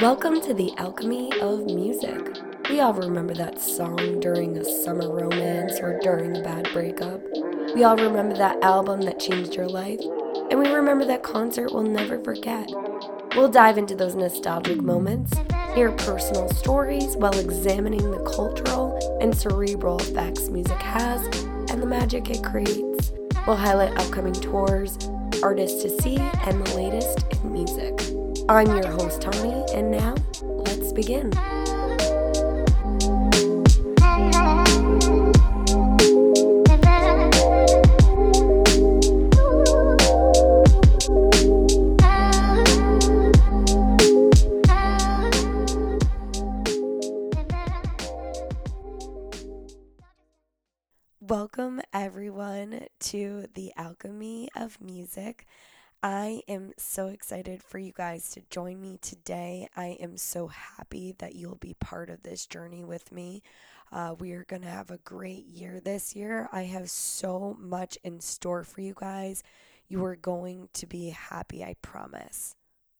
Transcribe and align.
Welcome 0.00 0.40
to 0.42 0.54
the 0.54 0.72
alchemy 0.78 1.30
of 1.42 1.66
music. 1.66 2.18
We 2.70 2.80
all 2.80 2.94
remember 2.94 3.34
that 3.34 3.60
song 3.60 4.18
during 4.20 4.56
a 4.56 4.64
summer 4.64 5.14
romance 5.14 5.78
or 5.78 6.00
during 6.00 6.38
a 6.38 6.40
bad 6.42 6.70
breakup. 6.72 7.20
We 7.74 7.84
all 7.84 7.98
remember 7.98 8.34
that 8.38 8.64
album 8.64 9.02
that 9.02 9.20
changed 9.20 9.54
your 9.54 9.68
life. 9.68 10.00
And 10.50 10.58
we 10.58 10.70
remember 10.70 11.04
that 11.04 11.22
concert 11.22 11.74
we'll 11.74 11.82
never 11.82 12.18
forget. 12.24 12.66
We'll 13.36 13.50
dive 13.50 13.76
into 13.76 13.94
those 13.94 14.14
nostalgic 14.14 14.80
moments, 14.80 15.34
hear 15.74 15.92
personal 15.92 16.48
stories 16.48 17.14
while 17.18 17.38
examining 17.38 18.10
the 18.10 18.24
cultural 18.24 18.98
and 19.20 19.36
cerebral 19.36 19.98
effects 19.98 20.48
music 20.48 20.80
has 20.80 21.22
and 21.70 21.82
the 21.82 21.86
magic 21.86 22.30
it 22.30 22.42
creates. 22.42 23.12
We'll 23.46 23.56
highlight 23.56 23.98
upcoming 23.98 24.32
tours, 24.32 24.96
artists 25.42 25.82
to 25.82 25.90
see, 26.00 26.16
and 26.16 26.66
the 26.66 26.74
latest 26.74 27.22
in 27.34 27.52
music. 27.52 28.09
I'm 28.50 28.66
your 28.66 28.88
host, 28.88 29.22
Tony, 29.22 29.64
and 29.72 29.92
now 29.92 30.16
let's 30.42 30.92
begin. 30.92 31.30
Welcome, 51.20 51.80
everyone, 51.92 52.86
to 52.98 53.46
the 53.54 53.72
alchemy 53.76 54.48
of 54.56 54.80
music. 54.80 55.46
I 56.02 56.42
am 56.48 56.72
so 56.78 57.08
excited 57.08 57.62
for 57.62 57.78
you 57.78 57.92
guys 57.92 58.30
to 58.30 58.40
join 58.48 58.80
me 58.80 58.98
today. 59.02 59.68
I 59.76 59.98
am 60.00 60.16
so 60.16 60.46
happy 60.46 61.14
that 61.18 61.34
you'll 61.34 61.56
be 61.56 61.74
part 61.74 62.08
of 62.08 62.22
this 62.22 62.46
journey 62.46 62.84
with 62.84 63.12
me. 63.12 63.42
Uh, 63.92 64.14
we 64.18 64.32
are 64.32 64.44
going 64.44 64.62
to 64.62 64.68
have 64.68 64.90
a 64.90 64.96
great 64.98 65.44
year 65.44 65.78
this 65.78 66.16
year. 66.16 66.48
I 66.52 66.62
have 66.62 66.88
so 66.88 67.54
much 67.60 67.98
in 68.02 68.20
store 68.20 68.64
for 68.64 68.80
you 68.80 68.94
guys. 68.98 69.42
You 69.88 70.02
are 70.06 70.16
going 70.16 70.70
to 70.74 70.86
be 70.86 71.10
happy, 71.10 71.62
I 71.62 71.74
promise. 71.82 72.54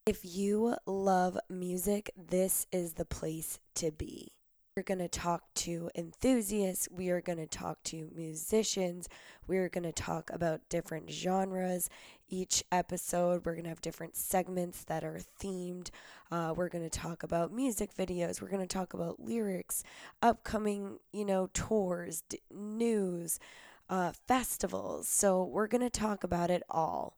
If 0.04 0.20
you 0.22 0.76
love 0.84 1.38
music, 1.48 2.10
this 2.18 2.66
is 2.70 2.94
the 2.94 3.06
place 3.06 3.60
to 3.76 3.92
be. 3.92 4.32
We're 4.76 4.84
going 4.84 4.98
to 4.98 5.08
talk 5.08 5.52
to 5.54 5.90
enthusiasts. 5.96 6.88
We 6.92 7.10
are 7.10 7.20
going 7.20 7.38
to 7.38 7.46
talk 7.46 7.82
to 7.84 8.08
musicians. 8.14 9.08
We 9.48 9.58
are 9.58 9.68
going 9.68 9.82
to 9.82 9.90
talk 9.90 10.30
about 10.32 10.60
different 10.68 11.10
genres. 11.10 11.90
Each 12.28 12.62
episode, 12.70 13.44
we're 13.44 13.54
going 13.54 13.64
to 13.64 13.70
have 13.70 13.80
different 13.80 14.14
segments 14.14 14.84
that 14.84 15.02
are 15.02 15.18
themed. 15.42 15.90
Uh, 16.30 16.54
we're 16.56 16.68
going 16.68 16.88
to 16.88 16.98
talk 16.98 17.24
about 17.24 17.52
music 17.52 17.96
videos. 17.96 18.40
We're 18.40 18.48
going 18.48 18.66
to 18.66 18.72
talk 18.72 18.94
about 18.94 19.18
lyrics, 19.18 19.82
upcoming, 20.22 21.00
you 21.12 21.24
know, 21.24 21.50
tours, 21.52 22.22
d- 22.28 22.38
news, 22.54 23.40
uh, 23.88 24.12
festivals. 24.28 25.08
So 25.08 25.42
we're 25.42 25.66
going 25.66 25.82
to 25.82 25.90
talk 25.90 26.22
about 26.22 26.48
it 26.48 26.62
all. 26.70 27.16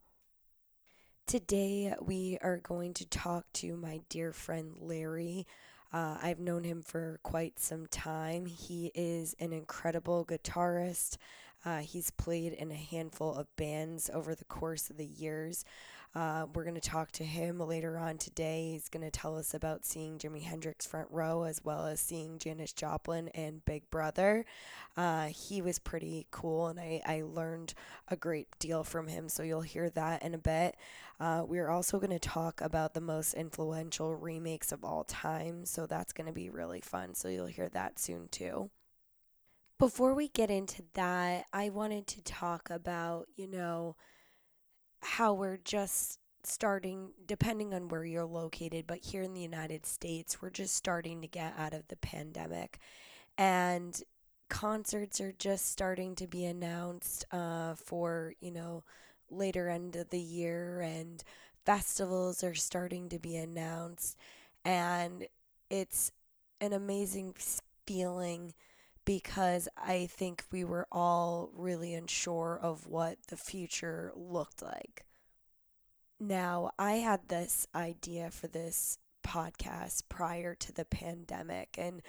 Today, 1.27 1.95
we 2.01 2.39
are 2.41 2.57
going 2.57 2.95
to 2.95 3.07
talk 3.07 3.45
to 3.55 3.77
my 3.77 4.01
dear 4.09 4.33
friend 4.33 4.75
Larry. 4.81 5.47
Uh, 5.93 6.17
I've 6.23 6.41
known 6.41 6.65
him 6.65 6.83
for 6.83 7.21
quite 7.23 7.59
some 7.59 7.87
time. 7.87 8.47
He 8.47 8.91
is 8.95 9.35
an 9.39 9.53
incredible 9.53 10.25
guitarist. 10.25 11.19
Uh, 11.65 11.79
he's 11.79 12.11
played 12.11 12.55
in 12.55 12.71
a 12.71 12.77
handful 12.77 13.35
of 13.35 13.55
bands 13.57 14.11
over 14.13 14.35
the 14.35 14.45
course 14.45 14.91
of 14.91 14.97
the 14.97 15.07
years. 15.07 15.65
Uh, 16.15 16.45
we're 16.55 16.65
going 16.65 16.75
to 16.75 16.81
talk 16.81 17.11
to 17.13 17.25
him 17.25 17.59
later 17.59 17.97
on 17.97 18.19
today. 18.19 18.73
He's 18.73 18.91
going 18.91 19.05
to 19.05 19.11
tell 19.11 19.39
us 19.39 19.55
about 19.55 19.87
seeing 19.87 20.19
Jimi 20.19 20.43
Hendrix 20.43 20.87
front 20.87 21.09
row 21.11 21.45
as 21.45 21.65
well 21.65 21.87
as 21.87 22.01
seeing 22.01 22.39
Janis 22.39 22.75
Joplin 22.75 23.29
and 23.29 23.65
Big 23.65 23.89
Brother. 23.91 24.45
Uh, 24.95 25.29
he 25.29 25.63
was 25.63 25.79
pretty 25.79 26.27
cool, 26.31 26.67
and 26.67 26.79
I, 26.79 27.01
I 27.07 27.23
learned 27.23 27.73
a 28.09 28.17
great 28.17 28.49
deal 28.59 28.85
from 28.85 29.07
him, 29.07 29.31
so 29.31 29.43
you'll 29.43 29.63
hear 29.63 29.89
that 29.91 30.23
in 30.23 30.35
a 30.35 30.39
bit. 30.39 30.77
Uh, 31.19 31.45
we're 31.47 31.71
also 31.71 31.99
going 31.99 32.11
to 32.11 32.19
talk 32.19 32.61
about 32.61 32.93
the 32.93 33.01
most 33.01 33.33
influential 33.33 34.15
remakes 34.15 34.71
of 34.71 34.85
all 34.85 35.05
time, 35.05 35.65
so 35.65 35.87
that's 35.87 36.13
going 36.13 36.27
to 36.27 36.33
be 36.33 36.51
really 36.51 36.83
fun. 36.83 37.15
So 37.15 37.29
you'll 37.29 37.47
hear 37.47 37.71
that 37.71 37.99
soon 37.99 38.29
too. 38.29 38.71
Before 39.79 40.15
we 40.15 40.29
get 40.29 40.51
into 40.51 40.83
that, 40.93 41.47
I 41.53 41.71
wanted 41.71 42.07
to 42.09 42.23
talk 42.23 42.69
about, 42.71 43.29
you 43.35 43.49
know, 43.49 43.97
how 45.03 45.35
we're 45.35 45.59
just 45.59 46.19
starting, 46.45 47.11
depending 47.27 47.75
on 47.75 47.89
where 47.89 48.05
you're 48.05 48.25
located, 48.25 48.87
but 48.87 48.99
here 48.99 49.23
in 49.23 49.35
the 49.35 49.41
United 49.41 49.87
States, 49.87 50.41
we're 50.41 50.51
just 50.51 50.75
starting 50.75 51.21
to 51.21 51.29
get 51.29 51.55
out 51.59 51.75
of 51.75 51.87
the 51.89 51.97
pandemic. 51.97 52.79
And 53.39 54.01
concerts 54.49 55.21
are 55.21 55.33
just 55.33 55.71
starting 55.71 56.15
to 56.17 56.27
be 56.27 56.45
announced 56.45 57.25
uh, 57.33 57.75
for, 57.75 58.35
you 58.41 58.51
know, 58.51 58.85
later 59.31 59.69
end 59.69 59.97
of 59.97 60.11
the 60.11 60.21
year, 60.21 60.81
and 60.81 61.23
festivals 61.65 62.45
are 62.45 62.55
starting 62.55 63.09
to 63.09 63.19
be 63.19 63.37
announced. 63.37 64.17
And 64.65 65.27
it's 65.71 66.13
an 66.61 66.73
amazing 66.73 67.35
feeling 67.87 68.55
because 69.05 69.69
I 69.77 70.07
think 70.07 70.45
we 70.51 70.65
were 70.65 70.87
all 70.93 71.51
really 71.55 71.95
unsure 71.95 72.59
of 72.61 72.87
what 72.87 73.19
the 73.29 73.37
future 73.37 74.13
looked 74.15 74.63
like. 74.63 75.05
Now, 76.21 76.71
I 76.79 76.95
had 76.95 77.29
this 77.29 77.67
idea 77.75 78.31
for 78.31 78.47
this 78.47 78.99
podcast 79.27 80.05
prior 80.09 80.55
to 80.55 80.73
the 80.73 80.85
pandemic, 80.85 81.77
and 81.79 82.03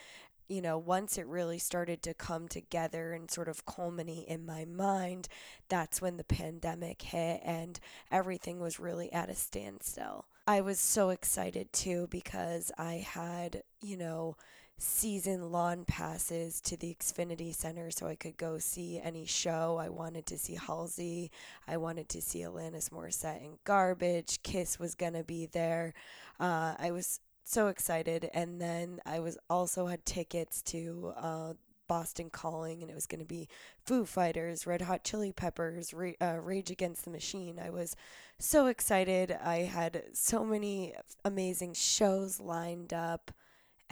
you 0.47 0.61
know, 0.61 0.77
once 0.77 1.17
it 1.17 1.25
really 1.25 1.57
started 1.57 2.03
to 2.03 2.13
come 2.13 2.47
together 2.47 3.13
and 3.13 3.31
sort 3.31 3.47
of 3.47 3.65
culminate 3.65 4.27
in 4.27 4.45
my 4.45 4.65
mind, 4.65 5.27
that's 5.69 6.01
when 6.01 6.17
the 6.17 6.23
pandemic 6.23 7.01
hit 7.01 7.41
and 7.43 7.79
everything 8.11 8.59
was 8.59 8.79
really 8.79 9.11
at 9.11 9.29
a 9.29 9.35
standstill. 9.35 10.25
I 10.45 10.61
was 10.61 10.79
so 10.79 11.09
excited 11.09 11.71
too 11.71 12.07
because 12.11 12.71
I 12.77 12.95
had, 12.95 13.63
you 13.81 13.97
know, 13.97 14.35
season 14.78 15.51
lawn 15.51 15.85
passes 15.85 16.59
to 16.61 16.78
the 16.78 16.95
Xfinity 17.00 17.53
Center 17.53 17.91
so 17.91 18.07
I 18.07 18.16
could 18.16 18.38
go 18.38 18.57
see 18.57 19.00
any 19.01 19.25
show. 19.25 19.78
I 19.79 19.89
wanted 19.89 20.25
to 20.28 20.38
see 20.38 20.56
Halsey. 20.56 21.31
I 21.67 21.78
wanted 21.78 22.09
to 22.09 22.22
see 22.22 22.39
Alanis 22.39 22.89
Morissette 22.89 23.44
and 23.44 23.57
Garbage. 23.63 24.41
Kiss 24.44 24.79
was 24.79 24.95
going 24.95 25.13
to 25.13 25.23
be 25.23 25.45
there. 25.45 25.94
Uh, 26.39 26.75
I 26.78 26.91
was 26.91 27.19
so 27.44 27.67
excited. 27.67 28.29
And 28.34 28.59
then 28.59 29.00
I 29.06 29.19
was 29.19 29.38
also 29.50 29.88
had 29.88 30.06
tickets 30.06 30.61
to 30.63 31.13
uh, 31.17 31.53
Boston 31.88 32.29
Calling, 32.29 32.81
and 32.81 32.90
it 32.90 32.95
was 32.95 33.05
going 33.05 33.22
to 33.22 33.25
be 33.25 33.47
Foo 33.85 34.05
Fighters, 34.05 34.66
Red 34.66 34.81
Hot 34.81 35.03
Chili 35.03 35.31
Peppers, 35.31 35.94
Ra- 35.94 36.11
uh, 36.22 36.40
Rage 36.41 36.72
Against 36.72 37.03
the 37.03 37.11
Machine. 37.11 37.59
I 37.63 37.69
was 37.69 37.95
so 38.40 38.67
excited. 38.67 39.38
I 39.44 39.57
had 39.57 40.03
so 40.13 40.44
many 40.44 40.94
amazing 41.23 41.73
shows 41.73 42.40
lined 42.40 42.94
up 42.94 43.31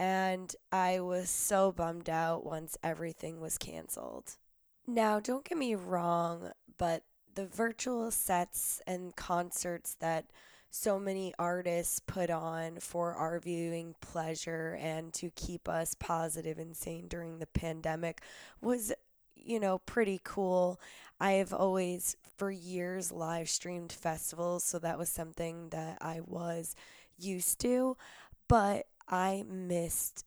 and 0.02 0.56
I 0.72 0.98
was 0.98 1.30
so 1.30 1.70
bummed 1.70 2.10
out 2.10 2.44
once 2.44 2.76
everything 2.82 3.40
was 3.40 3.56
canceled. 3.56 4.32
Now, 4.84 5.20
don't 5.20 5.44
get 5.44 5.56
me 5.56 5.76
wrong, 5.76 6.50
but 6.76 7.04
the 7.36 7.46
virtual 7.46 8.10
sets 8.10 8.82
and 8.84 9.14
concerts 9.14 9.94
that 10.00 10.24
so 10.70 10.98
many 10.98 11.32
artists 11.38 12.00
put 12.00 12.30
on 12.30 12.80
for 12.80 13.14
our 13.14 13.38
viewing 13.38 13.94
pleasure 14.00 14.76
and 14.80 15.12
to 15.14 15.30
keep 15.36 15.68
us 15.68 15.94
positive 15.94 16.58
and 16.58 16.76
sane 16.76 17.06
during 17.06 17.38
the 17.38 17.46
pandemic 17.46 18.22
was, 18.60 18.92
you 19.36 19.60
know, 19.60 19.78
pretty 19.78 20.20
cool. 20.24 20.80
I 21.20 21.32
have 21.34 21.52
always, 21.52 22.16
for 22.36 22.50
years, 22.50 23.12
live 23.12 23.48
streamed 23.48 23.92
festivals, 23.92 24.64
so 24.64 24.80
that 24.80 24.98
was 24.98 25.10
something 25.10 25.68
that 25.68 25.98
I 26.00 26.22
was 26.26 26.74
used 27.16 27.60
to. 27.60 27.96
But 28.48 28.86
I 29.08 29.44
missed 29.48 30.24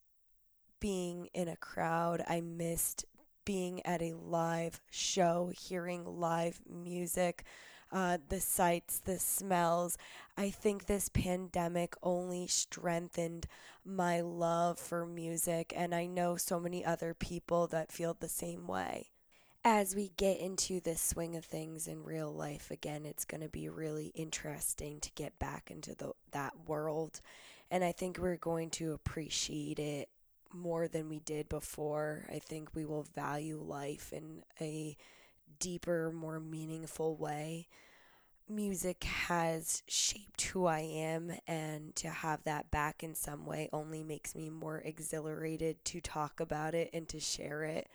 being 0.80 1.28
in 1.34 1.48
a 1.48 1.56
crowd. 1.56 2.24
I 2.28 2.42
missed 2.42 3.06
being 3.46 3.86
at 3.86 4.02
a 4.02 4.14
live 4.14 4.82
show, 4.90 5.52
hearing 5.56 6.04
live 6.06 6.60
music, 6.68 7.44
uh, 7.92 8.18
the 8.30 8.40
sights, 8.40 9.00
the 9.00 9.20
smells. 9.20 9.98
I 10.36 10.50
think 10.50 10.86
this 10.86 11.10
pandemic 11.10 11.96
only 12.04 12.48
strengthened 12.48 13.48
my 13.86 14.22
love 14.22 14.80
for 14.80 15.06
music, 15.06 15.72
and 15.76 15.94
I 15.94 16.08
know 16.08 16.38
so 16.38 16.60
many 16.60 16.84
other 16.84 17.14
people 17.14 17.68
that 17.68 17.92
feel 17.92 18.16
the 18.20 18.28
same 18.28 18.68
way. 18.68 19.12
As 19.64 19.96
we 19.96 20.12
get 20.18 20.40
into 20.40 20.80
the 20.80 20.96
swing 20.96 21.36
of 21.36 21.46
things 21.46 21.88
in 21.88 22.04
real 22.04 22.32
life 22.32 22.70
again, 22.70 23.06
it's 23.06 23.26
going 23.26 23.42
to 23.42 23.50
be 23.50 23.70
really 23.70 24.08
interesting 24.14 25.00
to 25.00 25.12
get 25.14 25.40
back 25.40 25.72
into 25.72 25.96
the, 25.96 26.12
that 26.32 26.54
world 26.68 27.22
and 27.72 27.84
I 27.84 27.92
think 27.92 28.18
we're 28.18 28.38
going 28.38 28.70
to 28.72 28.94
appreciate 28.94 29.80
it 29.80 30.10
more 30.54 30.88
than 30.88 31.10
we 31.10 31.20
did 31.20 31.50
before. 31.50 32.26
I 32.32 32.40
think 32.40 32.74
we 32.74 32.86
will 32.86 33.04
value 33.16 33.58
life 33.62 34.14
in 34.14 34.44
a 34.62 34.96
deeper, 35.60 36.12
more 36.12 36.40
meaningful 36.40 37.16
way. 37.16 37.68
music 38.48 39.04
has 39.04 39.82
shaped 39.88 40.42
who 40.44 40.66
I 40.66 40.82
am, 40.82 41.32
and 41.48 41.96
to 41.98 42.10
have 42.10 42.44
that 42.44 42.70
back 42.72 43.04
in 43.04 43.16
some 43.16 43.46
way 43.46 43.70
only 43.74 44.04
makes 44.04 44.36
me 44.36 44.50
more 44.50 44.80
exhilarated 44.80 45.84
to 45.86 46.02
talk 46.02 46.40
about 46.40 46.76
it 46.76 46.90
and 46.94 47.08
to 47.10 47.20
share 47.20 47.64
it 47.64 47.88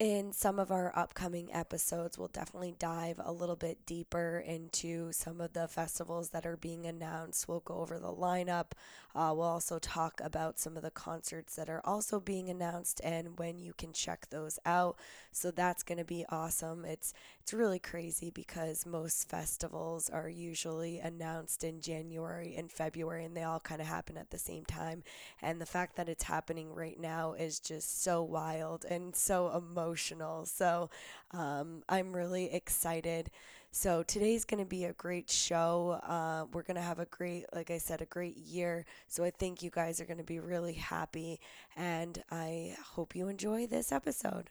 in 0.00 0.32
some 0.32 0.58
of 0.58 0.70
our 0.70 0.96
upcoming 0.98 1.52
episodes, 1.52 2.16
we'll 2.16 2.28
definitely 2.28 2.74
dive 2.78 3.20
a 3.22 3.30
little 3.30 3.54
bit 3.54 3.84
deeper 3.84 4.42
into 4.46 5.12
some 5.12 5.42
of 5.42 5.52
the 5.52 5.68
festivals 5.68 6.30
that 6.30 6.46
are 6.46 6.56
being 6.56 6.86
announced. 6.86 7.46
We'll 7.46 7.60
go 7.60 7.74
over 7.74 7.98
the 7.98 8.10
lineup. 8.10 8.68
Uh, 9.14 9.34
we'll 9.36 9.42
also 9.42 9.78
talk 9.78 10.18
about 10.24 10.58
some 10.58 10.78
of 10.78 10.82
the 10.82 10.90
concerts 10.90 11.54
that 11.56 11.68
are 11.68 11.82
also 11.84 12.18
being 12.18 12.48
announced 12.48 13.02
and 13.04 13.38
when 13.38 13.58
you 13.58 13.74
can 13.74 13.92
check 13.92 14.30
those 14.30 14.58
out. 14.64 14.96
So 15.32 15.50
that's 15.50 15.82
going 15.82 15.98
to 15.98 16.04
be 16.04 16.24
awesome. 16.30 16.86
It's 16.86 17.12
it's 17.42 17.52
really 17.52 17.78
crazy 17.78 18.30
because 18.30 18.86
most 18.86 19.28
festivals 19.28 20.08
are 20.08 20.28
usually 20.28 20.98
announced 21.00 21.64
in 21.64 21.80
January 21.80 22.54
and 22.56 22.70
February, 22.70 23.24
and 23.24 23.36
they 23.36 23.42
all 23.42 23.58
kind 23.58 23.80
of 23.80 23.86
happen 23.88 24.16
at 24.16 24.30
the 24.30 24.38
same 24.38 24.64
time. 24.64 25.02
And 25.42 25.60
the 25.60 25.66
fact 25.66 25.96
that 25.96 26.08
it's 26.08 26.24
happening 26.24 26.72
right 26.72 26.98
now 26.98 27.32
is 27.32 27.58
just 27.58 28.02
so 28.02 28.22
wild 28.22 28.84
and 28.84 29.14
so 29.16 29.50
emotional 29.50 29.89
emotional. 29.90 30.46
So 30.46 30.88
um, 31.32 31.82
I'm 31.88 32.12
really 32.14 32.52
excited. 32.52 33.30
So 33.72 34.02
today's 34.02 34.44
going 34.44 34.62
to 34.62 34.68
be 34.68 34.84
a 34.84 34.92
great 34.92 35.28
show. 35.28 36.00
Uh, 36.06 36.46
we're 36.52 36.62
going 36.62 36.76
to 36.76 36.82
have 36.82 36.98
a 37.00 37.06
great, 37.06 37.46
like 37.54 37.70
I 37.70 37.78
said, 37.78 38.00
a 38.00 38.06
great 38.06 38.36
year. 38.36 38.84
So 39.08 39.24
I 39.24 39.30
think 39.30 39.62
you 39.62 39.70
guys 39.70 40.00
are 40.00 40.04
going 40.04 40.18
to 40.18 40.24
be 40.24 40.38
really 40.38 40.74
happy. 40.74 41.40
And 41.76 42.22
I 42.30 42.76
hope 42.94 43.16
you 43.16 43.28
enjoy 43.28 43.66
this 43.66 43.90
episode. 43.92 44.50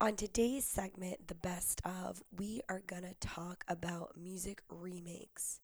On 0.00 0.14
today's 0.14 0.64
segment, 0.64 1.28
The 1.28 1.34
Best 1.34 1.80
of, 1.84 2.22
we 2.36 2.60
are 2.68 2.82
going 2.86 3.02
to 3.02 3.14
talk 3.20 3.64
about 3.66 4.16
music 4.16 4.62
remakes. 4.68 5.60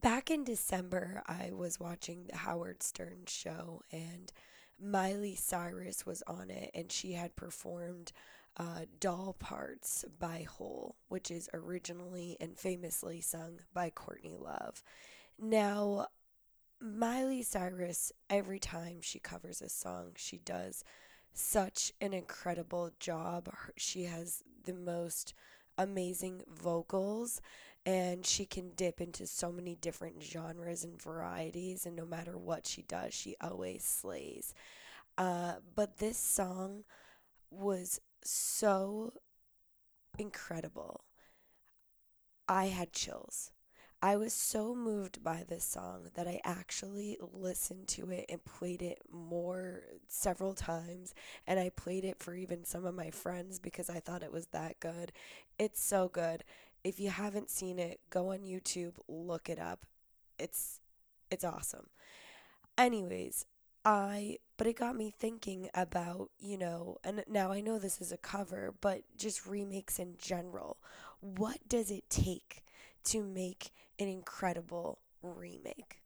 Back 0.00 0.30
in 0.30 0.42
December, 0.42 1.22
I 1.26 1.50
was 1.52 1.78
watching 1.78 2.24
the 2.24 2.38
Howard 2.38 2.82
Stern 2.82 3.24
show 3.26 3.82
and 3.92 4.32
Miley 4.80 5.34
Cyrus 5.34 6.06
was 6.06 6.22
on 6.26 6.50
it, 6.50 6.70
and 6.74 6.90
she 6.90 7.12
had 7.12 7.36
performed 7.36 8.12
uh, 8.56 8.86
Doll 9.00 9.36
Parts 9.38 10.04
by 10.18 10.46
Hole, 10.48 10.96
which 11.08 11.30
is 11.30 11.48
originally 11.52 12.36
and 12.40 12.58
famously 12.58 13.20
sung 13.20 13.60
by 13.72 13.90
Courtney 13.90 14.36
Love. 14.36 14.82
Now, 15.38 16.08
Miley 16.80 17.42
Cyrus, 17.42 18.12
every 18.30 18.58
time 18.58 18.98
she 19.00 19.18
covers 19.18 19.62
a 19.62 19.68
song, 19.68 20.12
she 20.16 20.38
does 20.38 20.84
such 21.32 21.92
an 22.00 22.12
incredible 22.12 22.90
job. 22.98 23.48
She 23.76 24.04
has 24.04 24.42
the 24.64 24.74
most 24.74 25.34
amazing 25.76 26.42
vocals 26.48 27.40
and 27.88 28.26
she 28.26 28.44
can 28.44 28.70
dip 28.76 29.00
into 29.00 29.26
so 29.26 29.50
many 29.50 29.74
different 29.74 30.22
genres 30.22 30.84
and 30.84 31.00
varieties 31.00 31.86
and 31.86 31.96
no 31.96 32.04
matter 32.04 32.36
what 32.36 32.66
she 32.66 32.82
does 32.82 33.14
she 33.14 33.34
always 33.40 33.82
slays 33.84 34.54
uh, 35.18 35.54
but 35.74 35.98
this 35.98 36.18
song 36.18 36.84
was 37.50 38.00
so 38.22 39.12
incredible 40.18 41.04
i 42.48 42.66
had 42.66 42.92
chills 42.92 43.52
I 44.00 44.16
was 44.16 44.32
so 44.32 44.76
moved 44.76 45.24
by 45.24 45.44
this 45.48 45.64
song 45.64 46.10
that 46.14 46.28
I 46.28 46.40
actually 46.44 47.18
listened 47.32 47.88
to 47.88 48.10
it 48.12 48.26
and 48.28 48.44
played 48.44 48.80
it 48.80 49.00
more 49.12 49.82
several 50.06 50.54
times. 50.54 51.14
And 51.48 51.58
I 51.58 51.70
played 51.70 52.04
it 52.04 52.20
for 52.20 52.36
even 52.36 52.64
some 52.64 52.84
of 52.86 52.94
my 52.94 53.10
friends 53.10 53.58
because 53.58 53.90
I 53.90 53.98
thought 53.98 54.22
it 54.22 54.32
was 54.32 54.46
that 54.52 54.78
good. 54.78 55.10
It's 55.58 55.82
so 55.82 56.08
good. 56.08 56.44
If 56.84 57.00
you 57.00 57.10
haven't 57.10 57.50
seen 57.50 57.78
it, 57.78 58.00
go 58.10 58.32
on 58.32 58.38
YouTube, 58.38 58.94
look 59.08 59.48
it 59.48 59.58
up. 59.58 59.86
It's 60.38 60.80
it's 61.30 61.44
awesome. 61.44 61.88
Anyways, 62.76 63.44
I 63.84 64.38
but 64.56 64.66
it 64.66 64.78
got 64.78 64.96
me 64.96 65.12
thinking 65.16 65.68
about, 65.74 66.30
you 66.38 66.58
know, 66.58 66.98
and 67.04 67.24
now 67.28 67.52
I 67.52 67.60
know 67.60 67.78
this 67.78 68.00
is 68.00 68.12
a 68.12 68.16
cover, 68.16 68.74
but 68.80 69.02
just 69.16 69.46
remakes 69.46 69.98
in 69.98 70.14
general. 70.18 70.78
What 71.20 71.58
does 71.68 71.90
it 71.90 72.08
take 72.08 72.62
to 73.04 73.22
make 73.22 73.72
an 73.98 74.08
incredible 74.08 74.98
remake. 75.22 75.97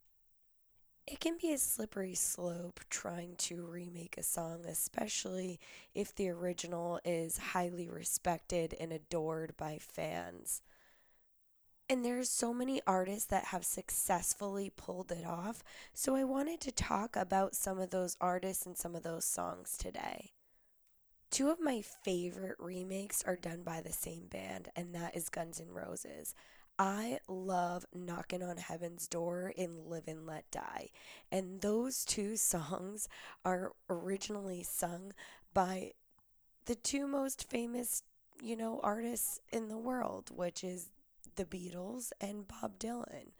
It 1.06 1.19
can 1.19 1.37
be 1.40 1.52
a 1.52 1.58
slippery 1.58 2.14
slope 2.14 2.81
trying 2.88 3.34
to 3.37 3.66
remake 3.66 4.16
a 4.16 4.22
song, 4.22 4.64
especially 4.66 5.58
if 5.94 6.14
the 6.14 6.28
original 6.28 7.00
is 7.04 7.38
highly 7.38 7.88
respected 7.88 8.75
and 8.78 8.93
adored 8.93 9.56
by 9.56 9.78
fans. 9.78 10.62
And 11.88 12.04
there's 12.04 12.31
so 12.31 12.54
many 12.54 12.81
artists 12.87 13.26
that 13.26 13.46
have 13.46 13.64
successfully 13.64 14.70
pulled 14.75 15.10
it 15.10 15.26
off, 15.26 15.62
so 15.93 16.14
I 16.14 16.25
wanted 16.25 16.60
to 16.62 16.72
talk 16.72 17.16
about 17.16 17.56
some 17.56 17.78
of 17.78 17.90
those 17.90 18.16
artists 18.20 18.64
and 18.64 18.78
some 18.78 18.94
of 18.94 19.02
those 19.02 19.25
songs 19.25 19.76
today. 19.76 20.31
Two 21.31 21.50
of 21.50 21.60
my 21.60 21.82
favorite 21.82 22.56
remakes 22.58 23.22
are 23.26 23.37
done 23.37 23.62
by 23.62 23.81
the 23.81 23.93
same 23.93 24.26
band, 24.28 24.69
and 24.76 24.94
that 24.94 25.16
is 25.16 25.28
Guns 25.28 25.60
N' 25.60 25.70
Roses. 25.70 26.34
I 26.78 27.19
love 27.28 27.84
Knocking 27.94 28.42
on 28.42 28.56
Heaven's 28.56 29.06
Door 29.06 29.52
and 29.56 29.86
Live 29.86 30.08
and 30.08 30.26
Let 30.26 30.50
Die. 30.50 30.88
And 31.30 31.60
those 31.60 32.04
two 32.04 32.36
songs 32.38 33.08
are 33.44 33.72
originally 33.88 34.62
sung 34.62 35.12
by 35.54 35.92
the 36.66 36.74
two 36.74 37.06
most 37.06 37.48
famous, 37.48 38.02
you 38.42 38.56
know, 38.56 38.80
artists 38.82 39.40
in 39.52 39.69
the 39.69 39.78
world, 39.78 40.30
which 40.34 40.64
is 40.64 40.90
the 41.36 41.44
Beatles 41.44 42.12
and 42.20 42.46
Bob 42.48 42.78
Dylan 42.78 43.32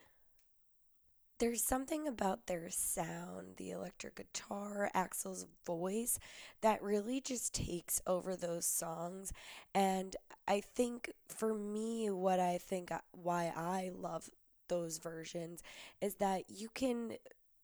there's 1.39 1.63
something 1.63 2.07
about 2.07 2.47
their 2.47 2.71
sound, 2.71 3.57
the 3.57 3.71
electric 3.71 4.17
guitar, 4.17 4.91
Axl's 4.95 5.47
voice 5.67 6.19
that 6.61 6.83
really 6.83 7.21
just 7.21 7.53
takes 7.53 8.01
over 8.07 8.37
those 8.37 8.65
songs. 8.65 9.33
And 9.75 10.15
I 10.47 10.61
think 10.61 11.11
for 11.29 11.55
me, 11.55 12.11
what 12.11 12.39
I 12.39 12.59
think 12.59 12.93
uh, 12.93 12.99
why 13.11 13.53
I 13.57 13.91
love 13.95 14.31
those 14.69 14.99
versions 14.99 15.63
is 16.01 16.17
that 16.17 16.45
you 16.49 16.69
can, 16.73 17.15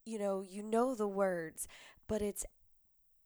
you 0.05 0.19
know, 0.19 0.43
you 0.43 0.63
know 0.63 0.95
the 0.95 1.09
words, 1.09 1.69
but 2.09 2.21
it's 2.21 2.45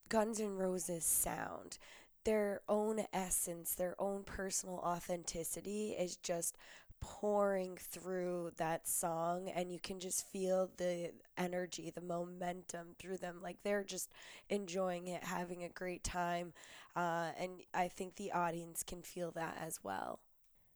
Guns 0.09 0.41
N' 0.41 0.57
Roses 0.57 1.05
sound. 1.05 1.79
Their 2.25 2.61
own 2.69 3.07
essence, 3.13 3.75
their 3.75 3.97
own 4.01 4.23
personal 4.23 4.77
authenticity 4.77 5.91
is 5.99 6.17
just 6.17 6.57
pouring 7.03 7.77
through 7.77 8.53
that 8.57 8.87
song 8.87 9.51
and 9.55 9.73
you 9.73 9.81
can 9.81 9.99
just 9.99 10.25
feel 10.29 10.71
the 10.77 11.11
energy, 11.37 11.91
the 11.91 12.01
momentum 12.01 12.95
through 12.97 13.19
them. 13.19 13.41
Like 13.43 13.59
they're 13.65 13.83
just 13.83 14.09
enjoying 14.49 15.09
it, 15.09 15.25
having 15.25 15.65
a 15.65 15.69
great 15.69 16.05
time. 16.05 16.53
Uh, 16.95 17.31
and 17.39 17.61
I 17.75 17.89
think 17.89 18.15
the 18.15 18.31
audience 18.31 18.85
can 18.85 19.03
feel 19.03 19.33
that 19.33 19.59
as 19.61 19.81
well. 19.83 20.21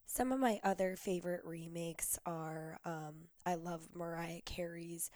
Some 0.04 0.32
of 0.32 0.40
my 0.40 0.60
other 0.64 0.96
favorite 0.96 1.44
remakes 1.44 2.18
are 2.26 2.80
um, 2.84 3.28
I 3.46 3.54
love 3.54 3.88
Mariah 3.94 4.40
Carey's 4.44 5.10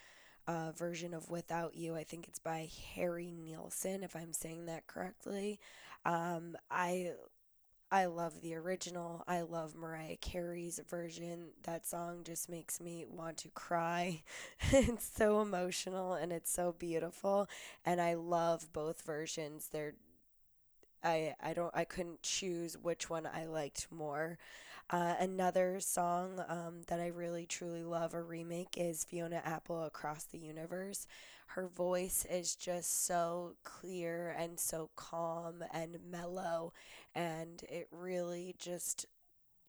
uh, 0.46 0.70
version 0.72 1.12
of 1.12 1.28
Without 1.28 1.74
You. 1.74 1.96
I 1.96 2.04
think 2.04 2.28
it's 2.28 2.38
by 2.38 2.68
Harry 2.94 3.32
Nilsson, 3.32 4.04
if 4.04 4.14
I'm 4.14 4.32
saying 4.32 4.66
that 4.66 4.86
correctly. 4.86 5.58
Um, 6.04 6.56
I 6.70 7.12
I 7.92 8.04
love 8.06 8.40
the 8.40 8.54
original. 8.54 9.24
I 9.26 9.40
love 9.40 9.74
Mariah 9.74 10.16
Carey's 10.16 10.80
version. 10.88 11.48
That 11.64 11.86
song 11.86 12.20
just 12.24 12.48
makes 12.48 12.80
me 12.80 13.04
want 13.08 13.36
to 13.38 13.48
cry. 13.48 14.22
it's 14.70 15.10
so 15.12 15.40
emotional 15.40 16.14
and 16.14 16.32
it's 16.32 16.52
so 16.52 16.72
beautiful 16.78 17.48
and 17.84 18.00
I 18.00 18.14
love 18.14 18.72
both 18.72 19.02
versions. 19.02 19.68
They're 19.72 19.94
I 21.02 21.34
I 21.42 21.54
don't 21.54 21.74
I 21.74 21.84
couldn't 21.84 22.22
choose 22.22 22.76
which 22.76 23.08
one 23.10 23.26
I 23.26 23.46
liked 23.46 23.88
more. 23.90 24.38
Uh, 24.90 25.14
another 25.20 25.78
song 25.78 26.42
um, 26.48 26.82
that 26.88 26.98
I 26.98 27.06
really 27.06 27.46
truly 27.46 27.84
love 27.84 28.12
a 28.12 28.20
remake 28.22 28.74
is 28.76 29.04
Fiona 29.04 29.40
Apple 29.44 29.84
Across 29.84 30.24
the 30.24 30.38
Universe. 30.38 31.06
Her 31.54 31.66
voice 31.66 32.24
is 32.30 32.54
just 32.54 33.04
so 33.06 33.56
clear 33.64 34.34
and 34.38 34.58
so 34.58 34.90
calm 34.94 35.64
and 35.72 35.98
mellow, 36.08 36.72
and 37.14 37.62
it 37.64 37.88
really 37.90 38.54
just, 38.58 39.06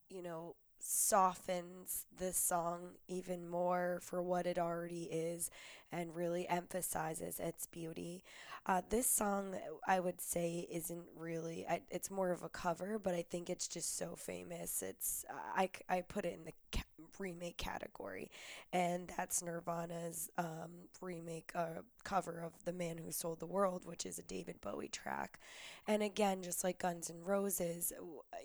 you 0.09 0.21
know, 0.21 0.55
softens 0.79 2.05
this 2.17 2.37
song 2.37 2.91
even 3.07 3.47
more 3.47 3.99
for 4.01 4.21
what 4.21 4.45
it 4.45 4.57
already 4.57 5.03
is 5.03 5.49
and 5.91 6.15
really 6.15 6.47
emphasizes 6.47 7.39
its 7.39 7.65
beauty. 7.65 8.23
Uh, 8.65 8.81
this 8.89 9.07
song, 9.07 9.55
I 9.87 9.99
would 9.99 10.21
say, 10.21 10.67
isn't 10.71 11.05
really, 11.15 11.65
I, 11.67 11.81
it's 11.89 12.11
more 12.11 12.31
of 12.31 12.43
a 12.43 12.49
cover, 12.49 12.99
but 12.99 13.15
I 13.15 13.23
think 13.23 13.49
it's 13.49 13.67
just 13.67 13.97
so 13.97 14.15
famous. 14.15 14.83
It's, 14.83 15.25
I, 15.55 15.69
I 15.89 16.01
put 16.01 16.25
it 16.25 16.33
in 16.33 16.45
the 16.45 16.81
remake 17.19 17.57
category, 17.57 18.29
and 18.73 19.11
that's 19.17 19.43
Nirvana's 19.43 20.29
um, 20.37 20.87
remake 21.01 21.51
uh, 21.55 21.81
cover 22.03 22.41
of 22.45 22.63
The 22.65 22.73
Man 22.73 22.97
Who 22.97 23.11
Sold 23.11 23.39
the 23.39 23.45
World, 23.45 23.85
which 23.85 24.05
is 24.05 24.19
a 24.19 24.23
David 24.23 24.61
Bowie 24.61 24.87
track. 24.87 25.39
And 25.87 26.03
again, 26.03 26.41
just 26.43 26.63
like 26.63 26.79
Guns 26.79 27.09
N' 27.09 27.23
Roses, 27.23 27.93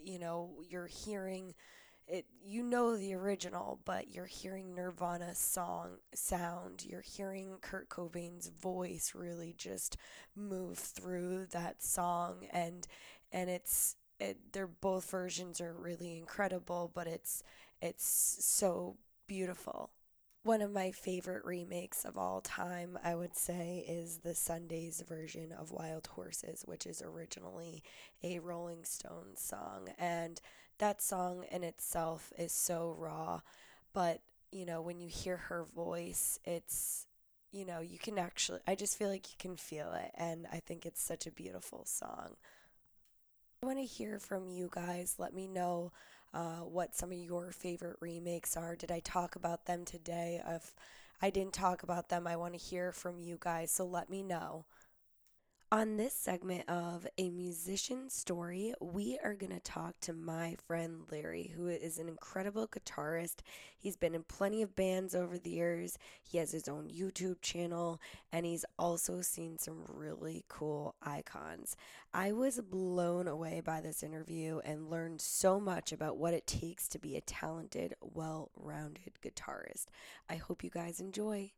you 0.03 0.19
know, 0.19 0.51
you're 0.69 0.87
hearing 0.87 1.55
it 2.09 2.27
you 2.45 2.63
know 2.63 2.97
the 2.97 3.15
original, 3.15 3.81
but 3.85 4.09
you're 4.15 4.27
hearing 4.27 4.75
Nirvana's 4.75 5.39
song 5.39 5.97
sound. 6.15 6.85
You're 6.85 7.01
hearing 7.01 7.57
Kurt 7.61 7.89
Cobain's 7.89 8.49
voice 8.49 9.13
really 9.15 9.55
just 9.59 9.97
move 10.37 10.79
through 10.79 11.47
that 11.47 11.83
song 11.83 12.47
and 12.53 12.87
and 13.33 13.51
it's 13.51 13.97
it, 14.19 14.39
they're 14.53 14.67
both 14.67 15.11
versions 15.11 15.61
are 15.61 15.75
really 15.75 16.17
incredible, 16.17 16.91
but 16.95 17.07
it's 17.07 17.43
it's 17.81 18.39
so 18.41 18.97
beautiful. 19.27 19.91
One 20.43 20.63
of 20.63 20.71
my 20.71 20.93
favorite 20.93 21.45
remakes 21.45 22.05
of 22.05 22.17
all 22.17 22.41
time, 22.41 22.99
I 23.03 23.17
would 23.17 23.37
say, 23.37 23.85
is 23.89 24.19
the 24.19 24.35
Sundays 24.35 25.03
version 25.07 25.51
of 25.53 25.73
Wild 25.73 26.07
Horses, 26.07 26.63
which 26.65 26.87
is 26.87 27.03
originally 27.03 27.83
a 28.23 28.39
Rolling 28.39 28.85
Stones 28.85 29.41
song. 29.41 29.89
And 29.99 30.41
that 30.79 31.03
song 31.03 31.45
in 31.51 31.65
itself 31.65 32.33
is 32.39 32.53
so 32.53 32.95
raw, 32.99 33.41
but 33.93 34.21
you 34.53 34.65
know, 34.65 34.81
when 34.81 35.01
you 35.01 35.09
hear 35.09 35.37
her 35.37 35.65
voice, 35.65 36.39
it's 36.45 37.07
you 37.51 37.65
know, 37.65 37.81
you 37.81 37.99
can 37.99 38.19
actually 38.19 38.61
I 38.67 38.75
just 38.75 38.97
feel 38.99 39.09
like 39.09 39.29
you 39.31 39.37
can 39.39 39.57
feel 39.57 39.93
it 39.93 40.11
and 40.15 40.47
I 40.53 40.61
think 40.61 40.87
it's 40.87 41.03
such 41.03 41.27
a 41.27 41.33
beautiful 41.33 41.85
song. 41.87 42.37
I 43.63 43.67
want 43.67 43.79
to 43.79 43.85
hear 43.85 44.19
from 44.19 44.49
you 44.49 44.69
guys. 44.71 45.17
Let 45.19 45.35
me 45.35 45.49
know 45.49 45.93
uh, 46.37 46.61
what 46.61 46.95
some 46.95 47.13
of 47.13 47.19
your 47.19 47.51
favorite 47.51 47.97
remakes 48.01 48.57
are. 48.59 48.77
Did 48.77 48.93
I 48.93 49.01
talk 49.01 49.37
about 49.37 49.65
them 49.67 49.87
today? 49.87 50.43
If 50.47 50.75
I 51.23 51.31
didn't 51.31 51.55
talk 51.55 51.83
about 51.83 52.11
them, 52.11 52.27
I 52.27 52.37
want 52.37 52.53
to 52.53 52.61
hear 52.61 52.93
from 52.93 53.19
you 53.21 53.39
guys. 53.41 53.71
So 53.71 53.87
let 53.87 54.11
me 54.11 54.23
know. 54.23 54.67
On 55.73 55.97
this 55.97 56.15
segment 56.15 56.69
of 56.69 57.09
A 57.19 57.29
Musician 57.29 58.09
Story, 58.09 58.73
we 58.81 59.19
are 59.25 59.35
going 59.35 59.51
to 59.51 59.59
talk 59.59 59.99
to 60.03 60.13
my 60.13 60.55
friend 60.65 61.01
Larry, 61.11 61.53
who 61.57 61.67
is 61.67 61.99
an 61.99 62.09
incredible 62.09 62.69
guitarist. 62.69 63.41
He's 63.77 63.97
been 63.97 64.15
in 64.15 64.23
plenty 64.23 64.63
of 64.63 64.77
bands 64.77 65.13
over 65.13 65.39
the 65.39 65.51
years. 65.51 65.99
He 66.23 66.39
has 66.39 66.53
his 66.53 66.69
own 66.69 66.89
YouTube 66.89 67.43
channel, 67.43 68.01
and 68.33 68.47
he's 68.47 68.65
also 68.79 69.23
seen 69.23 69.59
some 69.59 69.83
really 69.89 70.45
cool 70.49 70.95
icons. 71.03 71.77
I 72.15 72.31
was 72.31 72.61
blown 72.61 73.27
away 73.27 73.61
by 73.61 73.81
this 73.81 74.05
interview 74.05 74.61
and 74.65 74.89
learned 74.89 75.21
so 75.21 75.59
much 75.59 75.91
about 75.91 76.17
what 76.17 76.33
it 76.33 76.47
takes 76.47 76.87
to 76.91 77.01
be 77.01 77.17
a 77.17 77.21
talented, 77.21 77.95
well 78.01 78.53
rounded 78.55 79.15
guitarist. 79.21 79.87
I 80.31 80.37
hope 80.37 80.63
you 80.63 80.71
guys 80.71 81.01
enjoy. 81.01 81.51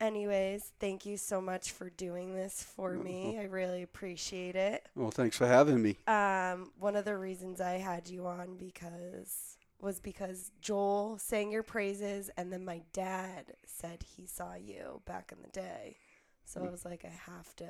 Anyways, 0.00 0.72
thank 0.78 1.04
you 1.04 1.16
so 1.16 1.40
much 1.40 1.72
for 1.72 1.90
doing 1.90 2.34
this 2.34 2.62
for 2.62 2.92
me. 2.92 3.36
I 3.38 3.44
really 3.44 3.82
appreciate 3.82 4.54
it. 4.54 4.88
Well, 4.94 5.10
thanks 5.10 5.36
for 5.36 5.46
having 5.46 5.82
me. 5.82 5.98
Um, 6.06 6.70
one 6.78 6.94
of 6.94 7.04
the 7.04 7.16
reasons 7.16 7.60
I 7.60 7.72
had 7.78 8.08
you 8.08 8.26
on 8.26 8.56
because 8.56 9.56
was 9.80 10.00
because 10.00 10.50
Joel 10.60 11.18
sang 11.18 11.50
your 11.50 11.62
praises 11.62 12.30
and 12.36 12.52
then 12.52 12.64
my 12.64 12.82
dad 12.92 13.54
said 13.66 14.04
he 14.16 14.26
saw 14.26 14.54
you 14.54 15.02
back 15.04 15.32
in 15.32 15.38
the 15.42 15.50
day. 15.50 15.96
So 16.44 16.64
I 16.64 16.70
was 16.70 16.84
like 16.84 17.04
I 17.04 17.32
have 17.32 17.54
to 17.56 17.68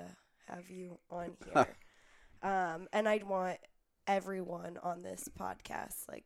have 0.49 0.71
you 0.71 0.99
on 1.11 1.37
here. 1.55 1.77
um, 2.43 2.89
and 2.93 3.09
I'd 3.09 3.25
want 3.25 3.59
everyone 4.07 4.79
on 4.83 5.03
this 5.03 5.29
podcast 5.39 6.09
like 6.09 6.25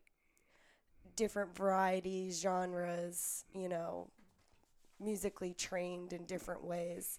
different 1.17 1.57
varieties, 1.57 2.41
genres, 2.41 3.45
you 3.55 3.69
know, 3.69 4.09
musically 5.03 5.55
trained 5.55 6.13
in 6.13 6.25
different 6.25 6.65
ways. 6.65 7.19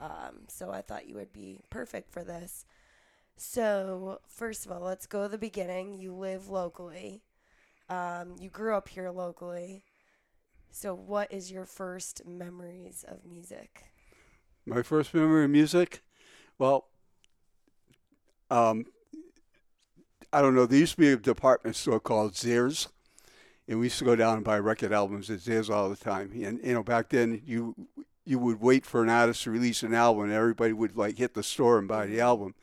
Um, 0.00 0.44
so 0.48 0.70
I 0.70 0.82
thought 0.82 1.08
you 1.08 1.14
would 1.14 1.32
be 1.32 1.62
perfect 1.70 2.10
for 2.12 2.22
this. 2.22 2.64
So, 3.36 4.20
first 4.26 4.64
of 4.64 4.72
all, 4.72 4.80
let's 4.80 5.06
go 5.06 5.24
to 5.24 5.28
the 5.28 5.36
beginning. 5.36 5.98
You 5.98 6.14
live 6.14 6.48
locally, 6.48 7.22
um, 7.88 8.36
you 8.40 8.48
grew 8.48 8.74
up 8.74 8.88
here 8.88 9.10
locally. 9.10 9.84
So, 10.70 10.94
what 10.94 11.30
is 11.32 11.52
your 11.52 11.66
first 11.66 12.26
memories 12.26 13.04
of 13.06 13.24
music? 13.26 13.84
My 14.64 14.82
first 14.82 15.12
memory 15.12 15.44
of 15.44 15.50
music? 15.50 16.02
Well, 16.58 16.86
um, 18.50 18.86
I 20.32 20.40
don't 20.40 20.54
know. 20.54 20.66
There 20.66 20.78
used 20.78 20.94
to 20.94 21.00
be 21.00 21.12
a 21.12 21.16
department 21.16 21.76
store 21.76 22.00
called 22.00 22.34
Zayre's 22.34 22.88
and 23.68 23.78
we 23.78 23.86
used 23.86 23.98
to 23.98 24.04
go 24.04 24.16
down 24.16 24.36
and 24.36 24.44
buy 24.44 24.58
record 24.58 24.92
albums 24.92 25.30
at 25.30 25.40
Zayre's 25.40 25.70
all 25.70 25.88
the 25.88 25.96
time. 25.96 26.30
And 26.32 26.60
you 26.62 26.74
know, 26.74 26.82
back 26.82 27.08
then 27.08 27.42
you 27.44 27.74
you 28.24 28.38
would 28.38 28.60
wait 28.60 28.84
for 28.84 29.02
an 29.02 29.08
artist 29.08 29.44
to 29.44 29.50
release 29.50 29.82
an 29.82 29.94
album, 29.94 30.24
and 30.24 30.32
everybody 30.32 30.72
would 30.72 30.96
like 30.96 31.18
hit 31.18 31.34
the 31.34 31.42
store 31.42 31.78
and 31.78 31.88
buy 31.88 32.06
the 32.06 32.20
album. 32.20 32.54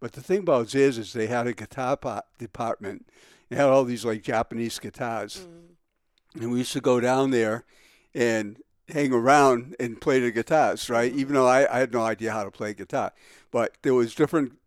But 0.00 0.12
the 0.12 0.22
thing 0.22 0.40
about 0.40 0.66
Zayre's 0.66 0.98
is 0.98 1.12
they 1.12 1.26
had 1.26 1.46
a 1.46 1.52
guitar 1.52 1.98
department. 2.38 3.06
They 3.48 3.56
had 3.56 3.66
all 3.66 3.84
these 3.84 4.04
like 4.04 4.22
Japanese 4.22 4.78
guitars, 4.78 5.46
mm. 5.46 6.42
and 6.42 6.50
we 6.50 6.58
used 6.58 6.72
to 6.72 6.80
go 6.80 7.00
down 7.00 7.30
there 7.30 7.64
and 8.14 8.58
hang 8.88 9.12
around 9.12 9.76
and 9.78 10.00
play 10.00 10.18
the 10.20 10.30
guitars, 10.30 10.90
right? 10.90 11.12
Even 11.12 11.34
though 11.34 11.46
I, 11.46 11.72
I 11.72 11.78
had 11.78 11.92
no 11.92 12.02
idea 12.02 12.32
how 12.32 12.44
to 12.44 12.50
play 12.50 12.74
guitar, 12.74 13.12
but 13.50 13.76
there 13.82 13.94
was 13.94 14.14
different 14.14 14.58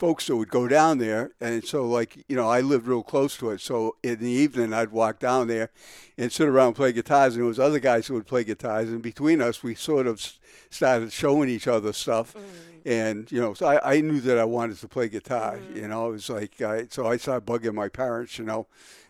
folks 0.00 0.26
that 0.26 0.36
would 0.36 0.48
go 0.48 0.66
down 0.66 0.96
there, 0.96 1.30
and 1.40 1.62
so 1.62 1.86
like 1.86 2.24
you 2.26 2.34
know, 2.34 2.48
I 2.48 2.62
lived 2.62 2.86
real 2.86 3.02
close 3.02 3.36
to 3.36 3.50
it. 3.50 3.60
So 3.60 3.96
in 4.02 4.18
the 4.18 4.30
evening, 4.30 4.72
I'd 4.72 4.90
walk 4.90 5.18
down 5.18 5.46
there 5.46 5.70
and 6.16 6.32
sit 6.32 6.48
around 6.48 6.68
and 6.68 6.76
play 6.76 6.92
guitars, 6.92 7.34
and 7.34 7.42
there 7.42 7.48
was 7.48 7.60
other 7.60 7.78
guys 7.78 8.06
who 8.06 8.14
would 8.14 8.26
play 8.26 8.42
guitars, 8.42 8.88
and 8.88 9.02
between 9.02 9.42
us, 9.42 9.62
we 9.62 9.74
sort 9.74 10.06
of 10.06 10.20
started 10.70 11.12
showing 11.12 11.50
each 11.50 11.68
other 11.68 11.92
stuff. 11.92 12.34
Mm. 12.34 12.40
And 12.86 13.30
you 13.30 13.40
know, 13.42 13.52
so 13.52 13.66
I, 13.66 13.96
I 13.96 14.00
knew 14.00 14.20
that 14.22 14.38
I 14.38 14.44
wanted 14.44 14.78
to 14.78 14.88
play 14.88 15.10
guitar. 15.10 15.58
Mm. 15.58 15.76
You 15.76 15.88
know, 15.88 16.08
it 16.08 16.12
was 16.12 16.30
like 16.30 16.62
I, 16.62 16.86
so 16.88 17.06
I 17.06 17.18
started 17.18 17.44
bugging 17.44 17.74
my 17.74 17.90
parents. 17.90 18.38
You 18.38 18.46
know, 18.46 18.66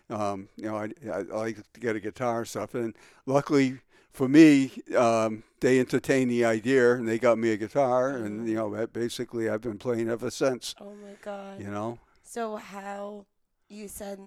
um, 0.09 0.49
you 0.57 0.65
know, 0.65 0.75
I, 0.75 0.89
I, 1.09 1.19
I 1.19 1.21
like 1.21 1.55
to 1.73 1.79
get 1.79 1.95
a 1.95 2.01
guitar 2.01 2.39
and 2.39 2.47
stuff, 2.47 2.75
and 2.75 2.93
luckily 3.25 3.79
for 4.11 4.27
me, 4.27 4.71
um, 4.95 5.43
they 5.61 5.79
entertained 5.79 6.29
the 6.29 6.43
idea 6.43 6.93
and 6.95 7.07
they 7.07 7.17
got 7.17 7.37
me 7.37 7.51
a 7.51 7.57
guitar, 7.57 8.09
and 8.09 8.47
you 8.47 8.55
know, 8.55 8.87
basically, 8.87 9.49
I've 9.49 9.61
been 9.61 9.77
playing 9.77 10.09
ever 10.09 10.29
since. 10.29 10.75
Oh 10.81 10.93
my 10.95 11.15
god! 11.21 11.61
You 11.61 11.71
know. 11.71 11.99
So 12.23 12.57
how 12.57 13.25
you 13.69 13.87
said 13.87 14.19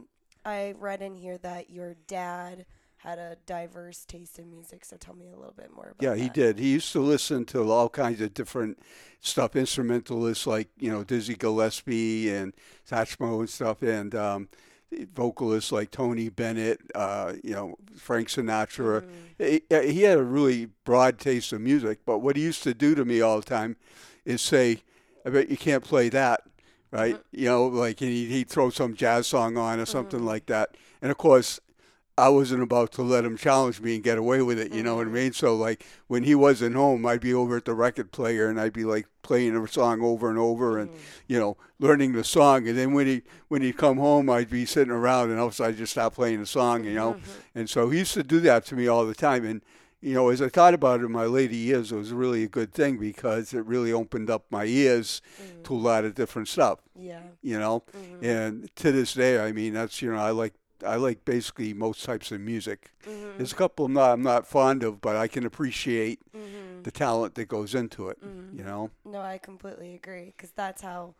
I 0.44 0.74
read 0.78 1.02
in 1.02 1.16
here 1.16 1.38
that 1.38 1.70
your 1.70 1.96
dad 2.06 2.66
had 2.98 3.18
a 3.18 3.36
diverse 3.44 4.04
taste 4.06 4.38
in 4.38 4.50
music. 4.50 4.84
So 4.84 4.96
tell 4.96 5.14
me 5.14 5.28
a 5.28 5.36
little 5.36 5.54
bit 5.54 5.70
more 5.74 5.92
about 5.96 6.02
Yeah, 6.02 6.14
he 6.14 6.30
did. 6.30 6.58
He 6.58 6.72
used 6.72 6.90
to 6.92 7.00
listen 7.00 7.44
to 7.46 7.70
all 7.70 7.90
kinds 7.90 8.22
of 8.22 8.32
different 8.32 8.78
stuff, 9.20 9.56
instrumentalists 9.56 10.46
like, 10.46 10.68
you 10.78 10.90
know, 10.90 11.04
Dizzy 11.04 11.34
Gillespie 11.34 12.30
and 12.30 12.54
Satchmo 12.90 13.40
and 13.40 13.50
stuff. 13.50 13.82
And 13.82 14.14
um, 14.14 14.48
vocalists 15.14 15.72
like 15.72 15.90
Tony 15.90 16.28
Bennett, 16.28 16.80
uh, 16.94 17.34
you 17.42 17.54
know, 17.54 17.76
Frank 17.96 18.28
Sinatra. 18.28 19.04
Mm. 19.38 19.62
He, 19.70 19.92
he, 19.92 20.02
had 20.02 20.18
a 20.18 20.22
really 20.22 20.66
broad 20.84 21.18
taste 21.18 21.52
of 21.52 21.60
music, 21.60 22.00
but 22.06 22.18
what 22.18 22.36
he 22.36 22.42
used 22.42 22.62
to 22.62 22.74
do 22.74 22.94
to 22.94 23.04
me 23.04 23.20
all 23.20 23.40
the 23.40 23.46
time 23.46 23.76
is 24.24 24.40
say, 24.40 24.82
I 25.26 25.30
bet 25.30 25.48
you 25.48 25.56
can't 25.56 25.82
play 25.82 26.08
that, 26.10 26.42
right? 26.90 27.16
Mm-hmm. 27.16 27.40
You 27.40 27.46
know, 27.46 27.66
like 27.66 27.98
he'd, 27.98 28.28
he'd, 28.28 28.48
throw 28.48 28.70
some 28.70 28.94
jazz 28.94 29.26
song 29.26 29.56
on 29.56 29.80
or 29.80 29.86
something 29.86 30.20
mm-hmm. 30.20 30.28
like 30.28 30.46
that. 30.46 30.76
And 31.02 31.10
of 31.10 31.18
course, 31.18 31.60
I 32.16 32.28
wasn't 32.28 32.62
about 32.62 32.92
to 32.92 33.02
let 33.02 33.24
him 33.24 33.36
challenge 33.36 33.80
me 33.80 33.96
and 33.96 34.04
get 34.04 34.18
away 34.18 34.40
with 34.40 34.58
it. 34.58 34.72
You 34.72 34.84
know 34.84 34.96
what 34.96 35.02
I 35.02 35.04
mm-hmm. 35.06 35.14
mean? 35.14 35.32
So 35.32 35.56
like 35.56 35.84
when 36.06 36.22
he 36.22 36.34
wasn't 36.34 36.76
home, 36.76 37.04
I'd 37.06 37.20
be 37.20 37.34
over 37.34 37.56
at 37.56 37.64
the 37.64 37.74
record 37.74 38.12
player 38.12 38.48
and 38.48 38.60
I'd 38.60 38.72
be 38.72 38.84
like 38.84 39.06
playing 39.22 39.56
a 39.56 39.66
song 39.66 40.00
over 40.00 40.30
and 40.30 40.38
over 40.38 40.78
and 40.78 40.90
mm. 40.90 40.96
you 41.26 41.40
know 41.40 41.56
learning 41.80 42.12
the 42.12 42.22
song. 42.22 42.68
And 42.68 42.78
then 42.78 42.92
when 42.92 43.06
he 43.06 43.22
when 43.48 43.62
he'd 43.62 43.76
come 43.76 43.98
home, 43.98 44.30
I'd 44.30 44.50
be 44.50 44.64
sitting 44.64 44.92
around 44.92 45.30
and 45.30 45.40
else 45.40 45.58
I'd 45.60 45.76
just 45.76 45.92
stop 45.92 46.14
playing 46.14 46.40
the 46.40 46.46
song. 46.46 46.84
You 46.84 46.94
know, 46.94 47.14
mm-hmm. 47.14 47.58
and 47.58 47.68
so 47.68 47.90
he 47.90 47.98
used 47.98 48.14
to 48.14 48.22
do 48.22 48.38
that 48.40 48.64
to 48.66 48.76
me 48.76 48.86
all 48.86 49.04
the 49.04 49.14
time. 49.14 49.44
And 49.44 49.60
you 50.00 50.14
know, 50.14 50.28
as 50.28 50.40
I 50.40 50.50
thought 50.50 50.74
about 50.74 51.00
it 51.00 51.06
in 51.06 51.12
my 51.12 51.24
later 51.24 51.54
years, 51.54 51.90
it 51.90 51.96
was 51.96 52.12
really 52.12 52.44
a 52.44 52.48
good 52.48 52.72
thing 52.72 52.98
because 52.98 53.54
it 53.54 53.64
really 53.64 53.90
opened 53.90 54.30
up 54.30 54.44
my 54.50 54.66
ears 54.66 55.20
mm. 55.42 55.64
to 55.64 55.74
a 55.74 55.76
lot 55.76 56.04
of 56.04 56.14
different 56.14 56.46
stuff. 56.46 56.78
Yeah. 56.94 57.22
You 57.42 57.58
know, 57.58 57.84
mm-hmm. 57.96 58.24
and 58.24 58.76
to 58.76 58.92
this 58.92 59.14
day, 59.14 59.40
I 59.40 59.50
mean, 59.50 59.72
that's 59.72 60.00
you 60.00 60.12
know, 60.12 60.18
I 60.18 60.30
like 60.30 60.54
I 60.84 60.96
like 60.96 61.24
basically 61.24 61.74
most 61.74 62.04
types 62.04 62.32
of 62.32 62.40
music. 62.40 62.90
Mm-hmm. 63.06 63.38
There's 63.38 63.52
a 63.52 63.56
couple 63.56 63.88
not, 63.88 64.12
I'm 64.12 64.22
not 64.22 64.46
fond 64.46 64.82
of, 64.82 65.00
but 65.00 65.16
I 65.16 65.28
can 65.28 65.44
appreciate 65.46 66.20
mm-hmm. 66.34 66.82
the 66.82 66.90
talent 66.90 67.34
that 67.36 67.48
goes 67.48 67.74
into 67.74 68.08
it. 68.08 68.20
Mm-hmm. 68.24 68.58
You 68.58 68.64
know. 68.64 68.90
No, 69.04 69.20
I 69.20 69.38
completely 69.38 69.94
agree 69.94 70.32
because 70.36 70.50
that's 70.50 70.82
how 70.82 71.14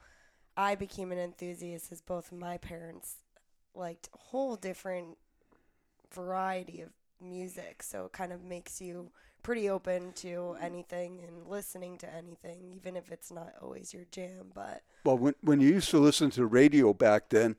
I 0.57 0.75
became 0.75 1.13
an 1.13 1.19
enthusiast. 1.19 1.93
As 1.93 2.01
both 2.01 2.33
my 2.33 2.59
parents 2.59 3.17
liked 3.75 4.09
a 4.15 4.19
whole 4.19 4.57
different 4.57 5.19
variety 6.13 6.81
of 6.81 6.91
music, 7.21 7.83
so 7.83 8.07
it 8.07 8.13
kind 8.13 8.33
of 8.33 8.45
makes 8.45 8.81
you 8.81 9.11
pretty 9.45 9.69
open 9.69 10.13
to 10.15 10.57
anything 10.61 11.21
and 11.25 11.47
listening 11.47 11.99
to 11.99 12.13
anything, 12.13 12.59
even 12.75 12.97
if 12.97 13.13
it's 13.13 13.31
not 13.31 13.53
always 13.63 13.95
your 13.95 14.05
jam. 14.11 14.51
But 14.53 14.83
well, 15.05 15.19
when 15.19 15.35
when 15.43 15.61
you 15.61 15.69
used 15.69 15.91
to 15.91 15.99
listen 15.99 16.31
to 16.31 16.47
radio 16.47 16.93
back 16.93 17.29
then, 17.29 17.57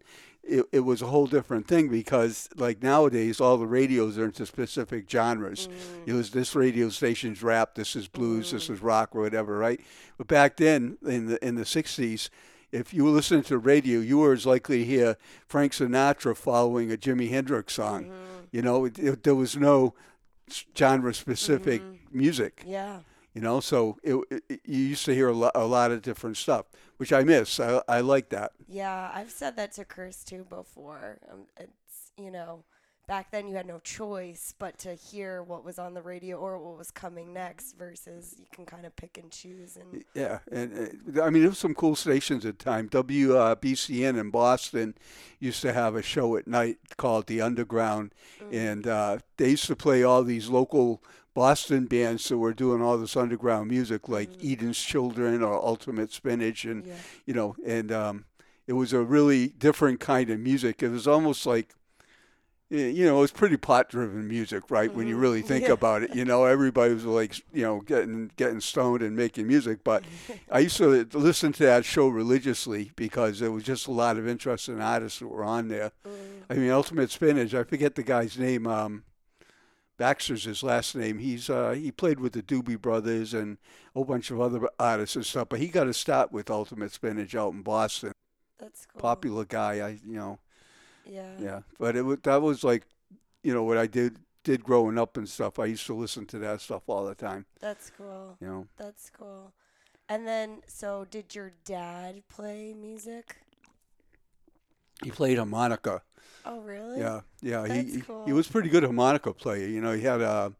it, 0.47 0.65
it 0.71 0.79
was 0.81 1.01
a 1.01 1.07
whole 1.07 1.27
different 1.27 1.67
thing 1.67 1.89
because 1.89 2.49
like 2.55 2.83
nowadays 2.83 3.41
all 3.41 3.57
the 3.57 3.67
radios 3.67 4.17
are 4.17 4.25
into 4.25 4.45
specific 4.45 5.09
genres. 5.09 5.67
Mm. 5.67 6.07
It 6.07 6.13
was 6.13 6.31
this 6.31 6.55
radio 6.55 6.89
station's 6.89 7.41
rap, 7.43 7.75
this 7.75 7.95
is 7.95 8.07
blues, 8.07 8.49
mm. 8.49 8.51
this 8.51 8.69
is 8.69 8.81
rock 8.81 9.15
or 9.15 9.21
whatever, 9.21 9.57
right? 9.57 9.81
But 10.17 10.27
back 10.27 10.57
then 10.57 10.97
in 11.05 11.27
the 11.27 11.45
in 11.45 11.55
the 11.55 11.63
'60s 11.63 12.29
if 12.71 12.93
you 12.93 13.05
were 13.05 13.11
listening 13.11 13.43
to 13.43 13.49
the 13.49 13.57
radio, 13.57 13.99
you 13.99 14.17
were 14.17 14.33
as 14.33 14.45
likely 14.45 14.79
to 14.79 14.85
hear 14.85 15.17
Frank 15.47 15.71
Sinatra 15.71 16.35
following 16.35 16.91
a 16.91 16.97
Jimi 16.97 17.29
Hendrix 17.29 17.73
song. 17.73 18.05
Mhm. 18.05 18.11
You 18.51 18.61
know, 18.61 18.85
it, 18.85 18.99
it, 18.99 19.23
there 19.23 19.35
was 19.35 19.55
no 19.55 19.93
genre 20.77 21.13
specific 21.13 21.81
Mhm. 21.81 21.97
music. 22.11 22.63
Yeah. 22.65 22.99
You 23.35 23.41
know, 23.41 23.59
so 23.59 23.97
it, 24.01 24.15
it, 24.49 24.61
you 24.65 24.79
used 24.79 25.05
to 25.05 25.13
hear 25.13 25.27
a 25.27 25.33
lot, 25.33 25.51
a 25.55 25.65
lot 25.65 25.91
of 25.91 26.01
different 26.01 26.37
stuff, 26.37 26.65
which 26.97 27.11
I 27.13 27.23
miss. 27.23 27.59
I, 27.59 27.81
I 27.87 27.99
like 27.99 28.29
that. 28.29 28.53
Yeah, 28.67 29.11
I've 29.13 29.29
said 29.29 29.57
that 29.57 29.73
to 29.73 29.83
Chris 29.85 30.23
too 30.23 30.45
before. 30.49 31.19
Um, 31.31 31.41
it's 31.59 32.11
you 32.17 32.31
know, 32.31 32.63
back 33.09 33.31
then 33.31 33.45
you 33.49 33.55
had 33.55 33.65
no 33.67 33.79
choice 33.79 34.53
but 34.57 34.77
to 34.79 34.93
hear 34.95 35.43
what 35.43 35.65
was 35.65 35.77
on 35.77 35.93
the 35.93 36.01
radio 36.01 36.37
or 36.37 36.57
what 36.57 36.77
was 36.77 36.91
coming 36.91 37.33
next, 37.33 37.73
versus 37.77 38.35
you 38.39 38.45
can 38.53 38.65
kind 38.65 38.85
of 38.85 38.95
pick 38.95 39.17
and 39.17 39.29
choose. 39.31 39.75
And 39.75 40.05
Yeah, 40.13 40.39
and 40.49 40.97
uh, 41.17 41.21
I 41.21 41.29
mean, 41.29 41.41
there 41.41 41.49
was 41.49 41.59
some 41.59 41.75
cool 41.75 41.97
stations 41.97 42.45
at 42.45 42.57
the 42.57 42.63
time. 42.63 42.87
WBCN 42.87 44.17
in 44.17 44.29
Boston 44.29 44.95
used 45.41 45.61
to 45.61 45.73
have 45.73 45.95
a 45.95 46.01
show 46.01 46.37
at 46.37 46.47
night 46.47 46.77
called 46.95 47.27
The 47.27 47.41
Underground, 47.41 48.13
Mm. 48.41 48.53
and 48.53 48.87
uh, 48.87 49.17
they 49.35 49.49
used 49.49 49.67
to 49.67 49.75
play 49.75 50.03
all 50.03 50.23
these 50.23 50.47
local 50.47 51.01
Boston 51.35 51.85
bands 51.85 52.27
that 52.29 52.37
were 52.39 52.53
doing 52.53 52.81
all 52.81 52.97
this 52.97 53.15
underground 53.15 53.69
music, 53.69 54.09
like 54.09 54.31
Mm. 54.39 54.51
Eden's 54.53 54.81
Children 54.81 55.43
or 55.43 55.53
Ultimate 55.63 56.11
Spinach, 56.11 56.65
and 56.65 56.85
yeah, 56.87 56.93
you 57.27 57.33
know, 57.35 57.55
and 57.65 57.91
um, 57.91 58.25
it 58.65 58.73
was 58.73 58.93
a 58.93 59.03
really 59.03 59.49
different 59.49 59.99
kind 59.99 60.29
of 60.31 60.39
music. 60.39 60.81
It 60.81 60.89
was 60.89 61.05
almost 61.07 61.45
like, 61.45 61.75
you 62.69 63.05
know, 63.05 63.17
it 63.19 63.21
was 63.21 63.31
pretty 63.31 63.57
pot-driven 63.57 64.27
music, 64.27 64.71
right? 64.71 64.91
When 64.91 65.07
you 65.07 65.15
Mhm. 65.17 65.21
really 65.21 65.41
think 65.43 65.65
Yeah. 65.67 65.73
about 65.73 66.01
it, 66.01 66.15
you 66.15 66.25
know, 66.25 66.45
everybody 66.45 66.93
was 66.95 67.05
like, 67.05 67.35
you 67.53 67.61
know, 67.61 67.81
getting 67.81 68.31
getting 68.37 68.59
stoned 68.59 69.03
and 69.03 69.15
making 69.15 69.45
music. 69.45 69.83
But 69.83 70.03
I 70.51 70.59
used 70.59 70.77
to 70.77 71.05
listen 71.13 71.51
to 71.53 71.63
that 71.63 71.85
show 71.85 72.07
religiously 72.07 72.91
because 72.95 73.39
there 73.39 73.51
was 73.51 73.63
just 73.63 73.87
a 73.87 73.91
lot 73.91 74.17
of 74.17 74.27
interesting 74.27 74.81
artists 74.81 75.19
that 75.19 75.27
were 75.27 75.43
on 75.43 75.67
there. 75.67 75.91
Mm. 76.07 76.11
I 76.49 76.53
mean, 76.55 76.71
Ultimate 76.71 77.11
Spinach. 77.11 77.53
I 77.53 77.63
forget 77.63 77.93
the 77.95 78.03
guy's 78.03 78.37
name. 78.39 78.65
Um, 78.65 79.03
Baxter's 79.97 80.43
his 80.43 80.61
last 80.63 80.95
name. 80.95 81.19
He's 81.19 81.49
uh, 81.49 81.71
he 81.71 81.91
played 81.91 82.19
with 82.19 82.33
the 82.33 82.41
Doobie 82.41 82.81
Brothers 82.81 83.33
and 83.33 83.57
a 83.57 83.99
whole 83.99 84.05
bunch 84.05 84.29
of 84.31 84.41
other 84.41 84.67
artists 84.79 85.15
and 85.15 85.25
stuff. 85.25 85.49
But 85.49 85.59
he 85.59 85.67
got 85.67 85.87
a 85.87 85.93
start 85.93 86.31
with 86.31 86.49
Ultimate 86.49 86.91
Spinach 86.91 87.33
out 87.35 87.53
in 87.53 87.61
Boston. 87.61 88.11
that's 88.59 88.85
cool. 88.85 89.01
Popular 89.01 89.45
guy. 89.45 89.79
I 89.85 89.89
you 90.05 90.15
know 90.17 90.39
Yeah. 91.05 91.31
yeah. 91.39 91.59
But 91.79 91.95
it 91.95 92.01
wa- 92.03 92.17
that 92.23 92.41
was 92.41 92.63
like 92.63 92.83
you 93.43 93.53
know 93.53 93.63
what 93.63 93.77
I 93.77 93.87
did 93.87 94.17
did 94.43 94.63
growing 94.63 94.97
up 94.99 95.17
and 95.17 95.27
stuff. 95.27 95.57
I 95.59 95.65
used 95.65 95.85
to 95.87 95.95
listen 95.95 96.25
to 96.27 96.39
that 96.39 96.61
stuff 96.61 96.83
all 96.87 97.05
the 97.05 97.15
time. 97.15 97.45
That's 97.59 97.89
cool. 97.97 98.37
You 98.41 98.47
know. 98.47 98.67
That's 98.77 99.09
cool. 99.09 99.53
And 100.07 100.27
then, 100.27 100.61
so 100.67 101.07
did 101.09 101.33
your 101.33 101.51
dad 101.65 102.21
play 102.29 102.75
music? 102.79 103.37
He 105.03 105.11
played 105.11 105.37
harmonica. 105.37 106.01
Oh, 106.45 106.59
really? 106.61 106.99
Yeah, 106.99 107.21
yeah. 107.41 107.67
He, 107.67 107.73
That's 107.73 107.95
he 107.95 108.03
he 108.25 108.33
was 108.33 108.47
pretty 108.47 108.69
good 108.69 108.83
harmonica 108.83 109.33
player. 109.33 109.67
You 109.67 109.81
know, 109.81 109.93
he 109.93 110.01
had 110.03 110.21
a 110.21 110.53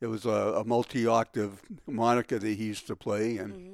it 0.00 0.06
was 0.06 0.24
a, 0.24 0.30
a 0.60 0.64
multi-octave 0.64 1.60
harmonica 1.86 2.38
that 2.38 2.48
he 2.48 2.64
used 2.64 2.86
to 2.88 2.96
play, 2.96 3.38
and 3.38 3.54
hmm 3.54 3.70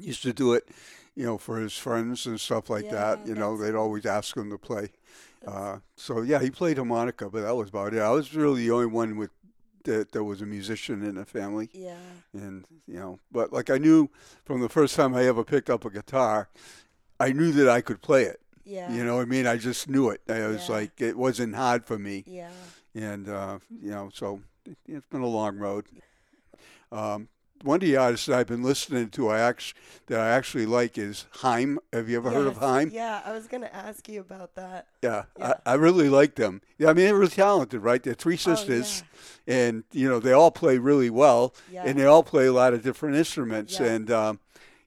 he 0.00 0.06
used 0.06 0.22
to 0.22 0.32
do 0.32 0.54
it, 0.54 0.66
you 1.14 1.26
know, 1.26 1.36
for 1.36 1.60
his 1.60 1.76
friends 1.76 2.24
and 2.26 2.40
stuff 2.40 2.70
like 2.70 2.88
that. 2.88 3.18
You 3.26 3.34
know, 3.34 3.56
they'd 3.58 3.74
always 3.74 4.06
ask 4.06 4.34
him 4.34 4.48
to 4.48 4.56
play. 4.56 4.92
Uh, 5.46 5.78
so 5.94 6.22
yeah, 6.22 6.40
he 6.40 6.50
played 6.50 6.78
harmonica, 6.78 7.28
but 7.28 7.42
that 7.42 7.54
was 7.54 7.68
about 7.68 7.92
it. 7.92 8.00
I 8.00 8.10
was 8.10 8.34
really 8.34 8.62
the 8.62 8.70
only 8.70 8.86
one 8.86 9.16
with 9.16 9.30
that 9.84 10.12
there 10.12 10.24
was 10.24 10.40
a 10.40 10.46
musician 10.46 11.02
in 11.02 11.16
the 11.16 11.24
family, 11.26 11.68
yeah. 11.72 11.96
and 12.32 12.64
you 12.86 12.98
know, 12.98 13.18
but 13.32 13.52
like 13.52 13.70
I 13.70 13.78
knew 13.78 14.08
from 14.44 14.60
the 14.60 14.68
first 14.68 14.94
time 14.94 15.14
I 15.14 15.24
ever 15.24 15.44
picked 15.44 15.70
up 15.70 15.84
a 15.84 15.90
guitar, 15.90 16.48
I 17.18 17.32
knew 17.32 17.52
that 17.52 17.68
I 17.68 17.80
could 17.80 18.00
play 18.02 18.24
it. 18.24 18.40
Yeah. 18.70 18.92
You 18.92 19.04
know 19.04 19.16
what 19.16 19.22
I 19.22 19.24
mean? 19.26 19.46
I 19.46 19.56
just 19.56 19.88
knew 19.88 20.10
it. 20.10 20.20
I 20.28 20.46
was 20.46 20.68
Yeah. 20.68 20.74
like, 20.76 21.00
it 21.00 21.16
wasn't 21.18 21.54
hard 21.56 21.84
for 21.84 21.98
me 21.98 22.24
Yeah. 22.26 22.50
and 22.94 23.28
uh, 23.28 23.58
you 23.82 23.90
know, 23.90 24.10
so 24.14 24.40
it- 24.64 24.78
it's 24.86 25.06
been 25.06 25.22
a 25.22 25.26
long 25.26 25.58
road. 25.58 25.86
Um, 26.92 27.28
one 27.62 27.76
of 27.76 27.80
the 27.82 27.96
artists 27.96 28.26
that 28.26 28.38
I've 28.38 28.46
been 28.46 28.62
listening 28.62 29.10
to, 29.10 29.28
I 29.28 29.38
actually 29.40 29.78
that 30.06 30.18
I 30.18 30.28
actually 30.30 30.64
like 30.66 30.96
is 30.96 31.26
Haim. 31.42 31.78
Have 31.92 32.08
you 32.08 32.16
ever 32.16 32.30
heard 32.30 32.46
of 32.46 32.54
Yes. 32.54 32.62
Haim? 32.62 32.90
Yeah, 32.90 33.20
I 33.24 33.32
was 33.32 33.46
gonna 33.48 33.70
ask 33.72 34.08
you 34.08 34.20
about 34.20 34.54
that. 34.54 34.86
Yeah, 35.02 35.24
Yeah. 35.38 35.54
I, 35.66 35.72
I 35.72 35.74
really 35.74 36.08
like 36.08 36.36
them. 36.36 36.62
Yeah, 36.78 36.88
I 36.88 36.94
mean 36.94 37.04
they're 37.06 37.14
really 37.14 37.28
talented, 37.30 37.82
right? 37.82 38.02
They're 38.02 38.14
three 38.14 38.38
sisters, 38.38 39.02
and 39.46 39.84
you 39.92 40.08
know 40.08 40.20
they 40.20 40.32
all 40.32 40.50
play 40.50 40.78
really 40.78 41.10
well, 41.10 41.52
Oh, 41.54 41.60
Yeah. 41.70 41.84
and 41.84 41.98
they 41.98 42.06
all 42.06 42.22
play 42.22 42.46
a 42.46 42.52
lot 42.52 42.72
of 42.72 42.82
different 42.82 43.16
instruments. 43.16 43.78
Yeah. 43.78 43.86
And 43.92 44.10
um, 44.10 44.40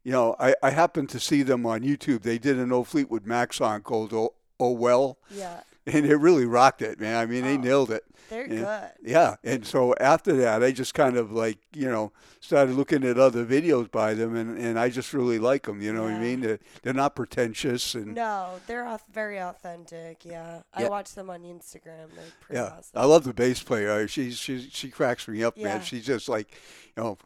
you 0.04 0.12
know, 0.12 0.36
I, 0.40 0.54
I 0.62 0.70
happened 0.72 1.10
to 1.10 1.20
see 1.20 1.44
them 1.44 1.66
on 1.66 1.82
YouTube. 1.82 2.22
They 2.24 2.38
did 2.38 2.58
an 2.58 2.72
old 2.72 2.88
Fleetwood 2.88 3.26
Mac 3.26 3.54
song 3.54 3.82
called 3.82 4.14
"Oh, 4.14 4.34
oh 4.60 4.72
Well," 4.72 5.18
yeah. 5.30 5.62
and 5.86 6.06
it 6.06 6.16
really 6.18 6.46
rocked 6.46 6.82
it, 6.82 7.00
man. 7.00 7.16
I 7.18 7.26
mean, 7.26 7.44
they 7.44 7.56
Oh. 7.56 7.62
nailed 7.62 7.92
it. 7.92 8.04
They're 8.30 8.48
Yeah. 8.48 8.90
good. 9.02 9.10
Yeah, 9.12 9.36
and 9.44 9.66
so 9.68 9.94
after 10.00 10.34
that, 10.38 10.64
I 10.64 10.72
just 10.72 10.94
kind 10.94 11.18
of 11.18 11.32
like 11.32 11.60
you 11.76 11.90
know 11.90 12.12
started 12.40 12.76
looking 12.76 13.04
at 13.04 13.18
other 13.18 13.46
videos 13.46 13.92
by 13.92 14.14
them, 14.14 14.36
and, 14.36 14.58
and 14.58 14.80
I 14.80 14.90
just 14.90 15.14
really 15.14 15.40
like 15.40 15.64
them. 15.64 15.82
You 15.82 15.94
know 15.94 16.04
what 16.04 16.14
I 16.14 16.20
mean? 16.20 16.40
They're, 16.42 16.60
they're 16.82 16.94
not 16.94 17.16
pretentious, 17.16 17.96
and 17.96 18.16
No, 18.16 18.60
they're 18.68 18.98
very 19.12 19.40
authentic. 19.40 20.26
Yeah. 20.26 20.62
I 20.74 20.88
watch 20.88 21.14
them 21.16 21.30
on 21.30 21.44
Instagram. 21.44 22.10
They're 22.16 22.32
pretty 22.42 22.56
yeah, 22.62 22.64
awesome. 22.78 22.92
I 22.96 23.06
love 23.06 23.24
the 23.26 23.34
bass 23.34 23.62
player. 23.62 24.08
She's 24.08 24.38
she 24.38 24.70
she 24.70 24.90
cracks 24.90 25.28
me 25.28 25.44
up, 25.44 25.56
Yeah. 25.58 25.66
man. 25.66 25.82
She's 25.84 26.06
just 26.06 26.28
like 26.30 26.50
you 26.98 27.04
know 27.04 27.18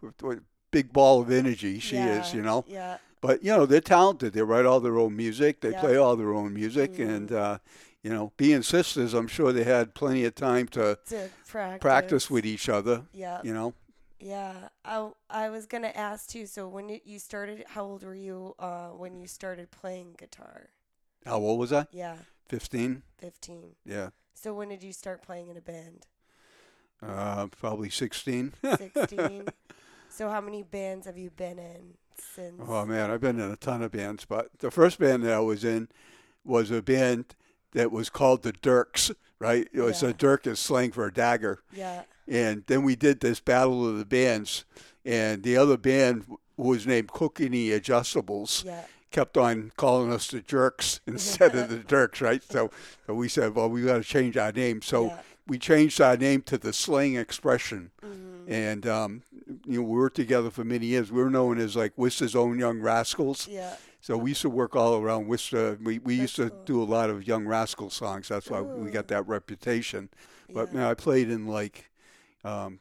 big 0.71 0.91
ball 0.93 1.21
of 1.21 1.31
energy 1.31 1.79
she 1.79 1.97
is. 1.97 2.33
You 2.33 2.41
know, 2.41 2.65
Yeah. 2.67 2.97
but 3.21 3.43
you 3.43 3.55
know 3.55 3.65
they're 3.65 3.81
talented. 3.81 4.33
They 4.33 4.41
write 4.41 4.65
all 4.65 4.79
their 4.79 4.97
own 4.97 5.15
music. 5.15 5.61
They 5.61 5.71
Yeah. 5.71 5.79
play 5.81 5.95
all 5.97 6.15
their 6.15 6.33
own 6.33 6.53
music, 6.53 6.93
Mhm. 6.93 7.09
and 7.15 7.31
uh, 7.31 7.57
you 8.03 8.09
know, 8.11 8.31
being 8.37 8.61
sisters, 8.63 9.13
I'm 9.13 9.27
sure 9.27 9.51
they 9.51 9.63
had 9.65 9.93
plenty 9.93 10.23
of 10.25 10.35
time 10.35 10.67
to 10.69 10.97
To 11.07 11.29
practice. 11.47 11.81
practice 11.81 12.29
with 12.29 12.45
each 12.45 12.69
other. 12.69 13.05
Yeah. 13.11 13.41
You 13.43 13.53
know. 13.53 13.73
Yeah. 14.19 14.69
I, 14.85 15.09
I 15.29 15.49
was 15.49 15.65
gonna 15.65 15.91
ask 15.95 16.29
too. 16.29 16.45
So 16.47 16.67
when 16.67 16.99
you 17.03 17.19
started, 17.19 17.65
how 17.69 17.83
old 17.83 18.03
were 18.03 18.15
you 18.15 18.55
uh, 18.59 18.89
when 18.89 19.19
you 19.19 19.27
started 19.27 19.71
playing 19.71 20.15
guitar? 20.17 20.69
How 21.25 21.37
old 21.37 21.59
was 21.59 21.73
I? 21.73 21.87
Yeah, 21.91 22.17
Fifteen. 22.47 23.03
fifteen. 23.17 23.75
Yeah. 23.85 24.11
So 24.33 24.53
when 24.53 24.69
did 24.69 24.81
you 24.83 24.93
start 24.93 25.21
playing 25.21 25.49
in 25.49 25.57
a 25.57 25.61
band? 25.61 26.05
Uh, 27.01 27.47
probably 27.47 27.89
16. 27.89 28.53
Sixteen. 28.77 29.47
So 30.17 30.29
how 30.29 30.41
many 30.41 30.63
bands 30.63 31.05
have 31.05 31.17
you 31.17 31.29
been 31.29 31.59
in 31.59 31.93
since? 32.17 32.61
oh 32.67 32.85
man, 32.85 33.11
I've 33.11 33.21
been 33.21 33.39
in 33.39 33.51
a 33.51 33.55
ton 33.55 33.81
of 33.81 33.91
bands, 33.91 34.25
but 34.25 34.49
the 34.59 34.71
first 34.71 34.99
band 34.99 35.23
that 35.23 35.33
I 35.33 35.39
was 35.39 35.63
in 35.63 35.87
was 36.43 36.71
a 36.71 36.81
band 36.81 37.35
that 37.73 37.91
was 37.91 38.09
called 38.09 38.41
the 38.43 38.51
Dirks, 38.53 39.11
right? 39.39 39.67
It 39.73 39.81
was 39.81 40.01
Yeah. 40.01 40.09
a 40.09 40.13
Dirk 40.13 40.47
is 40.47 40.59
slang 40.59 40.91
for 40.91 41.05
a 41.05 41.13
dagger. 41.13 41.59
Yeah. 41.71 42.03
And 42.27 42.63
then 42.67 42.83
we 42.83 42.95
did 42.95 43.19
this 43.19 43.39
battle 43.39 43.87
of 43.87 43.97
the 43.99 44.05
bands, 44.05 44.65
and 45.05 45.43
the 45.43 45.55
other 45.57 45.77
band 45.77 46.25
was 46.57 46.87
named 46.87 47.11
Cook 47.11 47.39
and 47.39 47.53
Adjustables. 47.53 48.65
Yeah. 48.65 48.85
Kept 49.11 49.37
on 49.37 49.71
calling 49.77 50.11
us 50.11 50.27
the 50.29 50.41
Jerks 50.41 50.99
instead 51.07 51.55
of 51.55 51.69
the 51.69 51.77
Dirks, 51.77 52.19
right? 52.19 52.43
So, 52.43 52.71
so 53.05 53.13
we 53.13 53.29
said, 53.29 53.55
well, 53.55 53.69
we 53.69 53.83
got 53.83 53.97
to 53.97 54.03
change 54.03 54.35
our 54.37 54.51
name. 54.51 54.81
So 54.81 55.05
yeah. 55.07 55.19
we 55.45 55.57
changed 55.59 56.01
our 56.01 56.17
name 56.17 56.41
to 56.43 56.57
the 56.57 56.73
Slang 56.73 57.15
Expression. 57.15 57.91
Mhm. 58.03 58.49
and 58.49 58.87
um, 58.87 59.21
you 59.67 59.81
know 59.81 59.87
we 59.87 59.97
worked 59.97 60.15
together 60.15 60.49
for 60.49 60.63
many 60.63 60.87
years. 60.87 61.11
We 61.11 61.21
were 61.21 61.29
known 61.29 61.59
as 61.59 61.75
like 61.75 61.93
Worcester's 61.97 62.35
own 62.35 62.57
young 62.57 62.79
rascals. 62.79 63.47
Yeah. 63.47 63.75
So 63.99 64.17
we 64.17 64.31
used 64.31 64.41
to 64.43 64.49
work 64.49 64.75
all 64.75 64.95
around 65.01 65.27
Worcester. 65.27 65.77
We 65.83 65.99
we 65.99 66.15
used 66.15 66.35
to 66.37 66.51
do 66.65 66.81
a 66.81 66.85
lot 66.85 67.09
of 67.09 67.27
young 67.27 67.45
rascal 67.45 67.89
songs. 67.89 68.29
That's 68.29 68.49
why 68.49 68.61
we 68.61 68.89
got 68.89 69.07
that 69.09 69.27
reputation. 69.27 70.09
But 70.49 70.69
yeah. 70.69 70.73
man, 70.75 70.87
I 70.87 70.93
played 70.93 71.29
in 71.29 71.47
like 71.47 71.91
um, 72.45 72.79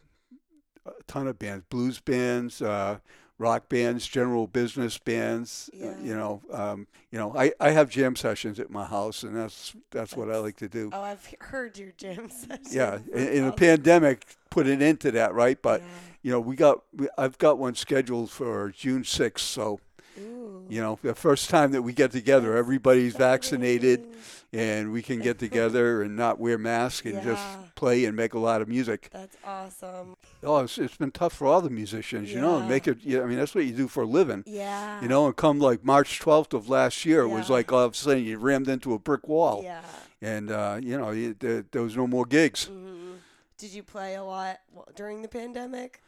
a 0.86 0.92
ton 1.06 1.26
of 1.26 1.38
bands, 1.38 1.64
blues 1.68 2.00
bands, 2.00 2.62
uh, 2.62 2.98
rock 3.38 3.68
bands, 3.68 4.06
general 4.06 4.46
business 4.46 4.98
bands. 4.98 5.70
uh, 5.74 5.94
you 6.02 6.14
know, 6.16 6.42
um, 6.52 6.86
you 7.10 7.18
know, 7.18 7.34
I, 7.36 7.52
I 7.60 7.70
have 7.70 7.90
jam 7.90 8.16
sessions 8.16 8.58
at 8.58 8.70
my 8.70 8.84
house, 8.84 9.22
and 9.22 9.36
that's 9.36 9.74
that's 9.90 10.14
what 10.16 10.30
I 10.30 10.38
like 10.38 10.56
to 10.56 10.68
do. 10.68 10.90
Oh, 10.92 11.02
I've 11.02 11.26
heard 11.40 11.78
your 11.78 11.92
jam 11.96 12.28
sessions. 12.30 12.74
Yeah, 12.74 12.98
in, 13.12 13.28
in 13.28 13.44
a 13.44 13.52
pandemic, 13.52 14.24
put 14.50 14.66
an 14.66 14.80
end 14.82 15.00
to 15.00 15.10
that, 15.12 15.34
right? 15.34 15.60
But 15.60 15.80
Yeah. 15.80 15.86
you 16.22 16.30
know, 16.32 16.40
we 16.40 16.56
got 16.56 16.82
we, 16.94 17.08
I've 17.18 17.38
got 17.38 17.58
one 17.58 17.74
scheduled 17.74 18.30
for 18.30 18.70
June 18.70 19.04
sixth. 19.04 19.44
So 19.46 19.80
Ooh. 20.18 20.64
you 20.68 20.80
know, 20.80 20.98
the 21.02 21.14
first 21.14 21.50
time 21.50 21.72
that 21.72 21.82
we 21.82 21.92
get 21.92 22.10
together, 22.12 22.56
everybody's 22.56 23.14
vaccinated, 23.16 24.06
and 24.52 24.92
we 24.92 25.02
can 25.02 25.20
get 25.20 25.38
together 25.38 26.02
and 26.02 26.16
not 26.16 26.38
wear 26.40 26.56
masks 26.58 27.04
and 27.06 27.22
just 27.22 27.42
play 27.74 28.04
and 28.04 28.16
make 28.16 28.32
a 28.34 28.38
lot 28.38 28.62
of 28.62 28.68
music. 28.68 29.08
That's 29.12 29.36
awesome. 29.44 30.16
Oh, 30.42 30.58
it's, 30.60 30.78
it's 30.78 30.96
been 30.96 31.10
tough 31.10 31.32
for 31.34 31.46
all 31.46 31.60
the 31.60 31.68
musicians, 31.70 32.32
you 32.32 32.40
know, 32.40 32.60
make 32.66 32.86
it. 32.88 32.98
Yeah, 33.02 33.22
I 33.22 33.26
mean, 33.26 33.38
that's 33.38 33.54
what 33.54 33.64
you 33.66 33.72
do 33.72 33.88
for 33.88 34.04
a 34.04 34.06
living. 34.06 34.44
Yeah. 34.46 35.00
You 35.02 35.08
know, 35.08 35.26
and 35.26 35.36
come 35.36 35.58
like 35.58 35.84
March 35.84 36.20
12th 36.20 36.54
of 36.54 36.68
last 36.68 37.04
year, 37.04 37.20
it 37.22 37.28
was 37.28 37.50
like 37.50 37.72
all 37.72 37.84
of 37.84 37.92
a 37.92 37.96
sudden 37.96 38.24
you 38.24 38.38
rammed 38.38 38.68
into 38.68 38.94
a 38.94 38.98
brick 38.98 39.28
wall, 39.28 39.62
Yeah. 39.64 39.82
and 40.22 40.50
uh, 40.50 40.78
you 40.82 40.96
know, 40.98 41.10
you, 41.10 41.34
there, 41.38 41.64
there 41.70 41.82
was 41.82 41.96
no 41.96 42.06
more 42.06 42.24
gigs. 42.24 42.64
hmm 42.66 43.14
Did 43.58 43.72
you 43.72 43.82
play 43.82 44.14
a 44.14 44.22
lot 44.24 44.60
during 44.94 45.22
the 45.22 45.28
pandemic? 45.28 46.00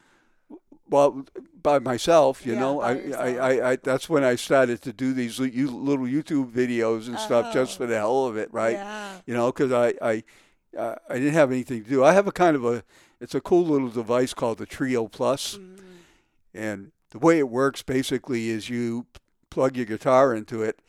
Well, 0.91 1.25
by 1.63 1.79
myself, 1.79 2.47
you 2.47 2.55
Yeah, 2.55 2.61
know, 2.61 2.81
I. 2.81 2.93
I, 3.13 3.35
I, 3.37 3.71
I, 3.73 3.77
that's 3.77 4.09
when 4.09 4.25
I 4.25 4.37
started 4.37 4.81
to 4.83 4.93
do 4.93 5.13
these 5.13 5.39
little 5.39 6.07
YouTube 6.07 6.51
videos 6.51 7.09
and 7.09 7.19
stuff 7.19 7.53
just 7.53 7.75
Oh. 7.75 7.77
for 7.79 7.87
the 7.87 7.97
hell 7.97 8.27
of 8.27 8.37
it, 8.37 8.53
right? 8.53 8.73
Yeah. 8.75 9.19
You 9.27 9.35
know, 9.35 9.53
because 9.53 9.73
I, 9.73 9.95
I, 10.01 10.25
uh, 10.79 10.95
I 11.09 11.15
didn't 11.15 11.35
have 11.35 11.51
anything 11.53 11.85
to 11.85 11.91
do. 11.91 12.05
I 12.05 12.13
have 12.13 12.27
a 12.27 12.33
kind 12.33 12.57
of 12.57 12.65
a, 12.65 12.85
it's 13.21 13.35
a 13.35 13.41
cool 13.41 13.65
little 13.67 13.89
device 13.91 14.33
called 14.35 14.59
the 14.59 14.67
Trio 14.67 15.09
Plus, 15.09 15.59
Mm, 15.59 15.79
and 16.55 16.93
the 17.11 17.19
way 17.19 17.39
it 17.39 17.49
works 17.49 17.83
basically 17.83 18.49
is 18.51 18.71
you 18.71 19.07
plug 19.51 19.77
your 19.77 19.87
guitar 19.87 20.35
into 20.35 20.63
it, 20.63 20.81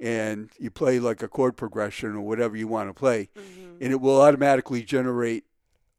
and 0.00 0.50
you 0.58 0.70
play 0.70 0.98
like 0.98 1.22
a 1.22 1.28
chord 1.28 1.56
progression 1.56 2.14
or 2.14 2.20
whatever 2.20 2.56
you 2.56 2.68
want 2.68 2.88
to 2.90 2.94
play, 2.94 3.28
mhm. 3.36 3.76
and 3.80 3.92
it 3.92 4.00
will 4.00 4.20
automatically 4.20 4.82
generate 4.82 5.44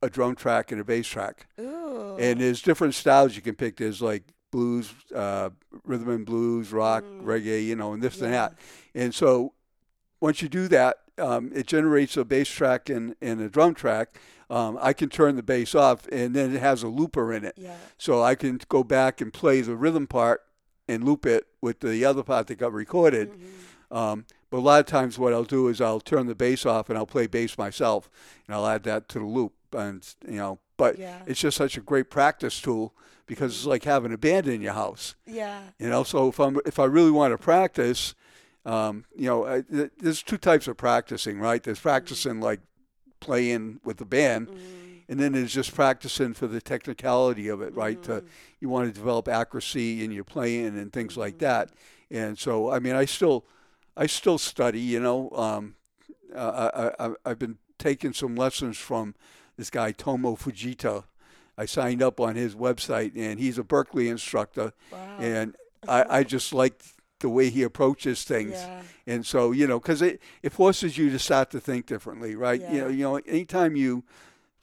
a 0.01 0.09
drum 0.09 0.35
track 0.35 0.71
and 0.71 0.79
a 0.79 0.83
bass 0.83 1.07
track. 1.07 1.47
Ooh. 1.59 1.76
And 2.19 2.39
there's 2.41 2.61
different 2.61 2.93
styles 2.95 3.35
you 3.35 3.41
can 3.41 3.55
pick. 3.55 3.77
There's 3.77 4.01
like 4.01 4.23
blues, 4.51 4.93
uh, 5.13 5.49
rhythm 5.85 6.09
and 6.09 6.25
blues, 6.25 6.71
rock, 6.71 7.03
Mm. 7.03 7.23
reggae, 7.23 7.65
you 7.65 7.75
know, 7.75 7.93
and 7.93 8.01
this 8.01 8.21
and 8.21 8.33
that. 8.33 8.55
And 8.95 9.13
so 9.13 9.53
once 10.21 10.41
you 10.41 10.47
do 10.49 10.67
that, 10.69 10.97
um, 11.17 11.51
it 11.53 11.67
generates 11.67 12.15
a 12.17 12.23
bass 12.25 12.47
track 12.49 12.89
and, 12.89 13.15
and 13.21 13.41
a 13.41 13.49
drum 13.49 13.73
track. 13.73 14.19
Um, 14.49 14.77
I 14.81 14.93
can 14.93 15.09
turn 15.09 15.35
the 15.35 15.43
bass 15.43 15.75
off, 15.75 16.07
and 16.11 16.33
then 16.33 16.55
it 16.55 16.59
has 16.61 16.81
a 16.83 16.87
looper 16.87 17.33
in 17.33 17.43
it. 17.43 17.55
Yeah. 17.57 17.75
So 17.97 18.23
I 18.23 18.35
can 18.35 18.59
go 18.69 18.83
back 18.83 19.19
and 19.19 19.33
play 19.33 19.59
the 19.61 19.75
rhythm 19.75 20.07
part 20.07 20.43
and 20.87 21.03
loop 21.03 21.25
it 21.25 21.45
with 21.61 21.81
the 21.81 22.05
other 22.05 22.23
part 22.23 22.47
that 22.47 22.55
got 22.55 22.71
recorded. 22.71 23.31
Mhm. 23.33 23.95
Um, 23.95 24.25
but 24.49 24.57
a 24.57 24.59
lot 24.59 24.79
of 24.79 24.85
times, 24.85 25.19
what 25.19 25.33
I'll 25.33 25.43
do 25.43 25.67
is 25.67 25.81
I'll 25.81 25.99
turn 25.99 26.27
the 26.27 26.35
bass 26.35 26.65
off 26.65 26.89
and 26.89 26.97
I'll 26.97 27.05
play 27.05 27.27
bass 27.27 27.57
myself, 27.57 28.09
and 28.47 28.55
I'll 28.55 28.65
add 28.67 28.83
that 28.83 29.09
to 29.09 29.19
the 29.19 29.25
loop. 29.25 29.53
And 29.73 30.07
you 30.25 30.37
know, 30.37 30.59
but 30.77 30.97
Yeah. 30.97 31.21
it's 31.25 31.39
just 31.39 31.57
such 31.57 31.77
a 31.77 31.81
great 31.81 32.09
practice 32.09 32.61
tool 32.61 32.93
because 33.25 33.53
it's 33.55 33.65
like 33.65 33.83
having 33.83 34.13
a 34.13 34.17
band 34.17 34.47
in 34.47 34.61
your 34.61 34.73
house. 34.73 35.15
Yeah. 35.25 35.61
You 35.79 35.89
know, 35.89 36.03
so 36.03 36.29
if 36.29 36.39
I'm 36.39 36.59
if 36.65 36.79
I 36.79 36.85
really 36.85 37.11
want 37.11 37.33
to 37.33 37.37
practice, 37.37 38.15
um, 38.65 39.05
you 39.15 39.25
know, 39.27 39.45
I, 39.45 39.61
th- 39.61 39.91
there's 39.99 40.23
two 40.23 40.37
types 40.37 40.67
of 40.67 40.77
practicing, 40.77 41.39
right? 41.39 41.61
There's 41.63 41.79
practicing 41.79 42.39
like 42.39 42.61
playing 43.19 43.79
with 43.83 43.97
the 43.97 44.05
band, 44.05 44.47
Mm, 44.49 45.01
and 45.09 45.19
then 45.19 45.31
there's 45.33 45.53
just 45.53 45.73
practicing 45.73 46.33
for 46.33 46.47
the 46.47 46.61
technicality 46.61 47.47
of 47.47 47.61
it, 47.61 47.73
right? 47.75 48.01
To, 48.03 48.21
mhm. 48.21 48.27
you 48.59 48.69
want 48.69 48.87
to 48.87 48.93
develop 48.93 49.27
accuracy 49.27 50.03
in 50.03 50.11
your 50.11 50.23
playing 50.25 50.77
and 50.77 50.91
things 50.93 51.17
like 51.17 51.35
Mhm. 51.35 51.39
that. 51.39 51.71
And 52.11 52.37
so, 52.37 52.69
I 52.71 52.79
mean, 52.79 52.93
I 52.95 53.05
still, 53.05 53.45
I 53.95 54.05
still 54.07 54.37
study. 54.37 54.79
You 54.81 54.99
know, 54.99 55.29
um, 55.31 55.75
uh, 56.35 56.93
I, 56.99 57.05
I, 57.07 57.13
I've 57.25 57.39
been 57.39 57.57
taking 57.79 58.13
some 58.13 58.35
lessons 58.35 58.77
from 58.77 59.15
this 59.57 59.69
guy 59.69 59.91
Tomo 59.91 60.35
Fujita. 60.35 61.03
I 61.57 61.65
signed 61.65 62.03
up 62.03 62.19
on 62.19 62.35
his 62.35 62.53
website, 62.55 63.13
and 63.15 63.39
he's 63.39 63.57
a 63.57 63.63
Berklee 63.63 64.09
instructor, 64.09 64.73
Wow. 64.91 65.17
and 65.19 65.55
I, 65.87 66.19
I 66.19 66.23
just 66.23 66.53
like 66.53 66.79
the 67.19 67.29
way 67.29 67.49
he 67.49 67.63
approaches 67.63 68.23
things. 68.23 68.51
Yeah. 68.51 68.83
And 69.07 69.25
so, 69.25 69.51
you 69.51 69.65
know, 69.65 69.79
because 69.79 70.03
it, 70.03 70.21
it 70.43 70.51
forces 70.53 70.99
you 70.99 71.09
to 71.09 71.17
start 71.17 71.49
to 71.51 71.59
think 71.59 71.87
differently, 71.87 72.35
right? 72.35 72.61
You 72.61 72.67
know, 72.81 72.87
Yeah. 72.87 72.89
you 72.89 73.03
know, 73.03 73.15
anytime 73.17 73.75
you, 73.75 74.03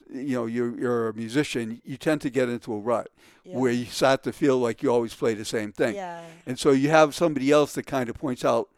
you 0.08 0.36
know, 0.36 0.46
you're 0.46 0.78
you're 0.78 1.08
a 1.08 1.14
musician, 1.14 1.80
you 1.84 1.96
tend 1.96 2.20
to 2.20 2.30
get 2.30 2.48
into 2.48 2.72
a 2.72 2.78
rut 2.78 3.08
Yeah. 3.44 3.56
where 3.58 3.72
you 3.72 3.86
start 3.86 4.22
to 4.24 4.32
feel 4.32 4.58
like 4.58 4.80
you 4.84 4.90
always 4.92 5.14
play 5.14 5.34
the 5.34 5.44
same 5.44 5.72
thing. 5.72 5.96
Yeah. 5.96 6.22
And 6.46 6.56
so 6.60 6.70
you 6.70 6.90
have 6.90 7.12
somebody 7.16 7.50
else 7.50 7.72
that 7.72 7.86
kind 7.86 8.08
of 8.08 8.16
points 8.16 8.44
out, 8.44 8.68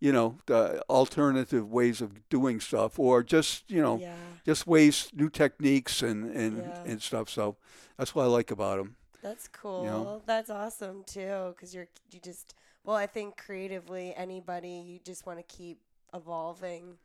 you 0.00 0.12
know, 0.12 0.38
the 0.46 0.82
alternative 0.90 1.70
ways 1.70 2.00
of 2.00 2.28
doing 2.28 2.60
stuff, 2.60 2.98
or 2.98 3.22
just 3.22 3.70
you 3.70 3.80
know, 3.82 3.98
Yeah. 3.98 4.14
just 4.44 4.66
ways, 4.66 5.08
new 5.14 5.28
techniques 5.30 6.02
and 6.02 6.30
and 6.36 6.58
Yeah. 6.58 6.82
and 6.84 7.02
stuff. 7.02 7.28
So 7.30 7.56
that's 7.96 8.14
what 8.14 8.24
I 8.24 8.26
like 8.26 8.50
about 8.50 8.78
them. 8.78 8.96
That's 9.22 9.48
cool. 9.48 9.84
know? 9.84 10.22
That's 10.26 10.50
awesome 10.50 11.04
too, 11.04 11.54
because 11.54 11.74
you're 11.74 11.88
you 12.12 12.20
just 12.20 12.54
well, 12.84 12.96
I 12.96 13.06
think 13.06 13.36
creatively, 13.38 14.14
anybody 14.14 14.68
you 14.86 14.98
just 15.02 15.24
want 15.26 15.38
to 15.38 15.56
keep 15.56 15.78
evolving. 16.12 16.98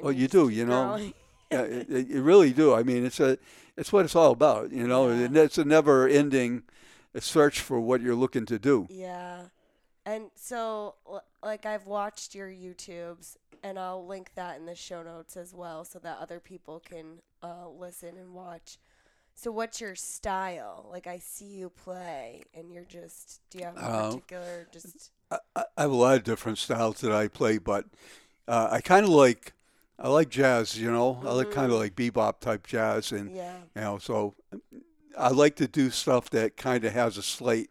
Well, 0.00 0.12
you 0.12 0.22
just 0.28 0.32
do, 0.32 0.48
you 0.48 0.64
know. 0.64 0.96
Yeah, 1.52 1.62
it, 1.62 1.90
it, 1.90 2.06
you 2.08 2.22
really 2.22 2.52
do. 2.52 2.72
I 2.74 2.82
mean, 2.84 3.04
it's 3.04 3.18
a, 3.20 3.36
it's 3.76 3.92
what 3.92 4.04
it's 4.04 4.14
all 4.16 4.30
about. 4.30 4.70
You 4.72 4.86
know, 4.86 5.08
Yeah. 5.08 5.24
and 5.26 5.36
it's 5.36 5.58
a 5.58 5.64
never-ending 5.64 6.62
search 7.18 7.60
for 7.60 7.80
what 7.80 8.00
you're 8.00 8.14
looking 8.14 8.46
to 8.46 8.58
do. 8.58 8.86
Yeah. 8.88 9.46
And 10.10 10.30
so, 10.34 10.96
like, 11.40 11.64
I've 11.66 11.86
watched 11.86 12.34
your 12.34 12.48
YouTubes, 12.48 13.36
and 13.62 13.78
I'll 13.78 14.04
link 14.04 14.32
that 14.34 14.58
in 14.58 14.66
the 14.66 14.74
show 14.74 15.04
notes 15.04 15.36
as 15.36 15.54
well 15.54 15.84
so 15.84 16.00
that 16.00 16.18
other 16.18 16.40
people 16.40 16.80
can 16.80 17.20
uh, 17.44 17.68
listen 17.68 18.16
and 18.16 18.34
watch. 18.34 18.78
So, 19.36 19.52
what's 19.52 19.80
your 19.80 19.94
style? 19.94 20.88
Like, 20.90 21.06
I 21.06 21.18
see 21.18 21.44
you 21.44 21.70
play, 21.70 22.42
and 22.52 22.72
you're 22.72 22.82
just, 22.84 23.40
do 23.50 23.58
you 23.58 23.64
have 23.66 23.76
a 23.76 23.80
Uh, 23.80 24.08
particular, 24.08 24.66
just, 24.72 25.12
I, 25.30 25.38
I 25.76 25.82
have 25.82 25.92
a 25.92 25.94
lot 25.94 26.16
of 26.16 26.24
different 26.24 26.58
styles 26.58 27.00
that 27.02 27.12
I 27.12 27.28
play, 27.28 27.58
but 27.58 27.84
uh, 28.48 28.66
I 28.68 28.80
kind 28.80 29.04
of 29.04 29.12
like, 29.12 29.52
I 29.96 30.08
like 30.08 30.28
jazz. 30.28 30.76
You 30.76 30.90
know, 30.90 31.22
I 31.24 31.30
like 31.30 31.52
kind 31.52 31.70
of 31.70 31.78
like 31.78 31.94
bebop 31.94 32.40
type 32.40 32.66
jazz, 32.66 33.12
and 33.12 33.36
yeah. 33.36 33.58
you 33.76 33.82
know, 33.82 33.98
so 33.98 34.34
I 35.16 35.28
like 35.28 35.54
to 35.56 35.68
do 35.68 35.88
stuff 35.90 36.30
that 36.30 36.56
kind 36.56 36.84
of 36.84 36.94
has 36.94 37.16
a 37.16 37.22
slight 37.22 37.70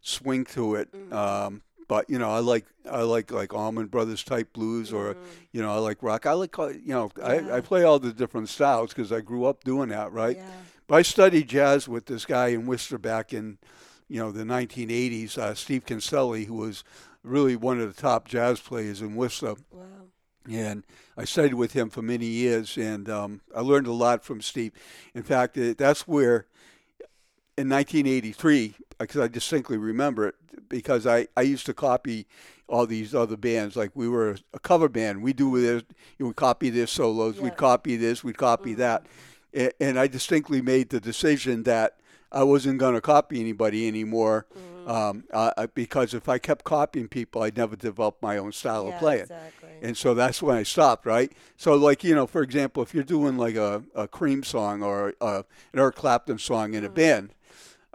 swing 0.00 0.44
to 0.46 0.74
it. 0.74 0.90
Mhm. 0.92 1.12
Um, 1.12 1.62
but 1.88 2.08
you 2.10 2.18
know, 2.18 2.30
I 2.30 2.38
like 2.40 2.66
I 2.90 3.02
like 3.02 3.30
like 3.30 3.52
Allman 3.54 3.86
Brothers 3.86 4.22
type 4.24 4.52
blues, 4.52 4.92
or 4.92 5.14
Mhm. 5.14 5.18
you 5.52 5.62
know, 5.62 5.70
I 5.72 5.78
like 5.78 6.02
rock. 6.02 6.26
I 6.26 6.32
like 6.32 6.56
you 6.58 6.80
know, 6.86 7.10
Yeah. 7.18 7.24
I, 7.24 7.56
I 7.56 7.60
play 7.60 7.82
all 7.84 7.98
the 7.98 8.12
different 8.12 8.48
styles 8.48 8.90
because 8.90 9.12
I 9.12 9.20
grew 9.20 9.44
up 9.44 9.64
doing 9.64 9.88
that, 9.90 10.12
right? 10.12 10.36
Yeah. 10.36 10.50
But 10.88 10.96
I 10.96 11.02
studied 11.02 11.48
jazz 11.48 11.88
with 11.88 12.06
this 12.06 12.24
guy 12.24 12.48
in 12.48 12.66
Worcester 12.66 12.98
back 12.98 13.32
in, 13.32 13.58
you 14.08 14.20
know, 14.20 14.30
the 14.30 14.44
1980s, 14.44 15.36
uh, 15.36 15.54
Steve 15.54 15.84
Kinselli, 15.84 16.46
who 16.46 16.54
was 16.54 16.84
really 17.24 17.56
one 17.56 17.80
of 17.80 17.92
the 17.94 18.00
top 18.00 18.28
jazz 18.28 18.60
players 18.60 19.00
in 19.02 19.16
Worcester. 19.16 19.54
Wow. 19.72 19.82
And 20.48 20.84
I 21.16 21.24
studied 21.24 21.54
with 21.54 21.72
him 21.72 21.90
for 21.90 22.02
many 22.02 22.26
years, 22.26 22.76
and 22.78 23.08
um, 23.08 23.40
I 23.52 23.62
learned 23.62 23.88
a 23.88 23.92
lot 23.92 24.22
from 24.24 24.40
Steve. 24.40 24.70
In 25.12 25.24
fact, 25.24 25.56
it, 25.56 25.76
that's 25.76 26.06
where, 26.06 26.46
in 27.58 27.68
1983, 27.68 28.74
because 28.98 29.20
I 29.20 29.26
distinctly 29.28 29.76
remember 29.76 30.28
it, 30.28 30.34
because 30.68 31.06
I, 31.06 31.28
I 31.36 31.42
used 31.42 31.66
to 31.66 31.74
copy 31.74 32.26
all 32.68 32.86
these 32.86 33.14
other 33.14 33.36
bands. 33.36 33.76
Like 33.76 33.90
we 33.94 34.08
were 34.08 34.36
a 34.52 34.58
cover 34.58 34.88
band. 34.88 35.22
We 35.22 35.32
do 35.32 35.60
this, 35.60 35.82
you 36.18 36.26
would 36.26 36.36
copy 36.36 36.70
their 36.70 36.86
solos, 36.86 37.36
Yeah. 37.36 37.44
we'd 37.44 37.56
copy 37.56 37.96
this, 37.96 38.24
we'd 38.24 38.38
copy 38.38 38.74
Mhm. 38.74 38.78
that. 38.78 39.06
A- 39.54 39.82
And 39.82 39.98
I 39.98 40.06
distinctly 40.08 40.60
made 40.60 40.90
the 40.90 41.00
decision 41.00 41.62
that 41.64 41.98
I 42.32 42.42
wasn't 42.42 42.78
going 42.78 42.94
to 42.94 43.00
copy 43.00 43.40
anybody 43.40 43.86
anymore 43.86 44.46
Mhm. 44.52 44.90
um, 44.90 45.24
uh, 45.32 45.66
because 45.74 46.12
if 46.12 46.28
I 46.28 46.38
kept 46.38 46.64
copying 46.64 47.06
people, 47.08 47.42
I'd 47.42 47.56
never 47.56 47.76
develop 47.76 48.16
my 48.20 48.36
own 48.36 48.50
style 48.52 48.86
yeah, 48.88 48.94
of 48.94 48.98
playing. 48.98 49.22
Exactly. 49.22 49.68
And 49.82 49.96
so 49.96 50.12
that's 50.14 50.42
when 50.42 50.56
I 50.56 50.62
stopped, 50.64 51.06
right? 51.06 51.30
So, 51.56 51.74
like, 51.76 52.02
you 52.02 52.14
know, 52.16 52.26
for 52.26 52.42
example, 52.42 52.82
if 52.82 52.92
you're 52.94 53.04
doing 53.04 53.36
like 53.38 53.54
a, 53.56 53.84
a 53.94 54.08
Cream 54.08 54.42
song 54.42 54.82
or 54.82 55.14
uh, 55.20 55.42
an 55.72 55.78
Eric 55.78 55.94
Clapton 55.96 56.38
song 56.38 56.74
in 56.74 56.84
a 56.84 56.88
Mhm. 56.88 56.94
band, 56.94 57.30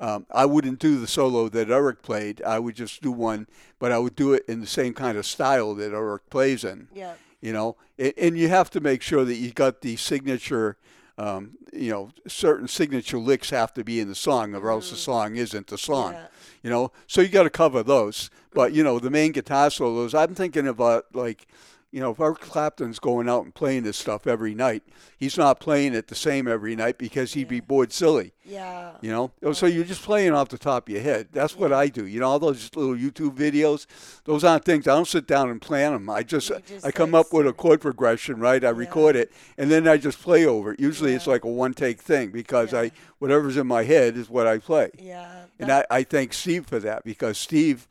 um, 0.01 0.25
I 0.31 0.45
wouldn't 0.45 0.79
do 0.79 0.99
the 0.99 1.07
solo 1.07 1.47
that 1.49 1.69
Eric 1.69 2.01
played. 2.01 2.41
I 2.41 2.59
would 2.59 2.75
just 2.75 3.01
do 3.01 3.11
one, 3.11 3.47
but 3.79 3.91
I 3.93 3.99
would 3.99 4.15
do 4.15 4.33
it 4.33 4.43
in 4.49 4.59
the 4.59 4.67
same 4.67 4.93
kind 4.93 5.17
of 5.17 5.25
style 5.25 5.73
that 5.75 5.93
Eric 5.93 6.29
plays 6.29 6.63
in, 6.65 6.87
yeah. 6.93 7.13
you 7.39 7.53
know? 7.53 7.77
And, 7.97 8.13
and 8.17 8.37
you 8.37 8.49
have 8.49 8.69
to 8.71 8.79
make 8.81 9.01
sure 9.01 9.23
that 9.23 9.35
you 9.35 9.51
got 9.51 9.81
the 9.81 9.95
signature, 9.95 10.75
um, 11.17 11.51
you 11.71 11.91
know, 11.91 12.09
certain 12.27 12.67
signature 12.67 13.19
licks 13.19 13.51
have 13.51 13.73
to 13.75 13.83
be 13.83 13.99
in 13.99 14.07
the 14.09 14.15
song, 14.15 14.55
or 14.55 14.69
else 14.71 14.89
the 14.89 14.95
Mhm. 14.97 14.99
song 14.99 15.35
isn't 15.37 15.67
the 15.67 15.77
song 15.77 16.13
Yeah. 16.13 16.25
you 16.63 16.69
know 16.69 16.91
so 17.07 17.21
you 17.21 17.29
got 17.29 17.43
to 17.43 17.49
cover 17.49 17.81
those 17.83 18.29
but 18.53 18.73
you 18.73 18.83
know 18.83 18.99
the 18.99 19.09
main 19.09 19.31
guitar 19.31 19.69
solos 19.71 20.13
i'm 20.13 20.35
thinking 20.35 20.67
about 20.67 21.05
like 21.13 21.47
you 21.91 21.99
know 21.99 22.12
if 22.12 22.19
eric 22.19 22.39
clapton's 22.39 22.99
going 22.99 23.27
out 23.27 23.43
and 23.43 23.54
playing 23.54 23.84
this 23.84 23.97
stuff 23.97 24.25
every 24.25 24.54
night 24.56 24.82
he's 25.17 25.38
not 25.38 25.60
playing 25.60 25.93
it 25.93 26.08
the 26.08 26.15
same 26.15 26.47
every 26.47 26.75
night 26.75 26.97
because 26.97 27.34
he'd 27.34 27.47
be 27.47 27.60
bored 27.60 27.91
silly. 27.93 28.34
Yeah. 28.43 28.93
you 29.01 29.12
know? 29.12 29.32
Oh, 29.43 29.54
so 29.54 29.65
you're 29.67 29.86
just 29.86 30.01
playing 30.01 30.34
off 30.34 30.49
the 30.49 30.58
top 30.58 30.88
of 30.89 30.93
your 30.93 31.01
head. 31.04 31.27
That's 31.32 31.56
what 31.56 31.71
i 31.71 31.88
do. 31.88 32.06
You 32.08 32.19
know 32.19 32.27
all 32.30 32.39
those 32.39 32.69
little 32.75 32.95
youtube 32.95 33.36
videos 33.38 33.86
those 34.25 34.43
aren't 34.43 34.65
things. 34.65 34.88
I 34.88 34.95
don't 34.95 35.08
sit 35.08 35.27
down 35.27 35.49
and 35.49 35.62
plan 35.62 35.93
them 35.93 36.10
i 36.10 36.23
just, 36.23 36.51
just, 36.65 36.86
i 36.86 36.91
come 36.91 37.12
like, 37.12 37.27
up 37.27 37.34
with 37.34 37.45
a 37.47 37.54
chord 37.54 37.82
progression 37.82 38.39
right? 38.39 38.63
I 38.63 38.69
Yeah. 38.71 38.77
record 38.77 39.15
it 39.15 39.32
and 39.58 39.69
then 39.69 39.88
i 39.88 39.97
just 39.97 40.21
play 40.21 40.45
over 40.45 40.73
it. 40.73 40.80
Usually 40.80 41.13
it's 41.13 41.27
like 41.27 41.43
a 41.43 41.49
one 41.49 41.73
take 41.73 42.01
thing 42.01 42.32
because 42.32 42.73
Yeah. 42.73 42.82
i 42.82 42.91
whatever's 43.19 43.58
in 43.58 43.67
my 43.67 43.84
head 43.84 44.17
is 44.17 44.30
what 44.30 44.47
i 44.47 44.58
play. 44.58 44.89
Yeah. 44.99 45.43
and 45.60 45.71
I, 45.71 45.86
I 45.91 46.04
thank 46.04 46.34
Steve 46.34 46.65
for 46.65 46.80
that 46.80 47.04
because 47.04 47.38
Steve 47.38 47.88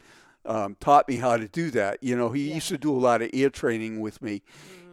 um, 0.50 0.76
taught 0.80 1.08
me 1.08 1.16
how 1.16 1.36
to 1.36 1.46
do 1.48 1.70
that. 1.70 2.02
You 2.02 2.16
know, 2.16 2.30
he 2.30 2.48
Yeah. 2.48 2.54
used 2.56 2.68
to 2.68 2.78
do 2.78 2.92
a 2.92 2.98
lot 2.98 3.22
of 3.22 3.30
ear 3.32 3.50
training 3.50 4.00
with 4.00 4.20
me, 4.20 4.42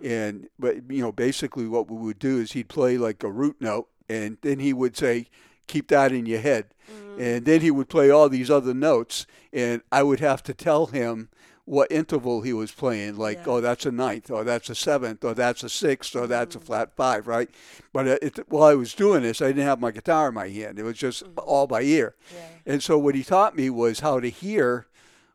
Mhm. 0.04 0.06
and 0.10 0.48
but 0.60 0.76
you 0.91 1.02
know, 1.02 1.12
basically 1.12 1.67
what 1.67 1.89
we 1.89 1.98
would 1.98 2.20
do 2.20 2.39
is 2.39 2.52
he'd 2.52 2.70
play 2.70 2.98
like 2.98 3.24
a 3.24 3.30
root 3.32 3.58
note, 3.60 3.88
and 4.08 4.38
then 4.41 4.60
he 4.60 4.72
would 4.72 4.96
say, 4.96 5.28
"Keep 5.65 5.88
that 5.88 6.12
in 6.12 6.26
your 6.28 6.41
head," 6.41 6.65
Mhm. 6.91 7.20
and 7.20 7.46
then 7.46 7.62
he 7.62 7.72
would 7.72 7.89
play 7.89 8.10
all 8.12 8.30
these 8.30 8.52
other 8.52 8.74
notes, 8.76 9.26
and 9.52 9.82
I 9.91 10.04
would 10.04 10.20
have 10.20 10.43
to 10.43 10.54
tell 10.54 10.86
him 10.88 11.30
what 11.65 11.91
interval 11.91 12.43
he 12.43 12.54
was 12.54 12.72
playing. 12.72 13.17
Like, 13.17 13.39
Yeah. 13.39 13.54
oh, 13.54 13.60
that's 13.62 13.86
a 13.86 13.91
ninth, 13.91 14.32
or 14.32 14.43
that's 14.46 14.70
a 14.70 14.76
seventh, 14.76 15.26
or 15.26 15.34
that's 15.34 15.63
a 15.63 15.70
sixth, 15.70 16.15
or 16.15 16.26
that's 16.28 16.56
Mm-hmm. 16.56 16.63
a 16.63 16.65
flat 16.65 16.96
five, 16.96 17.28
right? 17.28 17.50
But 17.91 18.08
uh, 18.08 18.17
it, 18.22 18.39
while 18.48 18.63
I 18.70 18.76
was 18.76 18.93
doing 18.93 19.24
this, 19.24 19.41
I 19.41 19.48
didn't 19.48 19.65
have 19.65 19.82
my 19.82 19.91
guitar 19.91 20.30
in 20.30 20.36
my 20.36 20.48
hand. 20.50 20.80
It 20.80 20.84
was 20.84 20.98
just 20.98 21.24
Mm-hmm. 21.26 21.39
all 21.39 21.67
by 21.67 21.82
ear. 21.82 22.15
Yeah. 22.34 22.74
And 22.74 22.84
so 22.84 22.98
what 22.98 23.15
he 23.15 23.24
taught 23.24 23.58
me 23.58 23.70
was 23.70 24.00
how 24.00 24.20
to 24.22 24.30
hear 24.30 24.86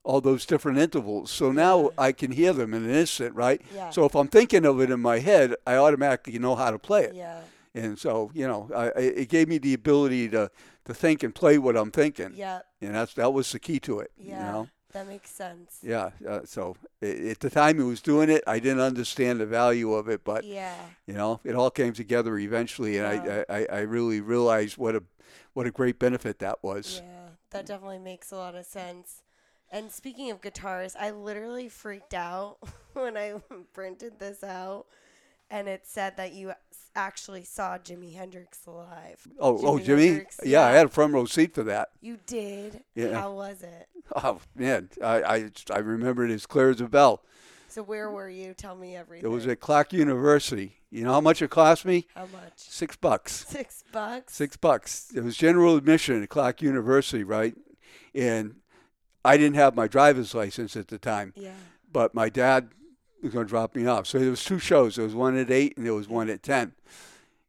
all 0.05 0.21
those 0.21 0.45
different 0.47 0.79
intervals. 0.79 1.31
So 1.31 1.53
now 1.53 1.91
I 1.97 2.13
can 2.13 2.33
hear 2.33 2.53
them 2.53 2.75
in 2.75 2.85
an 2.85 2.91
instant, 2.91 3.35
right? 3.35 3.61
Yeah. 3.75 3.91
So 3.91 4.05
if 4.05 4.15
I'm 4.15 4.29
thinking 4.29 4.65
of 4.65 4.81
it 4.81 4.91
in 4.91 5.01
my 5.01 5.19
head, 5.21 5.55
I 5.67 5.77
automatically 5.77 6.39
know 6.39 6.57
how 6.57 6.71
to 6.71 6.79
play 6.79 7.05
it. 7.05 7.15
Yeah. 7.15 7.41
And 7.75 7.99
so, 7.99 8.31
you 8.35 8.47
know, 8.47 8.69
I, 8.75 8.87
it 8.99 9.29
gave 9.29 9.49
me 9.49 9.59
the 9.59 9.75
ability 9.75 10.29
to, 10.31 10.51
to 10.85 10.95
think 10.95 11.23
and 11.23 11.35
play 11.35 11.57
what 11.59 11.77
I'm 11.77 11.91
thinking. 11.91 12.33
Yeah. 12.35 12.61
And 12.81 12.95
that's 12.95 13.15
that 13.15 13.33
was 13.33 13.51
the 13.53 13.59
key 13.59 13.81
to 13.81 14.01
it. 14.01 14.11
Yeah. 14.19 14.47
You 14.47 14.53
know? 14.53 14.69
That 14.93 15.09
makes 15.09 15.31
sense. 15.31 15.79
Yeah. 15.83 16.11
Uh, 16.29 16.41
so 16.45 16.77
i 17.03 17.07
at 17.07 17.41
the 17.41 17.49
time 17.49 17.79
he 17.79 17.85
was 17.85 18.03
doing 18.03 18.29
it, 18.29 18.45
I 18.47 18.59
didn't 18.59 18.81
understand 18.81 19.41
the 19.41 19.47
value 19.47 19.95
of 19.95 20.09
it, 20.09 20.23
but 20.23 20.45
Yeah. 20.45 20.75
you 21.07 21.15
know, 21.15 21.41
it 21.45 21.55
all 21.55 21.71
came 21.71 21.95
together 21.95 22.37
eventually, 22.37 22.99
and 22.99 23.25
Yeah. 23.25 23.45
I, 23.49 23.57
I, 23.61 23.67
I 23.71 23.81
really 23.81 24.21
realized 24.21 24.77
what 24.77 24.95
a 24.95 25.03
what 25.55 25.67
a 25.67 25.71
great 25.71 25.99
benefit 25.99 26.39
that 26.41 26.63
was. 26.63 27.01
Yeah, 27.03 27.29
that 27.51 27.67
definitely 27.67 27.99
makes 27.99 28.33
a 28.33 28.37
lot 28.37 28.55
of 28.55 28.65
sense. 28.67 29.23
And 29.73 29.91
speaking 29.91 30.31
of 30.31 30.43
guitars, 30.43 30.95
I 31.01 31.11
literally 31.11 31.69
freaked 31.69 32.15
out 32.15 32.59
when 32.93 33.17
I 33.17 33.35
printed 33.73 34.19
this 34.19 34.45
out 34.45 34.87
and 35.53 35.69
it 35.69 35.87
said 35.87 36.17
that 36.17 36.33
you 36.33 36.53
actually 36.97 37.45
saw 37.45 37.79
Jimi 37.79 38.15
Hendrix 38.15 38.67
live. 38.67 39.27
Oh, 39.39 39.59
oh, 39.59 39.79
Jimi, 39.79 40.07
Hendrix, 40.07 40.41
yeah, 40.45 40.63
I 40.63 40.73
had 40.73 40.87
a 40.87 40.89
front 40.89 41.13
row 41.13 41.27
seat 41.27 41.55
for 41.55 41.63
that. 41.65 41.91
You 42.01 42.19
did? 42.27 42.83
Yeah. 42.95 43.21
How 43.21 43.33
was 43.33 43.63
it? 43.63 43.89
Oh 44.17 44.41
man, 44.57 44.89
I, 45.03 45.23
I, 45.23 45.51
I 45.71 45.79
remember 45.79 46.27
it 46.27 46.33
as 46.33 46.47
clear 46.47 46.71
as 46.71 46.81
a 46.81 46.89
bell. 46.89 47.23
So 47.69 47.83
where 47.83 48.11
were 48.11 48.29
you? 48.29 48.53
Tell 48.53 48.75
me 48.75 48.97
everything. 48.97 49.31
It 49.31 49.33
was 49.33 49.47
at 49.47 49.61
Clark 49.61 49.93
University. 49.95 50.77
You 50.91 51.05
know 51.05 51.13
how 51.13 51.23
much 51.23 51.41
it 51.41 51.49
cost 51.49 51.87
me? 51.87 52.07
How 52.15 52.27
much? 52.27 52.53
Six 52.57 52.97
bucks. 52.97 53.47
Six 53.49 53.85
bucks? 53.93 54.35
Six 54.35 54.57
bucks. 54.59 55.13
It 55.15 55.25
was 55.25 55.37
general 55.37 55.77
admission 55.77 56.23
at 56.23 56.29
Clark 56.29 56.61
University, 56.61 57.25
right? 57.25 57.55
And 58.15 58.57
I 59.25 59.37
didn't 59.37 59.55
have 59.57 59.75
my 59.77 59.87
driver's 59.89 60.35
license 60.35 60.77
at 60.77 60.89
the 60.89 60.99
time, 60.99 61.33
Yeah. 61.37 61.53
but 61.93 62.15
my 62.15 62.29
dad 62.29 62.71
was 63.23 63.33
going 63.33 63.47
to 63.47 63.49
drop 63.49 63.77
me 63.77 63.87
off. 63.87 64.07
So 64.07 64.19
there 64.19 64.31
was 64.31 64.45
two 64.45 64.59
shows. 64.59 64.97
There 64.97 65.05
was 65.05 65.15
one 65.15 65.37
at 65.39 65.51
eight, 65.51 65.77
and 65.77 65.87
there 65.87 65.95
was 65.95 66.09
one 66.09 66.29
at 66.29 66.43
ten. 66.43 66.73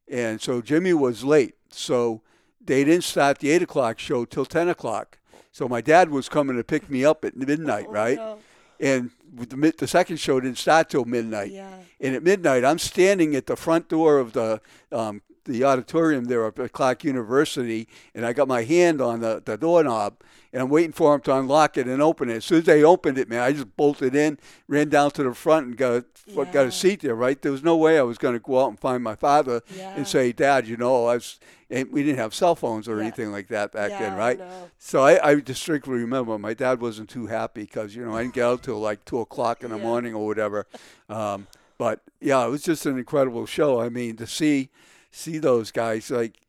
And 0.09 0.39
so 0.41 0.61
Jimi 0.61 0.93
was 0.93 1.23
late, 1.23 1.55
so 1.69 2.21
they 2.63 2.83
didn't 2.83 3.03
start 3.03 3.39
the 3.39 3.49
eight 3.51 3.61
o'clock 3.63 3.97
show 3.99 4.25
till 4.25 4.45
ten 4.45 4.69
o'clock. 4.69 5.17
So 5.51 5.67
my 5.67 5.81
dad 5.81 6.09
was 6.09 6.29
coming 6.29 6.57
to 6.57 6.63
pick 6.63 6.89
me 6.89 7.05
up 7.05 7.23
at 7.25 7.35
midnight, 7.35 7.85
Oh, 7.89 7.91
right? 7.91 8.17
no. 8.17 8.39
And 8.79 9.11
with 9.35 9.49
the, 9.51 9.73
the 9.77 9.87
second 9.87 10.17
show 10.17 10.39
didn't 10.39 10.57
start 10.57 10.89
till 10.89 11.05
midnight. 11.05 11.51
Yeah. 11.51 11.73
And 12.01 12.15
at 12.15 12.23
midnight, 12.23 12.65
I'm 12.65 12.79
standing 12.79 13.35
at 13.35 13.45
the 13.47 13.55
front 13.55 13.87
door 13.87 14.17
of 14.19 14.33
the 14.33 14.61
um, 14.91 15.21
the 15.45 15.63
auditorium 15.63 16.25
there 16.25 16.45
up 16.45 16.57
at 16.59 16.71
Clark 16.71 17.03
University, 17.03 17.87
and 18.15 18.25
I 18.25 18.33
got 18.33 18.47
my 18.47 18.63
hand 18.63 19.01
on 19.01 19.19
the, 19.19 19.41
the 19.43 19.57
doorknob, 19.57 20.15
and 20.53 20.61
I'm 20.61 20.69
waiting 20.69 20.91
for 20.93 21.11
them 21.11 21.21
to 21.21 21.35
unlock 21.37 21.77
it 21.77 21.87
and 21.87 22.01
open 22.01 22.29
it. 22.29 22.37
As 22.37 22.45
soon 22.45 22.59
as 22.59 22.65
they 22.65 22.83
opened 22.83 23.17
it, 23.17 23.27
man, 23.27 23.41
I 23.41 23.51
just 23.51 23.75
bolted 23.75 24.15
in, 24.15 24.39
ran 24.67 24.89
down 24.89 25.11
to 25.11 25.23
the 25.23 25.33
front, 25.33 25.67
and 25.67 25.77
got 25.77 26.05
a, 26.37 26.45
got 26.45 26.65
a 26.67 26.71
seat 26.71 27.01
there. 27.01 27.15
Right, 27.15 27.41
there 27.41 27.51
was 27.51 27.63
no 27.63 27.75
way 27.75 27.99
I 27.99 28.03
was 28.03 28.17
going 28.17 28.33
to 28.35 28.39
go 28.39 28.63
out 28.63 28.69
and 28.69 28.79
find 28.79 29.03
my 29.03 29.15
father 29.15 29.61
Yeah. 29.75 29.93
and 29.95 30.07
say, 30.07 30.31
"Dad, 30.31 30.67
you 30.67 30.77
know, 30.77 31.05
I 31.07 31.15
was." 31.15 31.39
And 31.69 31.91
we 31.91 32.03
didn't 32.03 32.19
have 32.19 32.35
cell 32.35 32.53
phones 32.55 32.87
or 32.87 32.97
Yeah. 32.97 33.01
anything 33.07 33.31
like 33.31 33.47
that 33.47 33.71
back 33.71 33.89
yeah, 33.91 33.99
then, 33.99 34.13
right? 34.15 34.37
No. 34.37 34.69
So 34.77 35.01
I, 35.01 35.29
I 35.31 35.35
distinctly 35.39 35.95
remember 35.95 36.37
my 36.37 36.53
dad 36.53 36.79
wasn't 36.79 37.09
too 37.09 37.25
happy 37.25 37.61
because 37.61 37.95
you 37.95 38.05
know 38.05 38.15
I 38.15 38.21
didn't 38.21 38.35
get 38.35 38.43
out 38.45 38.61
till 38.63 38.79
like 38.79 39.03
two 39.05 39.19
o'clock 39.19 39.63
in 39.63 39.71
the 39.71 39.77
Yeah. 39.77 39.81
morning 39.83 40.13
or 40.13 40.25
whatever. 40.27 40.67
Um, 41.09 41.47
but 41.79 42.01
yeah, 42.21 42.45
it 42.45 42.49
was 42.49 42.61
just 42.61 42.85
an 42.85 42.99
incredible 42.99 43.47
show. 43.47 43.81
I 43.81 43.89
mean, 43.89 44.17
to 44.17 44.27
see 44.27 44.69
see 45.13 45.37
those 45.37 45.71
guys 45.71 46.09
like 46.11 46.41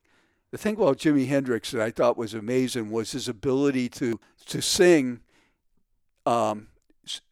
the 0.51 0.59
thing 0.59 0.75
about 0.77 0.99
Jimi 0.99 1.29
Hendrix 1.29 1.71
that 1.73 1.81
I 1.83 1.91
thought 1.91 2.17
was 2.17 2.33
amazing 2.35 2.91
was 2.91 3.13
his 3.13 3.29
ability 3.29 3.89
to 3.91 4.19
to 4.47 4.61
sing. 4.63 5.21
Um, 6.27 6.69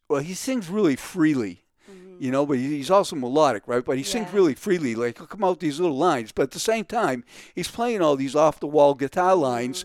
well, 0.07 0.21
he 0.21 0.33
sings 0.33 0.69
really 0.69 0.95
freely 0.95 1.59
Mhm. 1.91 2.15
you 2.21 2.31
know, 2.31 2.45
but 2.45 2.57
he's 2.59 2.89
also 2.91 3.15
melodic, 3.15 3.63
right? 3.65 3.83
But 3.83 3.97
he 3.97 4.03
sings 4.03 4.31
really 4.31 4.53
freely, 4.53 4.95
like 4.95 5.17
he'll 5.17 5.27
come 5.27 5.43
out 5.43 5.59
these 5.59 5.79
little 5.81 5.97
lines. 5.97 6.31
But 6.31 6.43
at 6.43 6.51
the 6.51 6.59
same 6.59 6.85
time, 6.85 7.25
he's 7.55 7.67
playing 7.67 8.01
all 8.01 8.15
these 8.15 8.35
off 8.35 8.59
the 8.59 8.67
wall 8.67 8.93
guitar 8.93 9.35
lines 9.35 9.83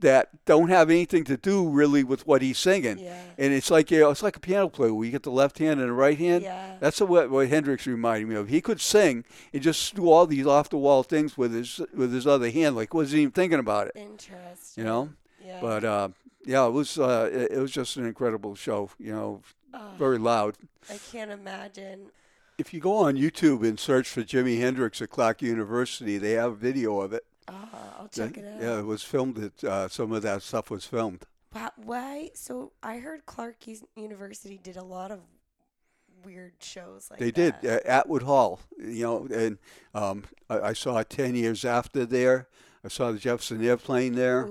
that 0.00 0.44
don't 0.44 0.68
have 0.68 0.90
anything 0.90 1.24
to 1.24 1.36
do 1.36 1.68
really 1.68 2.04
with 2.04 2.26
what 2.26 2.42
he's 2.42 2.58
singing. 2.58 2.98
Yeah. 2.98 3.22
And 3.38 3.52
it's 3.52 3.70
like 3.70 3.90
you 3.90 4.00
know, 4.00 4.10
it's 4.10 4.22
like 4.22 4.36
a 4.36 4.40
piano 4.40 4.68
player 4.68 4.92
where 4.92 5.04
you 5.04 5.12
get 5.12 5.22
the 5.22 5.30
left 5.30 5.58
hand 5.58 5.80
and 5.80 5.88
the 5.88 5.94
right 5.94 6.18
hand. 6.18 6.44
Yeah. 6.44 6.76
That's 6.80 7.00
what, 7.00 7.30
what 7.30 7.48
Hendrix 7.48 7.86
reminded 7.86 8.28
me 8.28 8.36
of. 8.36 8.48
He 8.48 8.60
could 8.60 8.80
sing 8.80 9.24
and 9.52 9.62
just 9.62 9.94
do 9.94 10.10
all 10.10 10.26
these 10.26 10.46
off 10.46 10.70
the 10.70 10.78
wall 10.78 11.02
things 11.02 11.38
with 11.38 11.52
his 11.52 11.80
with 11.94 12.12
his 12.12 12.26
other 12.26 12.50
hand, 12.50 12.76
like 12.76 12.92
wasn't 12.94 13.20
even 13.20 13.32
thinking 13.32 13.58
about 13.58 13.86
it. 13.86 13.92
Interesting. 13.96 14.36
You 14.76 14.84
know. 14.84 15.10
Yeah. 15.44 15.58
But 15.60 15.84
uh, 15.84 16.08
yeah, 16.44 16.66
it 16.66 16.72
was 16.72 16.98
uh, 16.98 17.30
it, 17.32 17.52
it 17.52 17.58
was 17.58 17.70
just 17.70 17.96
an 17.96 18.06
incredible 18.06 18.54
show. 18.54 18.90
You 18.98 19.12
know, 19.12 19.42
Oh, 19.72 19.92
very 19.98 20.18
loud. 20.18 20.56
I 20.88 20.98
can't 21.12 21.30
imagine. 21.30 22.06
If 22.58 22.74
you 22.74 22.80
go 22.80 22.96
on 22.96 23.16
YouTube 23.16 23.66
and 23.66 23.78
search 23.78 24.08
for 24.08 24.22
Jimi 24.22 24.58
Hendrix 24.60 25.00
at 25.00 25.10
Clark 25.10 25.42
University, 25.42 26.18
they 26.18 26.32
have 26.32 26.52
a 26.52 26.56
video 26.56 27.00
of 27.00 27.12
it. 27.12 27.24
Ah, 27.48 27.96
I'll 27.98 28.08
check 28.08 28.36
it 28.36 28.44
out. 28.44 28.60
Yeah, 28.62 28.78
it 28.78 28.84
was 28.86 29.02
filmed. 29.02 29.38
At, 29.38 29.64
uh, 29.64 29.88
some 29.88 30.12
of 30.12 30.22
that 30.22 30.42
stuff 30.42 30.70
was 30.70 30.84
filmed. 30.84 31.24
Why? 31.76 32.30
So 32.34 32.72
I 32.82 32.98
heard 32.98 33.26
Clark 33.26 33.56
University 33.96 34.58
did 34.62 34.76
a 34.76 34.84
lot 34.84 35.10
of 35.10 35.20
weird 36.24 36.52
shows 36.60 37.08
like 37.10 37.18
they 37.18 37.30
that. 37.30 37.62
did 37.62 37.70
uh, 37.70 37.80
Atwood 37.84 38.22
Hall, 38.22 38.60
you 38.78 39.02
know, 39.04 39.26
and 39.32 39.58
um, 39.94 40.24
I, 40.48 40.60
I 40.60 40.72
saw 40.74 40.98
it 40.98 41.10
Ten 41.10 41.34
Years 41.34 41.64
After 41.64 42.04
there. 42.06 42.48
I 42.84 42.88
saw 42.88 43.10
the 43.12 43.18
Jefferson 43.18 43.64
Airplane 43.64 44.14
there. 44.14 44.48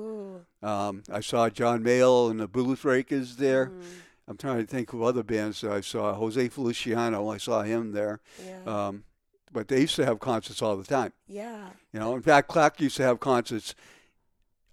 Um, 0.61 1.03
I 1.11 1.21
saw 1.21 1.49
John 1.49 1.83
Mayall 1.83 2.29
and 2.29 2.39
the 2.39 2.47
Blues 2.47 2.81
Breakers 2.81 3.37
there. 3.37 3.67
Mm, 3.67 3.83
I'm 4.27 4.37
trying 4.37 4.57
to 4.59 4.67
think 4.67 4.91
of 4.93 5.01
other 5.01 5.23
bands 5.23 5.61
that 5.61 5.71
I 5.71 5.81
saw. 5.81 6.13
Jose 6.13 6.49
Feliciano, 6.49 7.29
I 7.29 7.37
saw 7.37 7.61
him 7.63 7.93
there. 7.93 8.19
yeah. 8.45 8.87
Um, 8.87 9.03
but 9.51 9.67
they 9.67 9.81
used 9.81 9.95
to 9.97 10.05
have 10.05 10.19
concerts 10.19 10.61
all 10.61 10.75
the 10.77 10.83
time. 10.83 11.13
yeah. 11.27 11.69
You 11.93 11.99
know, 11.99 12.15
in 12.15 12.21
fact, 12.21 12.47
Clark 12.49 12.79
used 12.81 12.97
to 12.97 13.03
have 13.03 13.19
concerts 13.19 13.73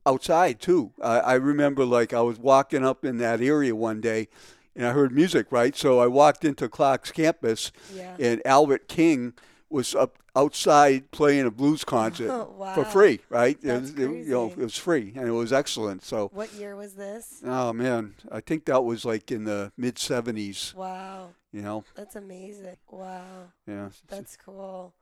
outside 0.04 0.60
too. 0.60 0.92
I, 1.02 1.18
I 1.20 1.34
remember 1.34 1.84
like 1.84 2.12
I 2.12 2.20
was 2.22 2.38
walking 2.38 2.84
up 2.84 3.04
in 3.04 3.18
that 3.18 3.40
area 3.40 3.74
one 3.74 4.00
day, 4.00 4.28
and 4.74 4.86
I 4.86 4.92
heard 4.92 5.12
music. 5.12 5.46
Right, 5.50 5.74
so 5.76 5.98
I 6.00 6.06
walked 6.06 6.44
into 6.44 6.68
Clark's 6.68 7.10
campus, 7.12 7.72
Yeah. 7.94 8.16
and 8.18 8.42
Albert 8.46 8.88
King 8.88 9.34
was 9.68 9.94
up 9.94 10.18
outside 10.36 11.10
playing 11.10 11.46
a 11.46 11.50
blues 11.50 11.82
concert 11.82 12.28
Oh, 12.30 12.54
wow. 12.56 12.74
for 12.74 12.84
free. 12.84 13.20
Right, 13.30 13.56
it 13.62 13.66
That's 13.66 13.90
it- 13.90 13.98
you 13.98 14.24
know, 14.26 14.46
crazy. 14.48 14.60
it 14.60 14.64
was 14.64 14.76
free, 14.76 15.12
and 15.16 15.26
it 15.26 15.32
was 15.32 15.52
excellent. 15.52 16.04
So, 16.04 16.30
What 16.32 16.52
year 16.54 16.76
was 16.76 16.92
this? 16.94 17.40
oh 17.44 17.72
man, 17.72 18.14
I 18.30 18.40
think 18.40 18.66
that 18.66 18.84
was 18.84 19.04
like 19.04 19.32
in 19.32 19.44
the 19.44 19.72
mid 19.76 19.96
'70s. 19.96 20.74
Wow. 20.74 21.30
You 21.56 21.62
know, 21.62 21.84
That's 21.94 22.16
amazing. 22.16 22.76
Wow. 22.90 23.24
yeah. 23.66 23.88
That's 24.08 24.36
cool. 24.36 24.92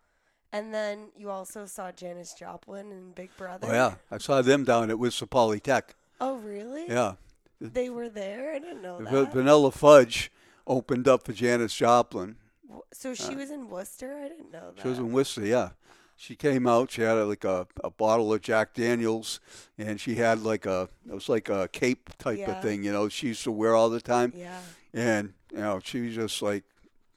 And 0.52 0.72
then 0.72 1.08
you 1.16 1.28
also 1.30 1.66
saw 1.66 1.90
Janis 1.90 2.32
Joplin 2.32 2.92
and 2.92 3.12
Big 3.12 3.36
Brother. 3.36 3.66
Oh 3.68 3.72
yeah, 3.72 3.94
I 4.08 4.18
saw 4.18 4.40
them 4.40 4.62
down 4.62 4.88
at 4.88 4.96
Worcester 5.00 5.26
Polytech. 5.26 5.82
Oh, 6.20 6.36
really? 6.36 6.84
Yeah. 6.86 7.14
They 7.60 7.90
were 7.90 8.08
there? 8.08 8.52
I 8.54 8.60
didn't 8.60 8.82
know 8.82 8.98
that. 9.02 9.32
Vanilla 9.32 9.72
Fudge 9.72 10.30
opened 10.64 11.08
up 11.08 11.24
for 11.24 11.32
Janis 11.32 11.74
Joplin. 11.74 12.36
So 12.92 13.14
she 13.14 13.34
was 13.34 13.50
in 13.50 13.68
Worcester? 13.68 14.16
I 14.24 14.28
didn't 14.28 14.52
know 14.52 14.70
that. 14.76 14.78
Uh, 14.78 14.82
She 14.82 14.88
was 14.90 14.98
in 15.00 15.10
Worcester, 15.12 15.44
yeah. 15.44 15.70
She 16.16 16.36
came 16.36 16.68
out. 16.68 16.92
She 16.92 17.02
had 17.02 17.14
like 17.14 17.42
a, 17.42 17.66
a 17.82 17.90
bottle 17.90 18.32
of 18.32 18.40
Jack 18.42 18.74
Daniels, 18.74 19.40
and 19.76 20.00
she 20.00 20.14
had 20.14 20.42
like 20.44 20.66
a 20.66 20.88
it 21.08 21.12
was 21.12 21.28
like 21.28 21.48
a 21.48 21.66
cape 21.66 22.10
type 22.18 22.38
Yeah. 22.38 22.52
of 22.52 22.62
thing, 22.62 22.84
you 22.84 22.92
know. 22.92 23.08
She 23.08 23.26
used 23.28 23.42
to 23.42 23.50
wear 23.50 23.74
all 23.74 23.90
the 23.90 24.00
time, 24.00 24.32
Yeah. 24.36 24.60
And 24.94 25.34
you 25.52 25.58
know 25.58 25.80
she 25.84 26.00
was 26.00 26.14
just 26.14 26.40
like 26.40 26.64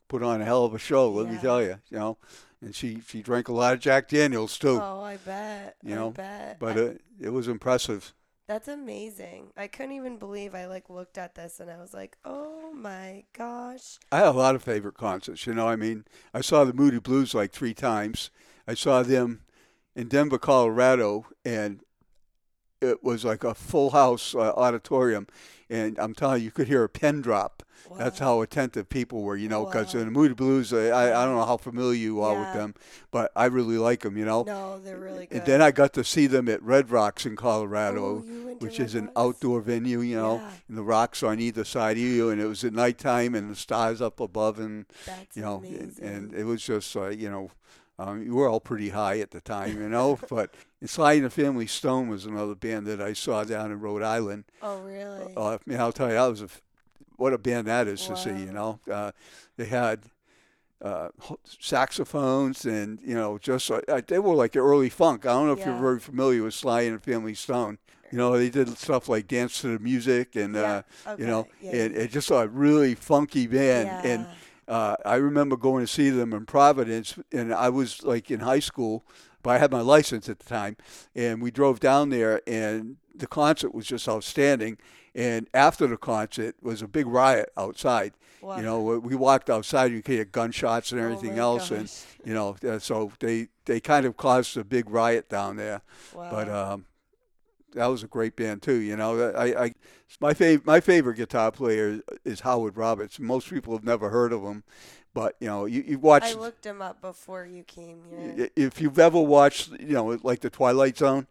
put 0.10 0.22
on 0.24 0.42
a 0.42 0.46
hell 0.46 0.66
of 0.66 0.74
a 0.74 0.80
show. 0.80 1.10
Let 1.12 1.30
me 1.32 1.38
tell 1.38 1.62
you, 1.62 1.80
you 1.90 1.98
know. 2.00 2.18
And 2.62 2.74
she 2.76 3.02
she 3.08 3.22
drank 3.22 3.48
a 3.50 3.54
lot 3.54 3.74
of 3.76 3.80
Jack 3.80 4.10
Daniels 4.10 4.58
too, 4.58 4.80
Oh, 4.84 5.02
I 5.02 5.18
bet. 5.18 5.76
You 5.84 5.94
I 5.94 5.96
know, 5.96 6.10
bet. 6.12 6.58
but 6.60 6.76
I- 6.78 6.82
it 6.82 7.02
it 7.22 7.30
was 7.30 7.48
impressive. 7.48 8.14
That's 8.48 8.68
amazing. 8.70 9.52
I 9.58 9.68
couldn't 9.68 9.92
even 9.92 10.18
believe 10.18 10.56
I 10.56 10.68
like 10.68 10.90
looked 10.90 11.18
at 11.18 11.36
this 11.36 11.60
and 11.60 11.70
I 11.70 11.78
was 11.78 11.94
like, 11.94 12.18
"Oh 12.26 12.72
my 12.74 13.26
gosh." 13.34 14.00
I 14.12 14.20
had 14.20 14.28
a 14.28 14.32
lot 14.32 14.56
of 14.56 14.64
favorite 14.64 14.96
concerts. 14.96 15.46
You 15.46 15.54
know, 15.54 15.68
I 15.68 15.76
mean, 15.76 16.06
I 16.34 16.40
saw 16.42 16.64
the 16.64 16.74
Moody 16.74 17.00
Blues 17.00 17.34
like 17.36 17.52
three 17.52 17.74
times. 17.74 18.32
I 18.66 18.74
saw 18.74 19.04
them 19.04 19.42
in 19.98 20.08
Denver, 20.08 20.38
Colorado, 20.40 21.26
and 21.44 21.82
it 22.82 23.04
was 23.04 23.26
like 23.26 23.44
a 23.44 23.54
full 23.54 23.90
house 23.90 24.34
uh, 24.36 24.52
auditorium, 24.54 25.28
and 25.70 25.98
I'm 26.00 26.14
telling 26.14 26.40
you, 26.40 26.46
you 26.46 26.52
could 26.52 26.68
hear 26.68 26.84
a 26.84 26.90
pen 26.90 27.22
drop. 27.22 27.64
That's 27.98 28.20
how 28.20 28.42
attentive 28.42 28.90
people 28.90 29.22
were, 29.24 29.36
you 29.36 29.48
know. 29.50 29.66
Because 29.66 29.94
Wow. 29.94 30.02
in 30.02 30.08
the 30.08 30.12
Moody 30.12 30.34
Blues, 30.34 30.74
I, 30.74 30.88
I 30.90 31.22
I 31.22 31.26
don't 31.26 31.36
know 31.36 31.46
how 31.46 31.58
familiar 31.58 31.98
you 31.98 32.22
are 32.22 32.34
Yeah. 32.34 32.40
with 32.42 32.54
them, 32.54 32.76
but 33.12 33.32
I 33.36 33.46
really 33.46 33.78
like 33.78 34.02
them, 34.02 34.18
you 34.18 34.26
know. 34.26 34.44
No, 34.44 34.80
they're 34.80 34.98
really 34.98 35.26
good. 35.28 35.38
And 35.38 35.46
then 35.46 35.62
I 35.62 35.72
got 35.72 35.94
to 35.94 36.04
see 36.04 36.28
them 36.28 36.48
at 36.50 36.62
Red 36.64 36.90
Rocks 36.92 37.26
in 37.26 37.36
Colorado, 37.36 38.04
Oh, 38.20 38.24
you 38.26 38.46
went 38.46 38.60
to 38.60 38.66
which 38.66 38.80
Red 38.80 38.88
is 38.88 38.96
an 38.96 39.06
Rocks? 39.06 39.14
outdoor 39.18 39.62
venue, 39.62 40.02
you 40.02 40.16
know, 40.16 40.36
Yeah. 40.44 40.52
and 40.68 40.78
the 40.78 40.84
rocks 40.84 41.24
on 41.24 41.40
either 41.40 41.64
side 41.64 41.98
of 41.98 42.04
you, 42.04 42.30
and 42.30 42.42
it 42.42 42.46
was 42.48 42.64
at 42.64 42.74
nighttime 42.74 43.36
and 43.36 43.50
the 43.50 43.56
stars 43.56 44.02
up 44.02 44.20
above, 44.20 44.60
and 44.60 44.86
That's 45.06 45.36
you 45.36 45.42
know, 45.44 45.64
and, 45.66 45.98
and 46.00 46.34
it 46.34 46.44
was 46.46 46.62
just, 46.64 46.96
uh, 46.96 47.08
you 47.10 47.30
know, 47.30 47.52
um, 48.00 48.22
you 48.22 48.36
were 48.36 48.48
all 48.48 48.60
pretty 48.60 48.90
high 48.90 49.20
at 49.22 49.32
the 49.32 49.42
time, 49.42 49.82
you 49.82 49.90
know. 49.90 50.20
but 50.30 50.54
Sly 50.86 51.14
and 51.14 51.26
the 51.26 51.30
Family 51.32 51.66
Stone 51.66 52.10
was 52.10 52.26
another 52.26 52.54
band 52.54 52.86
that 52.86 53.02
I 53.02 53.14
saw 53.14 53.44
down 53.44 53.72
in 53.72 53.80
Rhode 53.80 54.04
Island. 54.04 54.44
oh, 54.62 54.78
really? 54.82 55.34
Uh, 55.36 55.56
I 55.56 55.60
mean, 55.66 55.80
I'll 55.80 55.92
tell 55.92 56.10
you, 56.12 56.16
I 56.18 56.28
was 56.28 56.42
a, 56.44 56.50
what 57.18 57.34
a 57.34 57.38
band 57.38 57.68
that 57.68 57.88
is 57.88 58.06
to 58.08 58.16
see, 58.16 58.30
you 58.30 58.52
know. 58.52 58.80
Uh, 58.92 59.12
they 59.58 59.66
had 59.66 60.04
uh, 60.82 61.10
saxophones 61.44 62.66
and, 62.66 63.00
you 63.04 63.16
know, 63.16 63.38
just, 63.38 63.70
uh, 63.72 63.82
they 64.08 64.20
were 64.20 64.36
like 64.36 64.52
the 64.54 64.60
early 64.60 64.90
funk. 64.90 65.26
I 65.26 65.34
don't 65.34 65.48
know 65.48 65.54
if 65.54 65.60
Yeah. 65.60 65.72
you're 65.72 65.82
very 65.82 66.00
familiar 66.00 66.44
with 66.44 66.54
Sly 66.54 66.82
and 66.82 66.96
the 66.96 67.00
Family 67.00 67.34
Stone. 67.34 67.80
You 68.12 68.18
know, 68.18 68.38
they 68.38 68.50
did 68.50 68.78
stuff 68.78 69.10
like 69.10 69.28
Dance 69.28 69.62
to 69.62 69.78
the 69.78 69.80
Music 69.84 70.36
and, 70.36 70.56
yeah. 70.56 70.84
uh, 71.06 71.12
okay. 71.12 71.22
you 71.22 71.28
know, 71.28 71.48
yeah. 71.62 71.76
and 71.76 71.98
it 71.98 72.12
just 72.12 72.32
a 72.32 72.48
really 72.48 72.96
funky 72.96 73.48
band. 73.48 74.06
And 74.06 74.28
uh, 74.68 74.96
I 75.06 75.16
remember 75.16 75.58
going 75.58 75.84
to 75.86 75.92
see 75.92 76.10
them 76.10 76.34
in 76.34 76.46
Providence, 76.46 77.18
and 77.32 77.54
I 77.54 77.70
was 77.70 78.04
like 78.04 78.30
in 78.32 78.42
high 78.42 78.60
school, 78.60 79.04
but 79.44 79.52
I 79.52 79.58
had 79.58 79.72
my 79.72 79.82
license 79.82 80.30
at 80.30 80.40
the 80.40 80.46
time, 80.46 80.78
and 81.16 81.42
we 81.42 81.52
drove 81.52 81.80
down 81.80 82.10
there, 82.10 82.42
and 82.48 82.98
the 83.16 83.28
concert 83.28 83.74
was 83.74 83.86
just 83.88 84.08
outstanding. 84.08 84.78
And 85.18 85.50
after 85.54 85.88
the 85.88 85.98
concert 85.98 86.56
was 86.62 86.84
a 86.84 86.88
big 86.88 87.08
riot 87.08 87.50
outside. 87.58 88.14
wow. 88.40 88.56
You 88.58 88.62
know, 88.64 88.82
we- 88.82 89.16
walked 89.16 89.50
outside, 89.50 89.92
you 89.92 90.04
could 90.04 90.14
hear 90.14 90.26
gunshots 90.26 90.92
and 90.92 91.02
Oh 91.02 91.04
everything 91.06 91.32
my 91.34 91.40
else, 91.42 91.72
and 91.72 91.92
you 92.24 92.34
know, 92.36 92.56
uh, 92.66 92.78
so 92.78 93.12
they 93.20 93.48
they 93.66 93.80
kind 93.80 94.06
of 94.06 94.16
caused 94.16 94.56
a 94.58 94.64
big 94.64 94.90
riot 94.90 95.28
down 95.28 95.58
there. 95.58 95.82
wow. 96.14 96.30
But 96.30 96.48
um, 96.50 96.86
that 97.74 97.88
was 97.88 98.04
a 98.04 98.08
great 98.08 98.36
band 98.36 98.62
too. 98.62 98.76
You 98.76 98.96
know, 98.96 99.32
I, 99.32 99.66
I 99.66 99.74
my 100.22 100.34
fav- 100.36 100.66
my 100.68 100.80
favorite 100.80 101.16
guitar 101.16 101.52
player 101.52 102.00
is 102.24 102.42
Howard 102.42 102.78
Roberts. 102.78 103.20
Most 103.20 103.50
people 103.50 103.74
have 103.74 103.84
never 103.84 104.10
heard 104.12 104.32
of 104.32 104.44
him, 104.44 104.64
but 105.16 105.36
you 105.40 105.48
know, 105.48 105.66
you 105.66 105.82
you 105.82 105.98
watched. 105.98 106.36
I 106.36 106.40
looked 106.40 106.64
him 106.64 106.80
up 106.80 107.02
before 107.02 107.44
you 107.48 107.64
came 107.64 108.04
here. 108.08 108.50
if 108.56 108.80
you've 108.80 109.00
ever 109.00 109.20
watched, 109.20 109.72
you 109.72 109.94
know, 109.96 110.20
like 110.22 110.42
the 110.42 110.52
Twilight 110.52 110.96
Zone. 110.98 111.26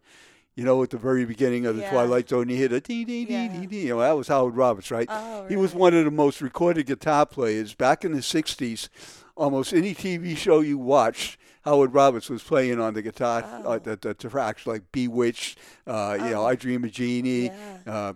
You 0.57 0.63
know, 0.65 0.81
at 0.81 0.89
the 0.89 0.97
very 0.97 1.23
beginning 1.23 1.67
of 1.67 1.75
the 1.75 1.83
Yeah. 1.83 1.91
Twilight 1.91 2.27
Zone, 2.29 2.49
you 2.49 2.55
hear 2.57 2.67
the 2.67 2.81
dee 2.81 3.05
dee 3.05 3.25
dee 3.25 3.47
dee 3.47 3.65
dee. 3.67 3.81
You 3.83 3.89
know, 3.89 3.99
that 3.99 4.17
was 4.17 4.27
Howard 4.27 4.55
Roberts, 4.57 4.89
right? 4.89 5.07
Oh, 5.09 5.41
right? 5.43 5.49
He 5.51 5.55
was 5.55 5.73
one 5.75 5.93
of 5.93 6.03
the 6.03 6.09
most 6.11 6.41
recorded 6.41 6.87
guitar 6.87 7.25
players 7.27 7.75
back 7.75 8.03
in 8.03 8.11
the 8.11 8.21
'60s. 8.23 8.89
Almost 9.35 9.71
any 9.71 9.93
TV 9.93 10.35
show 10.35 10.61
you 10.61 10.79
watched, 10.79 11.37
Howard 11.61 11.93
Roberts 11.93 12.27
was 12.27 12.41
playing 12.41 12.79
on 12.79 12.95
the 12.95 13.03
guitar, 13.03 13.43
Oh. 13.63 13.73
uh, 13.73 13.77
the, 13.77 13.97
the 13.97 14.15
tracks 14.15 14.65
like 14.65 14.91
"Bewitched," 14.91 15.59
uh, 15.85 16.17
you 16.19 16.31
know, 16.31 16.41
Oh. 16.41 16.45
"I 16.47 16.55
Dream 16.55 16.83
of 16.85 16.91
Jeannie." 16.91 17.45
Yeah. 17.45 17.77
Uh, 17.85 18.13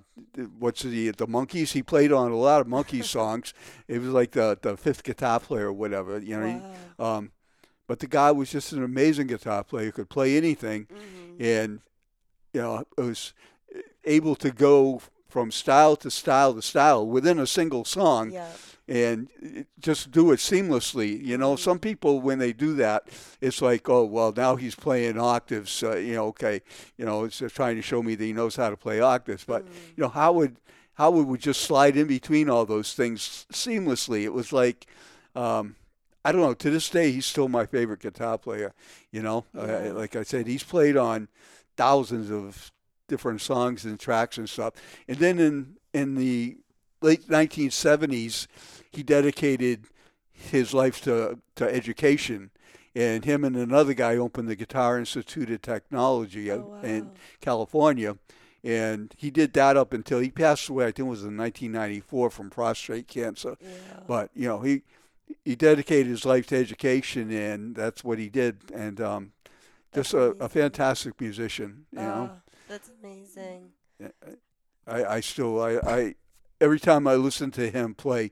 what's 0.57 0.81
the 0.81 1.11
the 1.11 1.27
Monkees? 1.27 1.73
He 1.73 1.83
played 1.83 2.11
on 2.11 2.31
a 2.31 2.37
lot 2.37 2.59
of 2.61 2.65
Monkees 2.65 3.03
songs. 3.17 3.53
It 3.87 3.99
was 3.99 4.09
like 4.09 4.31
the 4.31 4.57
the 4.59 4.75
fifth 4.77 5.03
guitar 5.03 5.39
player 5.39 5.67
or 5.67 5.73
whatever, 5.73 6.17
you 6.17 6.35
know. 6.39 6.47
he- 6.47 6.61
Wow. 6.97 7.17
um, 7.17 7.31
but 7.85 7.99
the 7.99 8.07
guy 8.07 8.31
was 8.31 8.49
just 8.49 8.71
an 8.73 8.83
amazing 8.83 9.27
guitar 9.27 9.63
player. 9.63 9.91
Could 9.91 10.09
play 10.09 10.37
anything, 10.37 10.87
Mhm. 10.87 11.39
and 11.39 11.79
you 12.53 12.61
know, 12.61 12.85
was 12.97 13.33
able 14.03 14.35
to 14.35 14.51
go 14.51 15.01
from 15.29 15.51
style 15.51 15.95
to 15.95 16.11
style 16.11 16.53
to 16.53 16.61
style 16.61 17.07
within 17.07 17.39
a 17.39 17.47
single 17.47 17.85
song 17.85 18.31
Yeah. 18.31 18.49
and 18.87 19.65
just 19.79 20.11
do 20.11 20.31
it 20.33 20.37
seamlessly. 20.39 21.23
You 21.25 21.37
know, 21.37 21.53
Mhm. 21.55 21.59
some 21.59 21.79
people 21.79 22.19
when 22.19 22.39
they 22.39 22.51
do 22.51 22.73
that, 22.75 23.07
it's 23.39 23.61
like, 23.61 23.87
oh 23.87 24.03
well, 24.03 24.33
now 24.35 24.57
he's 24.57 24.75
playing 24.75 25.17
octaves. 25.17 25.81
Uh, 25.81 25.95
you 25.95 26.15
know, 26.15 26.25
okay, 26.27 26.61
you 26.97 27.05
know, 27.05 27.23
it's 27.23 27.39
just 27.39 27.55
trying 27.55 27.77
to 27.77 27.81
show 27.81 28.03
me 28.03 28.15
that 28.15 28.23
he 28.25 28.33
knows 28.33 28.57
how 28.57 28.69
to 28.69 28.75
play 28.77 28.99
octaves. 28.99 29.45
But 29.45 29.63
Mhm. 29.65 29.69
you 29.95 30.01
know, 30.03 30.09
Howard 30.09 30.57
Howard 30.95 31.19
would 31.25 31.27
we 31.31 31.37
just 31.37 31.61
slide 31.61 31.95
in 31.95 32.07
between 32.07 32.49
all 32.49 32.65
those 32.65 32.93
things 32.93 33.45
seamlessly. 33.53 34.23
It 34.23 34.33
was 34.33 34.51
like. 34.51 34.85
Um, 35.35 35.75
I 36.23 36.31
don't 36.31 36.41
know. 36.41 36.53
To 36.53 36.69
this 36.69 36.87
day, 36.89 37.11
he's 37.11 37.25
still 37.25 37.47
my 37.47 37.65
favorite 37.65 37.99
guitar 38.01 38.37
player. 38.37 38.73
You 39.11 39.23
know, 39.23 39.45
Yeah. 39.55 39.61
uh, 39.61 39.93
like 39.95 40.15
I 40.15 40.21
said, 40.21 40.45
he's 40.45 40.61
played 40.61 40.95
on 40.95 41.29
thousands 41.77 42.29
of 42.31 42.71
different 43.07 43.41
songs 43.41 43.83
and 43.85 43.99
tracks 43.99 44.37
and 44.37 44.49
stuff. 44.49 44.73
And 45.07 45.17
then 45.17 45.39
in 45.39 45.77
in 45.93 46.15
the 46.15 46.57
late 47.01 47.27
1970s, 47.27 48.47
he 48.91 49.03
dedicated 49.03 49.85
his 50.31 50.73
life 50.73 51.01
to 51.03 51.39
to 51.55 51.65
education. 51.73 52.51
And 52.93 53.23
him 53.23 53.45
and 53.45 53.55
another 53.55 53.93
guy 53.93 54.17
opened 54.17 54.49
the 54.49 54.55
Guitar 54.55 54.99
Institute 54.99 55.49
of 55.49 55.61
Technology 55.61 56.51
Oh, 56.51 56.59
wow. 56.59 56.81
in 56.81 57.11
California. 57.39 58.17
And 58.65 59.13
he 59.17 59.31
did 59.31 59.53
that 59.53 59.77
up 59.77 59.93
until 59.93 60.19
he 60.19 60.29
passed 60.29 60.67
away. 60.69 60.83
I 60.83 60.87
think 60.87 60.99
it 61.07 61.09
was 61.09 61.23
in 61.23 61.37
1994 61.37 62.29
from 62.29 62.49
prostate 62.49 63.07
cancer. 63.07 63.55
yeah. 63.61 63.69
But 64.07 64.29
you 64.35 64.47
know, 64.47 64.59
he 64.59 64.83
he 65.45 65.55
dedicated 65.55 66.07
his 66.07 66.25
life 66.25 66.45
to 66.47 66.57
education, 66.57 67.31
and 67.31 67.73
that's 67.75 68.03
what 68.03 68.19
he 68.19 68.27
did. 68.29 68.57
And 68.73 68.99
um, 68.99 69.31
just 69.93 70.13
a, 70.13 70.31
a 70.39 70.47
fantastic 70.49 71.19
musician. 71.19 71.85
You 71.91 71.99
know, 71.99 72.29
Oh, 72.33 72.51
that's 72.67 72.89
amazing. 73.03 73.69
I, 74.87 75.03
I 75.05 75.19
still 75.19 75.61
I, 75.61 75.77
I 75.77 76.15
every 76.59 76.79
time 76.79 77.07
I 77.07 77.15
listen 77.15 77.51
to 77.51 77.69
him 77.69 77.93
play, 77.93 78.31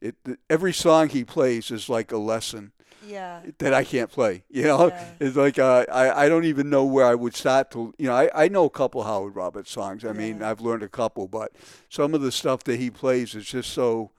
it 0.00 0.16
every 0.50 0.72
song 0.72 1.08
he 1.08 1.24
plays 1.24 1.70
is 1.70 1.88
like 1.88 2.12
a 2.12 2.18
lesson 2.18 2.72
Yeah. 3.06 3.40
that 3.58 3.72
I 3.72 3.84
can't 3.84 4.10
play. 4.10 4.44
You 4.50 4.64
know, 4.64 4.88
Yeah. 4.88 5.04
it's 5.20 5.36
like 5.36 5.58
uh, 5.58 5.86
I 5.92 6.24
I 6.24 6.28
don't 6.28 6.44
even 6.44 6.68
know 6.68 6.84
where 6.84 7.06
I 7.06 7.14
would 7.14 7.34
start 7.34 7.70
to. 7.72 7.94
You 7.98 8.08
know, 8.08 8.14
I 8.14 8.30
I 8.44 8.48
know 8.48 8.64
a 8.66 8.70
couple 8.70 9.02
Howard 9.04 9.34
Roberts 9.34 9.70
songs. 9.70 10.04
I 10.04 10.12
mean, 10.12 10.42
I've 10.42 10.60
learned 10.60 10.82
a 10.82 10.88
couple, 10.88 11.26
but 11.28 11.52
some 11.88 12.12
of 12.14 12.20
the 12.20 12.32
stuff 12.32 12.64
that 12.64 12.78
he 12.78 12.90
plays 12.90 13.34
is 13.34 13.46
just 13.46 13.70
so 13.70 14.10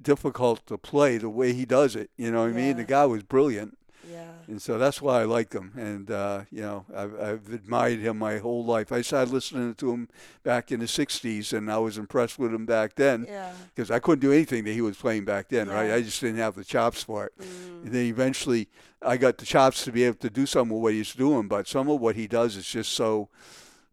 difficult 0.00 0.66
to 0.66 0.78
play 0.78 1.18
the 1.18 1.28
way 1.28 1.52
he 1.52 1.64
does 1.64 1.94
it. 1.96 2.10
You 2.16 2.30
know 2.30 2.42
what 2.42 2.50
I 2.50 2.52
mean? 2.52 2.76
The 2.76 2.84
guy 2.84 3.04
was 3.06 3.22
brilliant. 3.22 3.76
Yeah. 4.10 4.30
And 4.48 4.60
so 4.60 4.78
that's 4.78 5.00
why 5.00 5.20
I 5.20 5.24
like 5.24 5.52
him. 5.52 5.72
And, 5.76 6.10
uh, 6.10 6.42
you 6.50 6.62
know, 6.62 6.84
I've, 6.94 7.20
I've 7.20 7.52
admired 7.52 8.00
him 8.00 8.18
my 8.18 8.38
whole 8.38 8.64
life. 8.64 8.90
I 8.92 9.02
started 9.02 9.32
listening 9.32 9.74
to 9.76 9.92
him 9.92 10.08
back 10.42 10.72
in 10.72 10.80
the 10.80 10.86
60s, 10.86 11.52
and 11.52 11.70
I 11.70 11.78
was 11.78 11.98
impressed 11.98 12.38
with 12.38 12.52
him 12.52 12.66
back 12.66 12.96
then 12.96 13.26
Yeah. 13.28 13.52
because 13.74 13.90
I 13.90 13.98
couldn't 14.00 14.20
do 14.20 14.32
anything 14.32 14.64
that 14.64 14.72
he 14.72 14.80
was 14.80 14.96
playing 14.96 15.24
back 15.24 15.48
then, 15.48 15.68
right? 15.68 15.92
I 15.92 16.02
just 16.02 16.20
didn't 16.20 16.38
have 16.38 16.54
the 16.56 16.64
chops 16.64 17.02
for 17.02 17.26
it. 17.26 17.32
Mm. 17.38 17.84
And 17.84 17.92
then 17.92 18.06
eventually 18.06 18.68
I 19.02 19.16
got 19.16 19.38
the 19.38 19.46
chops 19.46 19.84
to 19.84 19.92
be 19.92 20.04
able 20.04 20.18
to 20.18 20.30
do 20.30 20.46
some 20.46 20.70
of 20.72 20.78
what 20.78 20.92
he's 20.94 21.14
doing, 21.14 21.46
but 21.48 21.68
some 21.68 21.88
of 21.88 22.00
what 22.00 22.16
he 22.16 22.26
does 22.26 22.56
is 22.56 22.66
just 22.66 22.92
so 22.92 23.28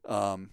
um, 0.06 0.50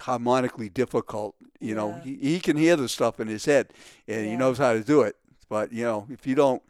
harmonically 0.00 0.68
difficult. 0.68 1.34
You 1.60 1.74
know, 1.74 1.94
he, 2.04 2.16
he 2.16 2.40
can 2.40 2.56
hear 2.56 2.76
the 2.76 2.88
stuff 2.88 3.18
in 3.20 3.28
his 3.28 3.44
head 3.44 3.72
and 4.06 4.26
he 4.26 4.36
knows 4.36 4.58
how 4.58 4.72
to 4.72 4.84
do 4.84 5.02
it. 5.02 5.16
But, 5.48 5.72
you 5.72 5.84
know, 5.84 6.06
if 6.10 6.26
you 6.26 6.34
don't, 6.34 6.62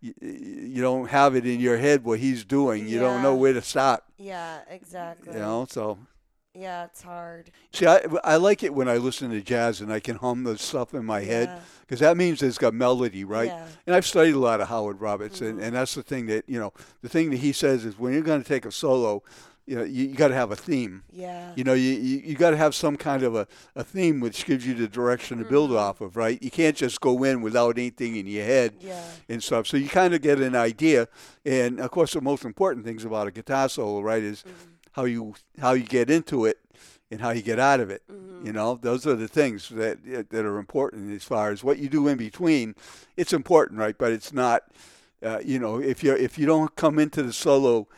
you, 0.00 0.14
you 0.20 0.82
don't 0.82 1.08
have 1.08 1.34
it 1.36 1.46
in 1.46 1.60
your 1.60 1.76
head 1.78 2.04
what 2.04 2.18
he's 2.18 2.44
doing, 2.44 2.88
you 2.88 2.98
don't 3.00 3.22
know 3.22 3.34
where 3.34 3.52
to 3.52 3.62
stop. 3.62 4.04
Yeah. 4.18 4.60
Exactly. 4.68 5.32
you 5.34 5.38
know? 5.40 5.66
So, 5.68 5.98
Yeah, 6.54 6.84
it's 6.84 7.02
hard. 7.02 7.50
see, 7.72 7.86
I, 7.86 8.00
I 8.24 8.36
like 8.36 8.62
it 8.62 8.72
when 8.72 8.88
I 8.88 8.96
listen 8.96 9.30
to 9.30 9.40
jazz 9.42 9.80
and 9.80 9.92
I 9.92 10.00
can 10.00 10.16
hum 10.16 10.44
the 10.44 10.56
stuff 10.58 10.94
in 10.94 11.04
my 11.04 11.20
head 11.20 11.48
Yeah. 11.48 11.60
because 11.82 12.00
that 12.00 12.16
means 12.16 12.42
it's 12.42 12.56
got 12.58 12.72
melody, 12.74 13.24
right? 13.24 13.48
Yeah. 13.48 13.66
And 13.86 13.94
I've 13.94 14.06
studied 14.06 14.34
a 14.34 14.38
lot 14.38 14.60
of 14.60 14.68
Howard 14.68 15.00
Roberts, 15.00 15.40
and, 15.42 15.58
Mhm. 15.58 15.62
and 15.64 15.76
that's 15.76 15.94
the 15.94 16.02
thing 16.02 16.26
that 16.26 16.44
you 16.48 16.58
know. 16.58 16.72
The 17.02 17.08
thing 17.10 17.30
that 17.30 17.38
he 17.38 17.52
says 17.52 17.84
is 17.84 17.98
when 17.98 18.12
you're 18.14 18.22
going 18.22 18.42
to 18.42 18.48
take 18.48 18.64
a 18.64 18.72
solo, 18.72 19.22
you 19.66 19.76
know, 19.76 19.82
you, 19.84 20.06
you 20.08 20.14
got 20.14 20.28
to 20.28 20.34
have 20.34 20.52
a 20.52 20.56
theme. 20.56 21.02
Yeah. 21.12 21.52
You 21.56 21.64
know, 21.64 21.74
you 21.74 21.90
you, 21.94 22.18
you 22.24 22.34
got 22.36 22.50
to 22.50 22.56
have 22.56 22.74
some 22.74 22.96
kind 22.96 23.22
of 23.22 23.34
a, 23.34 23.46
a 23.74 23.82
theme 23.82 24.20
which 24.20 24.46
gives 24.46 24.66
you 24.66 24.74
the 24.74 24.86
direction 24.88 25.38
to 25.38 25.44
build 25.44 25.70
Mhm. 25.70 25.78
off 25.78 26.00
of, 26.00 26.16
right? 26.16 26.40
You 26.42 26.50
can't 26.50 26.76
just 26.76 27.00
go 27.00 27.24
in 27.24 27.42
without 27.42 27.76
anything 27.78 28.16
in 28.16 28.26
your 28.26 28.44
head 28.44 28.74
Yeah. 28.80 29.02
and 29.28 29.42
stuff. 29.42 29.66
So 29.66 29.76
you 29.76 29.88
kind 29.88 30.14
of 30.14 30.22
get 30.22 30.40
an 30.40 30.54
idea, 30.54 31.08
and 31.44 31.80
of 31.80 31.90
course, 31.90 32.12
the 32.12 32.20
most 32.20 32.44
important 32.44 32.84
things 32.84 33.04
about 33.04 33.26
a 33.26 33.30
guitar 33.30 33.68
solo, 33.68 34.00
right, 34.00 34.22
is 34.22 34.42
Mhm. 34.44 34.52
how 34.92 35.04
you 35.04 35.34
how 35.60 35.72
you 35.72 35.82
get 35.84 36.10
into 36.10 36.44
it 36.44 36.58
and 37.10 37.20
how 37.20 37.30
you 37.30 37.42
get 37.42 37.58
out 37.58 37.80
of 37.80 37.90
it. 37.90 38.02
Mhm. 38.10 38.46
You 38.46 38.52
know, 38.52 38.78
those 38.80 39.06
are 39.06 39.16
the 39.16 39.28
things 39.28 39.68
that 39.70 39.98
that 40.30 40.44
are 40.44 40.58
important 40.58 41.12
as 41.12 41.24
far 41.24 41.50
as 41.50 41.64
what 41.64 41.78
you 41.78 41.88
do 41.88 42.06
in 42.08 42.16
between. 42.18 42.74
It's 43.16 43.32
important, 43.32 43.80
right? 43.80 43.96
But 43.98 44.12
it's 44.12 44.32
not. 44.32 44.62
Uh, 45.22 45.40
you 45.44 45.58
know, 45.58 45.80
if 45.80 46.04
you 46.04 46.14
if 46.14 46.38
you 46.38 46.46
don't 46.46 46.76
come 46.76 46.98
into 46.98 47.22
the 47.22 47.32
solo 47.32 47.88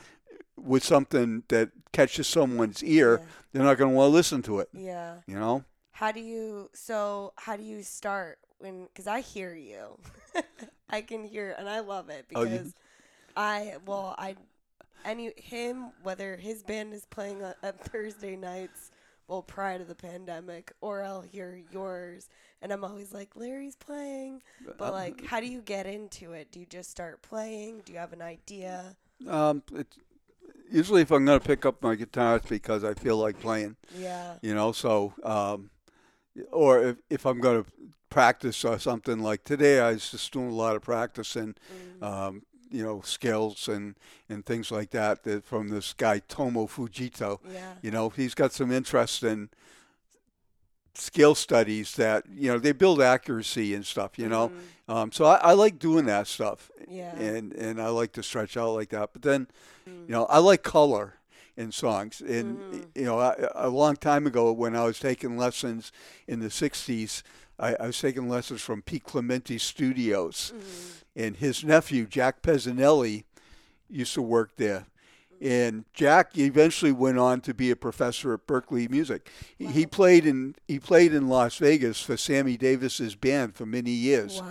with 0.62 0.84
something 0.84 1.42
that 1.48 1.70
catches 1.92 2.26
someone's 2.26 2.82
ear, 2.84 3.18
Yeah. 3.18 3.24
they're 3.52 3.62
not 3.64 3.78
going 3.78 3.90
to 3.90 3.96
want 3.96 4.08
to 4.10 4.14
listen 4.14 4.42
to 4.42 4.60
it. 4.60 4.68
Yeah. 4.72 5.16
You 5.26 5.38
know. 5.38 5.64
How 5.92 6.12
do 6.12 6.20
you 6.20 6.70
so 6.74 7.32
how 7.36 7.56
do 7.56 7.62
you 7.64 7.82
start 7.82 8.38
when 8.58 8.88
cuz 8.94 9.06
I 9.06 9.20
hear 9.20 9.54
you. 9.54 9.98
I 10.90 11.00
can 11.02 11.24
hear 11.24 11.54
and 11.58 11.68
I 11.68 11.80
love 11.80 12.08
it 12.08 12.26
Oh, 12.34 12.42
you- 12.44 12.50
because 12.50 12.74
I 13.36 13.76
well 13.84 14.14
I 14.18 14.36
any 15.04 15.32
him 15.36 15.90
whether 16.02 16.36
his 16.36 16.62
band 16.62 16.92
is 16.94 17.04
playing 17.06 17.42
on, 17.42 17.54
at 17.62 17.84
Thursday 17.84 18.36
nights, 18.36 18.90
well 19.26 19.42
prior 19.42 19.78
to 19.78 19.84
the 19.84 19.94
pandemic, 19.94 20.72
or 20.80 21.02
I'll 21.02 21.20
hear 21.22 21.60
yours, 21.72 22.28
and 22.62 22.72
I'm 22.72 22.84
always 22.84 23.12
like 23.12 23.34
Larry's 23.36 23.76
playing, 23.76 24.42
but 24.78 24.88
Um, 24.88 24.92
like, 24.92 25.24
how 25.24 25.40
do 25.40 25.46
you 25.46 25.62
get 25.62 25.86
into 25.86 26.32
it? 26.32 26.50
Do 26.52 26.60
you 26.60 26.66
just 26.66 26.90
start 26.90 27.22
playing? 27.22 27.82
Do 27.84 27.92
you 27.92 27.98
have 27.98 28.12
an 28.12 28.22
idea? 28.22 28.96
Um, 29.28 29.62
it's, 29.72 29.98
usually, 30.70 31.02
if 31.02 31.10
I'm 31.10 31.24
going 31.24 31.38
to 31.40 31.46
pick 31.46 31.64
up 31.66 31.82
my 31.82 31.94
guitar, 31.94 32.36
it's 32.36 32.48
because 32.48 32.84
I 32.84 32.94
feel 32.94 33.16
like 33.16 33.40
playing. 33.40 33.76
Yeah. 33.96 34.34
You 34.42 34.54
know, 34.54 34.72
so 34.72 35.14
um, 35.22 35.70
or 36.52 36.82
if, 36.82 36.96
if 37.10 37.26
I'm 37.26 37.40
going 37.40 37.64
to 37.64 37.70
practice 38.10 38.64
or 38.64 38.78
something 38.78 39.18
like 39.20 39.44
today, 39.44 39.80
I 39.80 39.92
was 39.92 40.10
just 40.10 40.32
doing 40.32 40.48
a 40.48 40.54
lot 40.54 40.76
of 40.76 40.82
practice 40.82 41.36
and 41.36 41.58
Mm. 42.00 42.02
um, 42.06 42.42
you 42.70 42.82
know 42.84 43.00
scales 43.00 43.66
and 43.66 43.94
and 44.28 44.44
things 44.44 44.70
like 44.70 44.90
that, 44.90 45.22
that 45.24 45.44
from 45.44 45.68
this 45.68 45.94
guy 45.94 46.18
Tomo 46.20 46.66
Fujita. 46.66 47.38
yeah. 47.52 47.74
You 47.82 47.90
know, 47.90 48.10
he's 48.10 48.34
got 48.34 48.52
some 48.52 48.70
interest 48.70 49.22
in 49.22 49.48
skill 50.98 51.34
studies 51.34 51.94
that 51.94 52.24
you 52.34 52.50
know 52.52 52.58
they 52.58 52.72
build 52.72 53.00
accuracy 53.00 53.74
and 53.74 53.84
stuff. 53.86 54.18
You 54.18 54.28
know, 54.28 54.50
Mhm. 54.88 54.94
um, 54.94 55.12
so 55.12 55.24
I, 55.24 55.36
I 55.36 55.52
like 55.52 55.78
doing 55.78 56.06
that 56.06 56.26
stuff, 56.26 56.70
Yeah. 56.88 57.14
and 57.16 57.52
and 57.54 57.80
I 57.80 57.88
like 57.88 58.12
to 58.12 58.22
stretch 58.22 58.56
out 58.56 58.72
like 58.74 58.90
that. 58.90 59.10
But 59.12 59.22
then, 59.22 59.46
Mm. 59.88 60.08
you 60.08 60.12
know, 60.12 60.24
I 60.26 60.38
like 60.38 60.62
color 60.62 61.14
in 61.56 61.72
songs, 61.72 62.20
and 62.20 62.58
Mhm. 62.58 62.84
you 62.94 63.04
know, 63.04 63.18
I, 63.18 63.34
a 63.54 63.68
long 63.70 63.96
time 63.96 64.26
ago 64.26 64.52
when 64.52 64.74
I 64.76 64.84
was 64.84 64.98
taking 64.98 65.36
lessons 65.38 65.92
in 66.26 66.40
the 66.40 66.50
'60s, 66.50 67.22
I, 67.58 67.74
I 67.80 67.86
was 67.86 67.98
taking 68.00 68.28
lessons 68.28 68.60
from 68.60 68.82
Pete 68.82 69.04
Clementi 69.04 69.58
Studios, 69.58 70.52
Mhm. 70.54 71.02
and 71.24 71.36
his 71.36 71.64
nephew 71.64 72.06
Jack 72.06 72.42
Pezanelli 72.42 73.24
used 73.88 74.14
to 74.14 74.22
work 74.22 74.56
there. 74.56 74.86
And 75.40 75.84
Jack 75.92 76.36
eventually 76.36 76.92
went 76.92 77.18
on 77.18 77.40
to 77.42 77.54
be 77.54 77.70
a 77.70 77.76
professor 77.76 78.34
at 78.34 78.46
Berklee 78.46 78.90
Music. 78.90 79.30
He, 79.56 79.66
he 79.66 79.86
played 79.86 80.26
in 80.26 80.56
he 80.66 80.78
played 80.78 81.14
in 81.14 81.28
Las 81.28 81.58
Vegas 81.58 82.00
for 82.00 82.16
Sammy 82.16 82.56
Davis's 82.56 83.14
band 83.14 83.54
for 83.54 83.64
many 83.64 83.90
years. 83.90 84.40
Wow. 84.40 84.48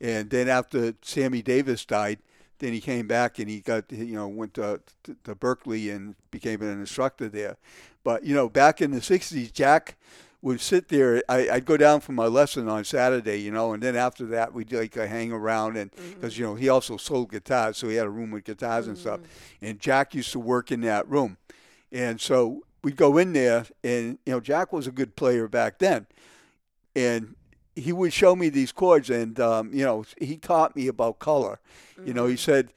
And 0.00 0.30
then 0.30 0.48
after 0.48 0.94
Sammy 1.00 1.40
Davis 1.40 1.86
died, 1.86 2.18
then 2.58 2.72
he 2.72 2.80
came 2.80 3.06
back 3.06 3.38
and 3.38 3.48
he 3.48 3.60
got 3.60 3.90
you 3.90 4.14
know 4.14 4.28
went 4.28 4.54
to, 4.54 4.80
to, 5.04 5.16
to 5.24 5.34
Berklee 5.34 5.94
and 5.94 6.16
became 6.30 6.60
an 6.62 6.80
instructor 6.80 7.28
there. 7.28 7.56
But 8.04 8.24
you 8.24 8.34
know 8.34 8.48
back 8.48 8.80
in 8.80 8.90
the 8.90 9.00
'60s, 9.00 9.52
Jack 9.52 9.96
would 10.46 10.60
sit 10.60 10.86
there. 10.88 11.24
I, 11.28 11.48
I'd 11.50 11.64
go 11.64 11.76
down 11.76 12.00
for 12.00 12.12
my 12.12 12.26
lesson 12.26 12.68
on 12.68 12.84
Saturday, 12.84 13.40
you 13.40 13.50
know, 13.50 13.72
and 13.72 13.82
then 13.82 13.96
after 13.96 14.24
that 14.26 14.54
we'd 14.54 14.72
like 14.72 14.96
uh, 14.96 15.04
hang 15.04 15.32
around 15.32 15.76
and 15.76 15.90
because 16.14 16.38
you 16.38 16.46
know 16.46 16.54
he 16.54 16.68
also 16.68 16.96
sold 16.96 17.32
guitars, 17.32 17.76
so 17.76 17.88
he 17.88 17.96
had 17.96 18.06
a 18.06 18.10
room 18.10 18.30
with 18.30 18.44
guitars 18.44 18.86
and 18.86 18.96
stuff. 18.96 19.18
And 19.60 19.80
Jack 19.80 20.14
used 20.14 20.30
to 20.32 20.38
work 20.38 20.70
in 20.70 20.82
that 20.82 21.08
room, 21.08 21.36
and 21.90 22.20
so 22.20 22.62
we'd 22.84 22.94
go 22.96 23.18
in 23.18 23.32
there, 23.32 23.66
and 23.82 24.18
you 24.24 24.34
know 24.34 24.40
Jack 24.40 24.72
was 24.72 24.86
a 24.86 24.92
good 24.92 25.16
player 25.16 25.48
back 25.48 25.80
then, 25.80 26.06
and 26.94 27.34
he 27.74 27.92
would 27.92 28.12
show 28.12 28.36
me 28.36 28.48
these 28.48 28.70
chords, 28.70 29.10
and 29.10 29.40
um, 29.40 29.70
you 29.74 29.84
know 29.84 30.04
he 30.16 30.36
taught 30.36 30.76
me 30.76 30.86
about 30.86 31.18
color. 31.18 31.58
You 32.04 32.14
know, 32.14 32.26
he 32.26 32.36
said, 32.36 32.72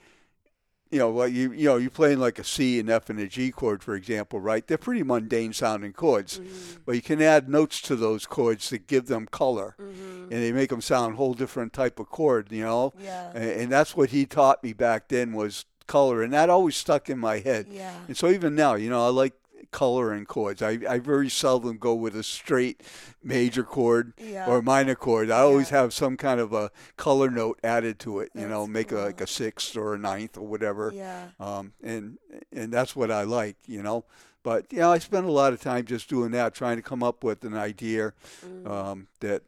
you 0.91 0.99
know, 0.99 1.11
like 1.11 1.33
you 1.33 1.51
you 1.51 1.65
know 1.65 1.77
you're 1.77 1.89
playing 1.91 2.19
like 2.19 2.39
a 2.39 2.43
C, 2.43 2.79
an 2.79 2.89
F, 2.89 3.09
and 3.09 3.19
a 3.19 3.27
G 3.27 3.51
chord, 3.51 3.83
for 3.83 3.95
example, 3.95 4.39
right? 4.39 4.65
They're 4.65 4.77
pretty 4.77 5.03
mundane 5.03 5.53
sounding 5.53 5.93
chords, 5.93 6.39
Mhm. 6.39 6.79
but 6.85 6.95
you 6.95 7.01
can 7.01 7.21
add 7.21 7.47
notes 7.49 7.79
to 7.81 7.95
those 7.95 8.25
chords 8.25 8.69
to 8.69 8.77
give 8.79 9.05
them 9.07 9.27
color, 9.27 9.75
Mhm. 9.79 10.23
and 10.23 10.31
they 10.31 10.51
make 10.51 10.69
them 10.71 10.81
sound 10.81 11.13
a 11.13 11.17
whole 11.17 11.33
different 11.35 11.73
type 11.73 11.99
of 11.99 12.09
chord. 12.09 12.51
You 12.51 12.63
know, 12.63 12.93
Yeah. 12.99 13.31
and, 13.35 13.51
and 13.61 13.71
that's 13.71 13.95
what 13.95 14.09
he 14.09 14.25
taught 14.25 14.63
me 14.63 14.73
back 14.73 15.09
then 15.09 15.33
was 15.33 15.65
color, 15.87 16.21
and 16.23 16.33
that 16.33 16.49
always 16.49 16.75
stuck 16.75 17.09
in 17.09 17.17
my 17.19 17.39
head. 17.39 17.67
Yeah. 17.69 17.91
And 18.07 18.15
so 18.17 18.29
even 18.29 18.55
now, 18.55 18.75
you 18.75 18.89
know, 18.89 19.05
I 19.05 19.09
like 19.09 19.33
color 19.71 20.11
and 20.13 20.27
chords. 20.27 20.61
I, 20.61 20.79
I 20.89 20.99
very 20.99 21.29
seldom 21.29 21.77
go 21.77 21.93
with 21.95 22.15
a 22.15 22.23
straight 22.23 22.81
major 23.23 23.63
chord 23.63 24.13
Yeah. 24.17 24.47
or 24.47 24.61
minor 24.61 24.95
chord. 24.95 25.29
I 25.31 25.39
always 25.39 25.71
Yeah. 25.71 25.81
have 25.81 25.93
some 25.93 26.17
kind 26.17 26.39
of 26.39 26.53
a 26.53 26.71
color 26.97 27.29
note 27.29 27.59
added 27.63 27.99
to 27.99 28.19
it. 28.19 28.31
You 28.33 28.47
know, 28.47 28.61
That's 28.61 28.71
make 28.71 28.91
a, 28.91 28.97
like 28.99 29.21
a 29.21 29.27
sixth 29.27 29.75
or 29.77 29.93
a 29.93 29.97
ninth 29.97 30.37
or 30.37 30.45
whatever. 30.47 30.91
yeah. 30.93 31.29
Um, 31.39 31.73
and 31.83 32.17
and 32.51 32.71
that's 32.73 32.95
what 32.95 33.11
I 33.11 33.23
like. 33.23 33.57
You 33.67 33.83
know. 33.83 34.05
But 34.41 34.71
you 34.71 34.79
know, 34.79 34.91
I 34.91 34.99
spend 34.99 35.25
a 35.27 35.31
lot 35.31 35.51
of 35.53 35.59
time 35.61 35.85
just 35.85 36.09
doing 36.09 36.31
that, 36.31 36.53
trying 36.53 36.77
to 36.77 36.81
come 36.81 37.03
up 37.03 37.23
with 37.23 37.43
an 37.43 37.55
idea 37.55 38.13
Mm. 38.45 38.67
um, 38.69 39.07
that 39.19 39.43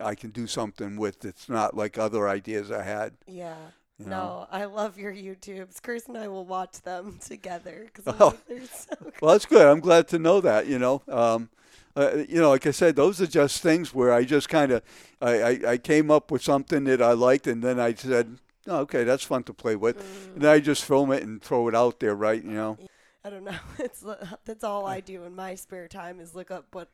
I 0.00 0.14
can 0.14 0.30
do 0.30 0.46
something 0.46 0.96
with. 0.96 1.20
That's 1.20 1.48
not 1.48 1.76
like 1.76 1.98
other 1.98 2.28
ideas 2.28 2.70
I 2.70 2.82
had. 2.84 3.14
Yeah. 3.26 3.56
You 3.98 4.06
know? 4.06 4.10
No, 4.10 4.48
I 4.50 4.64
love 4.66 4.96
your 4.98 5.12
YouTubes. 5.12 5.82
Chris 5.82 6.06
and 6.06 6.16
I 6.16 6.28
will 6.28 6.44
watch 6.46 6.80
them 6.82 7.18
together 7.24 7.86
because 7.92 8.14
Oh. 8.20 8.26
like, 8.28 8.46
they're 8.46 8.66
so 8.66 8.94
good. 9.02 9.12
Well, 9.22 9.32
that's 9.32 9.46
good. 9.46 9.66
I'm 9.66 9.80
glad 9.80 10.08
to 10.08 10.18
know 10.18 10.40
that. 10.40 10.66
You 10.66 10.78
know, 10.78 11.02
um, 11.08 11.48
uh, 11.96 12.18
you 12.28 12.40
know, 12.40 12.50
like 12.50 12.66
I 12.66 12.70
said, 12.70 12.94
those 12.96 13.20
are 13.20 13.26
just 13.26 13.60
things 13.60 13.92
where 13.92 14.12
I 14.12 14.24
just 14.24 14.48
kind 14.48 14.70
of 14.72 14.82
I, 15.20 15.42
I, 15.42 15.60
I 15.72 15.78
came 15.78 16.10
up 16.10 16.30
with 16.30 16.42
something 16.42 16.84
that 16.84 17.02
I 17.02 17.12
liked, 17.12 17.48
and 17.48 17.60
then 17.62 17.80
I 17.80 17.94
said, 17.94 18.38
oh, 18.68 18.78
okay, 18.80 19.02
that's 19.02 19.24
fun 19.24 19.42
to 19.44 19.52
play 19.52 19.74
with, 19.74 19.96
Mm. 19.98 20.34
and 20.34 20.42
then 20.42 20.50
I 20.52 20.60
just 20.60 20.84
film 20.84 21.10
it 21.10 21.24
and 21.24 21.42
throw 21.42 21.66
it 21.66 21.74
out 21.74 21.98
there, 21.98 22.14
right? 22.14 22.42
You 22.42 22.52
know. 22.52 22.78
I 23.24 23.30
don't 23.30 23.44
know. 23.44 23.58
It's 23.80 24.04
that's 24.44 24.62
all 24.62 24.86
I 24.86 25.00
do 25.00 25.24
in 25.24 25.34
my 25.34 25.56
spare 25.56 25.88
time 25.88 26.20
is 26.20 26.36
look 26.36 26.52
up 26.52 26.66
what 26.72 26.88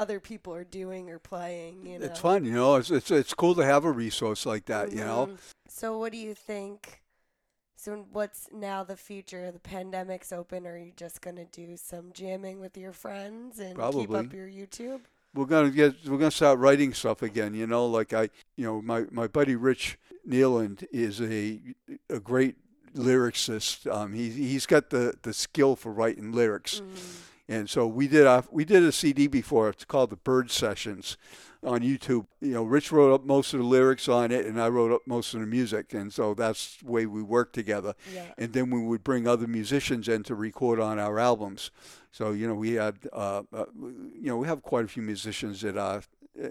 other 0.00 0.18
people 0.18 0.52
are 0.54 0.64
doing 0.64 1.10
or 1.10 1.18
playing. 1.18 1.86
You 1.86 1.98
know, 1.98 2.06
It's 2.06 2.18
fun, 2.18 2.44
you 2.44 2.52
know. 2.52 2.76
It's, 2.76 2.90
it's 2.90 3.10
it's 3.10 3.34
cool 3.34 3.54
to 3.54 3.64
have 3.64 3.84
a 3.84 3.92
resource 3.92 4.46
like 4.46 4.64
that, 4.64 4.90
you 4.92 5.04
know. 5.04 5.26
Mhm. 5.26 5.38
So, 5.68 5.98
what 5.98 6.10
do 6.10 6.18
you 6.18 6.34
think? 6.34 7.02
So, 7.76 8.06
what's 8.12 8.48
now 8.52 8.82
the 8.82 8.96
future? 8.96 9.52
The 9.52 9.60
pandemic's 9.60 10.32
open. 10.32 10.66
Are 10.66 10.76
you 10.78 10.92
just 10.96 11.20
gonna 11.20 11.44
do 11.44 11.76
some 11.76 12.12
jamming 12.12 12.60
with 12.60 12.76
your 12.76 12.92
friends 12.92 13.58
and 13.58 13.68
keep 13.70 13.76
Probably. 13.76 14.18
up 14.18 14.32
your 14.32 14.48
YouTube? 14.48 15.02
We're 15.34 15.44
gonna 15.44 15.70
get 15.70 15.94
we're 16.06 16.18
gonna 16.18 16.30
start 16.30 16.58
writing 16.58 16.92
stuff 16.94 17.22
again, 17.22 17.54
you 17.54 17.66
know. 17.66 17.86
Like 17.86 18.12
I, 18.12 18.30
you 18.56 18.64
know, 18.64 18.80
my 18.82 19.04
my 19.10 19.26
buddy 19.28 19.54
Rich 19.54 19.98
Nealand 20.26 20.84
is 20.90 21.20
a 21.20 21.60
a 22.08 22.20
great 22.20 22.56
lyricist. 22.96 23.86
Um, 23.90 24.12
he 24.14 24.30
he's 24.30 24.66
got 24.66 24.90
the 24.90 25.14
the 25.22 25.32
skill 25.32 25.76
for 25.76 25.92
writing 25.92 26.32
lyrics. 26.32 26.80
Mm. 26.80 27.20
And 27.50 27.68
so 27.68 27.84
we 27.84 28.06
did 28.06 28.26
a 28.26 28.44
we 28.52 28.64
did 28.64 28.84
a 28.84 28.92
CD 28.92 29.26
before. 29.26 29.70
It's 29.70 29.84
called 29.84 30.10
the 30.10 30.16
Bird 30.16 30.52
Sessions 30.52 31.16
on 31.64 31.80
YouTube. 31.80 32.26
You 32.40 32.52
know, 32.52 32.62
Rich 32.62 32.92
wrote 32.92 33.12
up 33.12 33.24
most 33.24 33.52
of 33.52 33.58
the 33.58 33.66
lyrics 33.66 34.08
on 34.08 34.30
it, 34.30 34.46
and 34.46 34.62
I 34.62 34.68
wrote 34.68 34.92
up 34.92 35.02
most 35.04 35.34
of 35.34 35.40
the 35.40 35.46
music. 35.46 35.92
And 35.92 36.12
so 36.12 36.32
that's 36.32 36.76
the 36.76 36.88
way 36.88 37.06
we 37.06 37.24
worked 37.24 37.52
together. 37.52 37.94
Yeah. 38.14 38.26
And 38.38 38.52
then 38.52 38.70
we 38.70 38.80
would 38.80 39.02
bring 39.02 39.26
other 39.26 39.48
musicians 39.48 40.06
in 40.06 40.22
to 40.22 40.36
record 40.36 40.78
on 40.78 41.00
our 41.00 41.18
albums. 41.18 41.72
So 42.12 42.30
you 42.30 42.46
know, 42.46 42.54
we 42.54 42.74
had 42.74 42.98
uh, 43.12 43.42
uh, 43.52 43.64
you 43.74 44.26
know 44.26 44.36
we 44.36 44.46
have 44.46 44.62
quite 44.62 44.84
a 44.84 44.88
few 44.88 45.02
musicians 45.02 45.60
that 45.62 45.76
are. 45.76 46.02
Uh, 46.40 46.50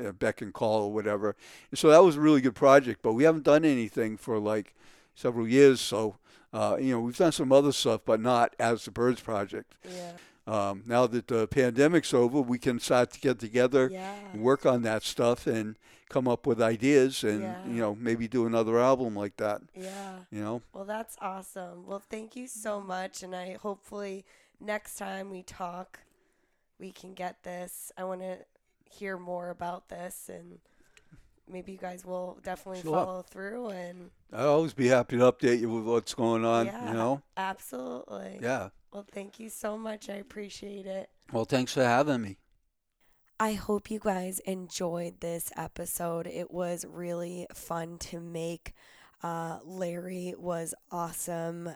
uh, 0.00 0.12
beck 0.12 0.40
and 0.40 0.54
call 0.54 0.84
or 0.84 0.92
whatever. 0.92 1.34
And 1.70 1.78
so 1.78 1.88
that 1.88 2.02
was 2.02 2.16
a 2.16 2.20
really 2.20 2.40
good 2.40 2.54
project, 2.54 3.00
but 3.02 3.12
we 3.12 3.24
haven't 3.24 3.42
done 3.42 3.64
anything 3.64 4.16
for 4.16 4.38
like 4.38 4.72
several 5.16 5.46
years. 5.48 5.80
So, 5.80 6.16
uh, 6.52 6.78
you 6.80 6.92
know, 6.92 7.00
we've 7.00 7.16
done 7.16 7.32
some 7.32 7.52
other 7.52 7.72
stuff, 7.72 8.02
but 8.06 8.20
not 8.20 8.54
as 8.58 8.84
the 8.84 8.92
Birds 8.92 9.20
Project. 9.20 9.74
Yeah. 9.84 10.12
Um, 10.50 10.82
now 10.86 11.06
that 11.06 11.28
the 11.28 11.46
pandemic's 11.46 12.12
over, 12.12 12.40
we 12.40 12.58
can 12.58 12.80
start 12.80 13.12
to 13.12 13.20
get 13.20 13.38
together 13.38 13.88
Yeah. 13.92 14.14
and 14.32 14.42
work 14.42 14.66
on 14.66 14.82
that 14.82 15.02
stuff 15.02 15.46
and 15.46 15.76
come 16.08 16.26
up 16.26 16.44
with 16.46 16.60
ideas 16.60 17.22
and, 17.22 17.42
Yeah. 17.42 17.64
you 17.66 17.80
know, 17.80 17.94
maybe 17.94 18.26
do 18.26 18.46
another 18.46 18.78
album 18.80 19.14
like 19.14 19.36
that, 19.36 19.62
Yeah. 19.74 20.24
you 20.30 20.40
know. 20.42 20.62
Well, 20.72 20.84
that's 20.84 21.16
awesome. 21.20 21.86
Well, 21.86 22.00
thank 22.00 22.34
you 22.34 22.48
so 22.48 22.80
much, 22.80 23.22
and 23.22 23.34
I 23.34 23.54
hopefully 23.54 24.24
next 24.58 24.96
time 24.96 25.30
we 25.30 25.42
talk, 25.44 26.00
we 26.80 26.90
can 26.90 27.14
get 27.14 27.44
this. 27.44 27.92
I 27.96 28.02
want 28.04 28.22
to 28.22 28.38
hear 28.90 29.16
more 29.18 29.50
about 29.50 29.88
this, 29.88 30.28
and 30.28 30.58
maybe 31.46 31.70
you 31.72 31.78
guys 31.78 32.04
will 32.04 32.38
definitely 32.42 32.82
Sure. 32.82 32.92
follow 33.04 33.22
through. 33.22 33.68
And 33.68 34.10
I'll 34.32 34.48
always 34.48 34.72
be 34.74 34.88
happy 34.88 35.16
to 35.18 35.30
update 35.30 35.60
you 35.60 35.70
with 35.70 35.84
what's 35.84 36.14
going 36.14 36.44
on, 36.44 36.66
Yeah. 36.66 36.88
you 36.88 36.94
know. 36.94 37.22
absolutely. 37.36 38.38
Yeah. 38.42 38.70
Well, 38.92 39.06
thank 39.10 39.38
you 39.38 39.48
so 39.50 39.78
much. 39.78 40.08
I 40.08 40.14
appreciate 40.14 40.86
it. 40.86 41.10
Well, 41.32 41.44
thanks 41.44 41.72
for 41.72 41.84
having 41.84 42.22
me. 42.22 42.38
I 43.38 43.52
hope 43.52 43.90
you 43.90 44.00
guys 44.00 44.40
enjoyed 44.40 45.20
this 45.20 45.50
episode. 45.56 46.26
It 46.26 46.50
was 46.50 46.84
really 46.88 47.46
fun 47.54 47.98
to 47.98 48.20
make. 48.20 48.74
Uh, 49.22 49.60
Larry 49.64 50.34
was 50.36 50.74
awesome. 50.90 51.70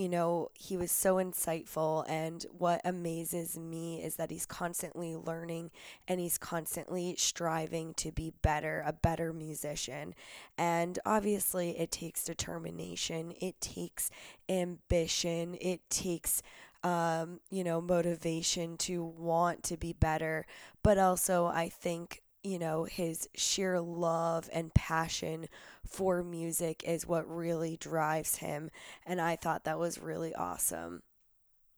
You 0.00 0.08
know, 0.08 0.48
he 0.54 0.78
was 0.78 0.90
so 0.90 1.16
insightful. 1.16 2.08
And 2.08 2.46
what 2.56 2.80
amazes 2.86 3.58
me 3.58 4.02
is 4.02 4.16
that 4.16 4.30
he's 4.30 4.46
constantly 4.46 5.14
learning 5.14 5.72
and 6.08 6.18
he's 6.18 6.38
constantly 6.38 7.16
striving 7.18 7.92
to 7.94 8.10
be 8.10 8.32
better, 8.40 8.82
a 8.86 8.94
better 8.94 9.34
musician. 9.34 10.14
And 10.56 10.98
obviously, 11.04 11.78
it 11.78 11.90
takes 11.90 12.24
determination, 12.24 13.34
it 13.42 13.60
takes 13.60 14.10
ambition, 14.48 15.58
it 15.60 15.82
takes 15.90 16.42
um, 16.82 17.40
you 17.50 17.62
know, 17.62 17.82
motivation 17.82 18.78
to 18.78 19.04
want 19.04 19.62
to 19.64 19.76
be 19.76 19.92
better. 19.92 20.46
But 20.82 20.96
also, 20.96 21.44
I 21.44 21.68
think 21.68 22.22
you 22.42 22.58
know, 22.58 22.84
his 22.84 23.28
sheer 23.34 23.80
love 23.80 24.48
and 24.52 24.72
passion 24.74 25.48
for 25.86 26.22
music 26.22 26.82
is 26.86 27.06
what 27.06 27.28
really 27.28 27.76
drives 27.76 28.36
him. 28.36 28.70
And 29.06 29.20
I 29.20 29.36
thought 29.36 29.64
that 29.64 29.78
was 29.78 29.98
really 29.98 30.34
awesome. 30.34 31.02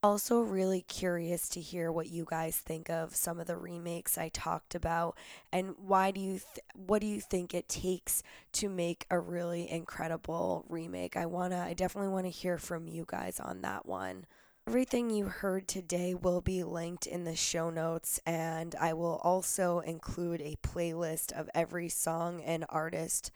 Also, 0.05 0.41
really 0.41 0.81
curious 0.81 1.49
to 1.51 1.61
hear 1.61 1.93
what 1.93 2.09
you 2.09 2.27
guys 2.29 2.57
think 2.59 2.91
of 2.91 3.15
some 3.15 3.39
of 3.39 3.47
the 3.47 3.57
remakes 3.57 4.19
I 4.19 4.31
talked 4.31 4.75
about, 4.75 5.17
and 5.53 5.77
why 5.79 6.11
do 6.11 6.21
you, 6.21 6.41
th- 6.41 6.67
what 6.75 7.01
do 7.01 7.07
you 7.07 7.21
think 7.21 7.55
it 7.55 7.69
takes 7.69 8.25
to 8.55 8.69
make 8.69 9.07
a 9.13 9.21
really 9.21 9.71
incredible 9.71 10.65
remake? 10.69 11.17
I 11.17 11.27
wanna, 11.27 11.65
I 11.65 11.75
definitely 11.75 12.11
want 12.11 12.27
to 12.27 12.31
hear 12.31 12.59
from 12.59 12.89
you 12.89 13.05
guys 13.07 13.39
on 13.39 13.63
that 13.63 13.87
one. 13.87 14.27
Everything 14.69 15.11
you 15.11 15.27
heard 15.27 15.67
today 15.67 16.15
will 16.15 16.41
be 16.41 16.63
linked 16.63 17.07
in 17.07 17.25
the 17.25 17.35
show 17.35 17.69
notes, 17.69 18.21
and 18.25 18.75
I 18.77 18.93
will 18.93 19.21
also 19.25 19.81
include 19.81 20.41
a 20.41 20.57
playlist 20.63 21.33
of 21.33 21.51
every 21.53 21.89
song 21.89 22.41
and 22.41 22.65
artist 22.69 23.33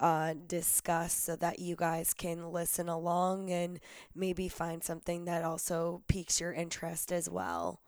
uh, 0.00 0.34
discussed 0.46 1.24
so 1.24 1.36
that 1.36 1.58
you 1.58 1.76
guys 1.76 2.14
can 2.14 2.50
listen 2.50 2.88
along 2.88 3.50
and 3.50 3.80
maybe 4.14 4.48
find 4.48 4.82
something 4.82 5.26
that 5.26 5.44
also 5.44 6.02
piques 6.08 6.40
your 6.40 6.54
interest 6.54 7.12
as 7.12 7.28
well. 7.28 7.80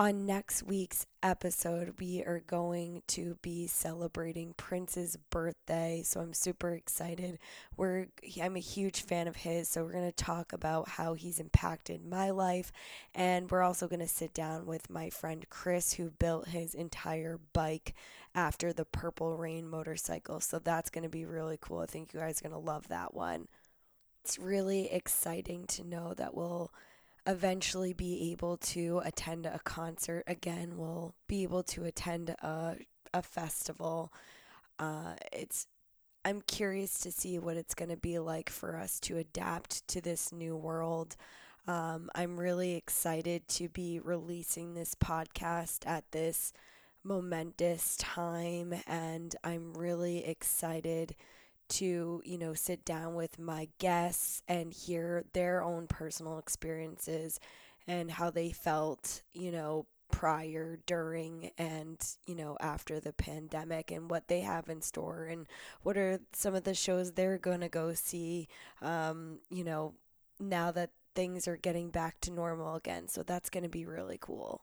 On 0.00 0.24
next 0.24 0.62
week's 0.62 1.06
episode, 1.22 1.96
we 2.00 2.24
are 2.24 2.42
going 2.46 3.02
to 3.08 3.36
be 3.42 3.66
celebrating 3.66 4.54
Prince's 4.56 5.18
birthday, 5.28 6.00
so 6.02 6.20
I'm 6.20 6.32
super 6.32 6.70
excited. 6.70 7.38
We're 7.76 8.06
I'm 8.42 8.56
a 8.56 8.60
huge 8.60 9.02
fan 9.02 9.28
of 9.28 9.36
his, 9.36 9.68
so 9.68 9.84
we're 9.84 9.92
going 9.92 10.10
to 10.10 10.24
talk 10.24 10.54
about 10.54 10.88
how 10.88 11.12
he's 11.12 11.38
impacted 11.38 12.02
my 12.02 12.30
life, 12.30 12.72
and 13.14 13.50
we're 13.50 13.60
also 13.60 13.88
going 13.88 14.00
to 14.00 14.08
sit 14.08 14.32
down 14.32 14.64
with 14.64 14.88
my 14.88 15.10
friend 15.10 15.44
Chris 15.50 15.92
who 15.92 16.08
built 16.08 16.48
his 16.48 16.72
entire 16.72 17.38
bike 17.52 17.92
after 18.34 18.72
the 18.72 18.86
Purple 18.86 19.36
Rain 19.36 19.68
motorcycle. 19.68 20.40
So 20.40 20.58
that's 20.58 20.88
going 20.88 21.04
to 21.04 21.10
be 21.10 21.26
really 21.26 21.58
cool. 21.60 21.80
I 21.80 21.84
think 21.86 22.14
you 22.14 22.20
guys 22.20 22.40
are 22.40 22.48
going 22.48 22.58
to 22.58 22.66
love 22.66 22.88
that 22.88 23.12
one. 23.12 23.48
It's 24.24 24.38
really 24.38 24.90
exciting 24.90 25.66
to 25.66 25.84
know 25.84 26.14
that 26.14 26.34
we'll 26.34 26.72
eventually 27.26 27.92
be 27.92 28.32
able 28.32 28.56
to 28.56 29.00
attend 29.04 29.46
a 29.46 29.60
concert 29.64 30.24
again. 30.26 30.76
We'll 30.76 31.14
be 31.26 31.42
able 31.42 31.62
to 31.64 31.84
attend 31.84 32.30
a 32.30 32.76
a 33.12 33.22
festival. 33.22 34.12
Uh, 34.78 35.14
it's 35.32 35.66
I'm 36.24 36.42
curious 36.42 37.00
to 37.00 37.12
see 37.12 37.38
what 37.38 37.56
it's 37.56 37.74
going 37.74 37.88
to 37.88 37.96
be 37.96 38.18
like 38.18 38.50
for 38.50 38.76
us 38.76 39.00
to 39.00 39.16
adapt 39.16 39.86
to 39.88 40.00
this 40.00 40.32
new 40.32 40.54
world. 40.56 41.16
Um, 41.66 42.10
I'm 42.14 42.38
really 42.38 42.74
excited 42.74 43.48
to 43.48 43.68
be 43.68 44.00
releasing 44.00 44.74
this 44.74 44.94
podcast 44.94 45.86
at 45.86 46.10
this 46.12 46.52
momentous 47.02 47.96
time, 47.96 48.74
and 48.86 49.34
I'm 49.42 49.72
really 49.74 50.24
excited 50.26 51.14
to, 51.70 52.22
you 52.24 52.38
know, 52.38 52.54
sit 52.54 52.84
down 52.84 53.14
with 53.14 53.38
my 53.38 53.68
guests 53.78 54.42
and 54.48 54.72
hear 54.72 55.24
their 55.32 55.62
own 55.62 55.86
personal 55.86 56.38
experiences 56.38 57.40
and 57.86 58.10
how 58.10 58.30
they 58.30 58.50
felt, 58.50 59.22
you 59.32 59.50
know, 59.50 59.86
prior, 60.10 60.78
during, 60.86 61.50
and, 61.56 61.98
you 62.26 62.34
know, 62.34 62.56
after 62.60 63.00
the 63.00 63.12
pandemic 63.12 63.90
and 63.90 64.10
what 64.10 64.28
they 64.28 64.40
have 64.40 64.68
in 64.68 64.82
store 64.82 65.24
and 65.24 65.46
what 65.82 65.96
are 65.96 66.20
some 66.32 66.54
of 66.54 66.64
the 66.64 66.74
shows 66.74 67.12
they're 67.12 67.38
going 67.38 67.60
to 67.60 67.68
go 67.68 67.94
see, 67.94 68.48
um, 68.82 69.38
you 69.50 69.64
know, 69.64 69.94
now 70.38 70.70
that 70.70 70.90
things 71.14 71.46
are 71.46 71.56
getting 71.56 71.90
back 71.90 72.20
to 72.20 72.30
normal 72.30 72.74
again. 72.74 73.08
So 73.08 73.22
that's 73.22 73.50
going 73.50 73.62
to 73.62 73.68
be 73.68 73.84
really 73.84 74.18
cool. 74.20 74.62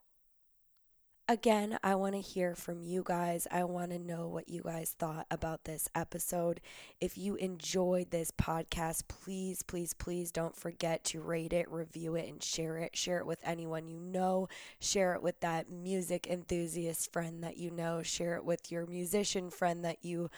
Again, 1.30 1.78
I 1.84 1.96
want 1.96 2.16
to 2.16 2.22
hear 2.22 2.56
from 2.56 2.82
you 2.82 3.04
guys. 3.06 3.48
I 3.52 3.66
want 3.66 3.92
to 3.92 4.00
know 4.00 4.30
what 4.30 4.48
you 4.48 4.62
guys 4.62 4.96
thought 4.98 5.28
about 5.30 5.66
this 5.66 5.90
episode. 5.94 6.62
If 7.02 7.18
you 7.18 7.36
enjoyed 7.36 8.12
this 8.12 8.32
podcast, 8.32 9.10
please, 9.10 9.62
please, 9.62 9.94
please 9.94 10.32
don't 10.32 10.56
forget 10.56 11.04
to 11.06 11.20
rate 11.20 11.52
it, 11.52 11.70
review 11.70 12.16
it, 12.16 12.30
and 12.30 12.42
share 12.42 12.78
it. 12.78 12.96
Share 12.96 13.18
it 13.18 13.26
with 13.26 13.40
anyone 13.44 13.90
you 13.90 14.00
know. 14.00 14.48
Share 14.80 15.16
it 15.16 15.22
with 15.22 15.42
that 15.42 15.70
music 15.70 16.28
enthusiast 16.28 17.12
friend 17.12 17.44
that 17.44 17.58
you 17.58 17.72
know. 17.72 18.02
Share 18.04 18.38
it 18.38 18.46
with 18.46 18.72
your 18.72 18.86
musician 18.86 19.50
friend 19.50 19.84
that 19.84 20.06
you 20.06 20.30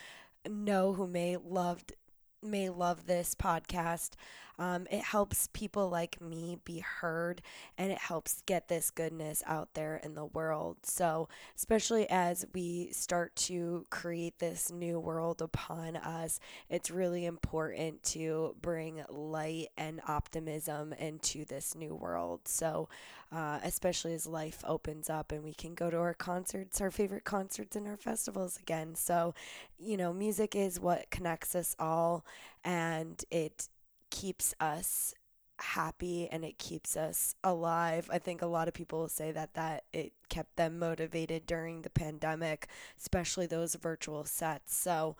know 0.49 0.93
who 0.93 1.05
may 1.05 1.37
loved 1.37 1.93
may 2.41 2.69
love 2.69 3.05
this 3.05 3.35
podcast. 3.35 4.11
Um, 4.57 4.87
it 4.91 5.01
helps 5.01 5.47
people 5.53 5.89
like 5.89 6.19
me 6.19 6.57
be 6.65 6.79
heard 6.79 7.41
and 7.77 7.93
it 7.93 7.97
helps 7.97 8.43
get 8.45 8.67
this 8.67 8.91
goodness 8.91 9.41
out 9.47 9.69
there 9.73 10.01
in 10.03 10.15
the 10.15 10.25
world. 10.25 10.77
So, 10.83 11.29
especially 11.55 12.09
as 12.09 12.45
we 12.53 12.89
start 12.91 13.37
to 13.37 13.85
create 13.89 14.39
this 14.39 14.69
new 14.69 14.99
world 14.99 15.41
upon 15.41 15.95
us, 15.95 16.41
it's 16.69 16.91
really 16.91 17.25
important 17.25 18.03
to 18.03 18.55
bring 18.61 19.01
light 19.07 19.67
and 19.77 20.01
optimism 20.07 20.91
into 20.91 21.45
this 21.45 21.73
new 21.73 21.95
world. 21.95 22.41
So, 22.43 22.89
uh, 23.31 23.59
especially 23.63 24.13
as 24.13 24.25
life 24.25 24.63
opens 24.67 25.09
up 25.09 25.31
and 25.31 25.43
we 25.43 25.53
can 25.53 25.75
go 25.75 25.89
to 25.89 25.97
our 25.97 26.13
concerts, 26.13 26.81
our 26.81 26.91
favorite 26.91 27.23
concerts, 27.23 27.75
and 27.75 27.87
our 27.87 27.97
festivals 27.97 28.57
again. 28.57 28.95
So, 28.95 29.33
you 29.77 29.97
know, 29.97 30.13
music 30.13 30.55
is 30.55 30.79
what 30.79 31.09
connects 31.11 31.55
us 31.55 31.75
all 31.79 32.25
and 32.63 33.23
it 33.29 33.69
keeps 34.09 34.55
us 34.59 35.13
happy 35.59 36.27
and 36.31 36.43
it 36.43 36.57
keeps 36.57 36.95
us 36.97 37.35
alive. 37.43 38.09
I 38.11 38.17
think 38.19 38.41
a 38.41 38.47
lot 38.47 38.67
of 38.67 38.73
people 38.73 38.99
will 38.99 39.09
say 39.09 39.31
that 39.31 39.53
that 39.53 39.83
it 39.93 40.13
kept 40.29 40.55
them 40.55 40.79
motivated 40.79 41.45
during 41.45 41.81
the 41.81 41.89
pandemic, 41.89 42.67
especially 42.97 43.45
those 43.45 43.75
virtual 43.75 44.23
sets. 44.25 44.73
So, 44.75 45.15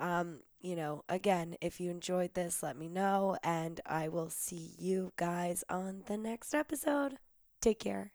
um, 0.00 0.40
you 0.60 0.76
know, 0.76 1.04
again, 1.08 1.56
if 1.60 1.80
you 1.80 1.90
enjoyed 1.90 2.34
this, 2.34 2.62
let 2.62 2.76
me 2.76 2.88
know 2.88 3.36
and 3.42 3.80
I 3.86 4.08
will 4.08 4.30
see 4.30 4.74
you 4.78 5.12
guys 5.16 5.64
on 5.68 6.02
the 6.06 6.16
next 6.16 6.54
episode. 6.54 7.18
Take 7.64 7.78
care. 7.78 8.12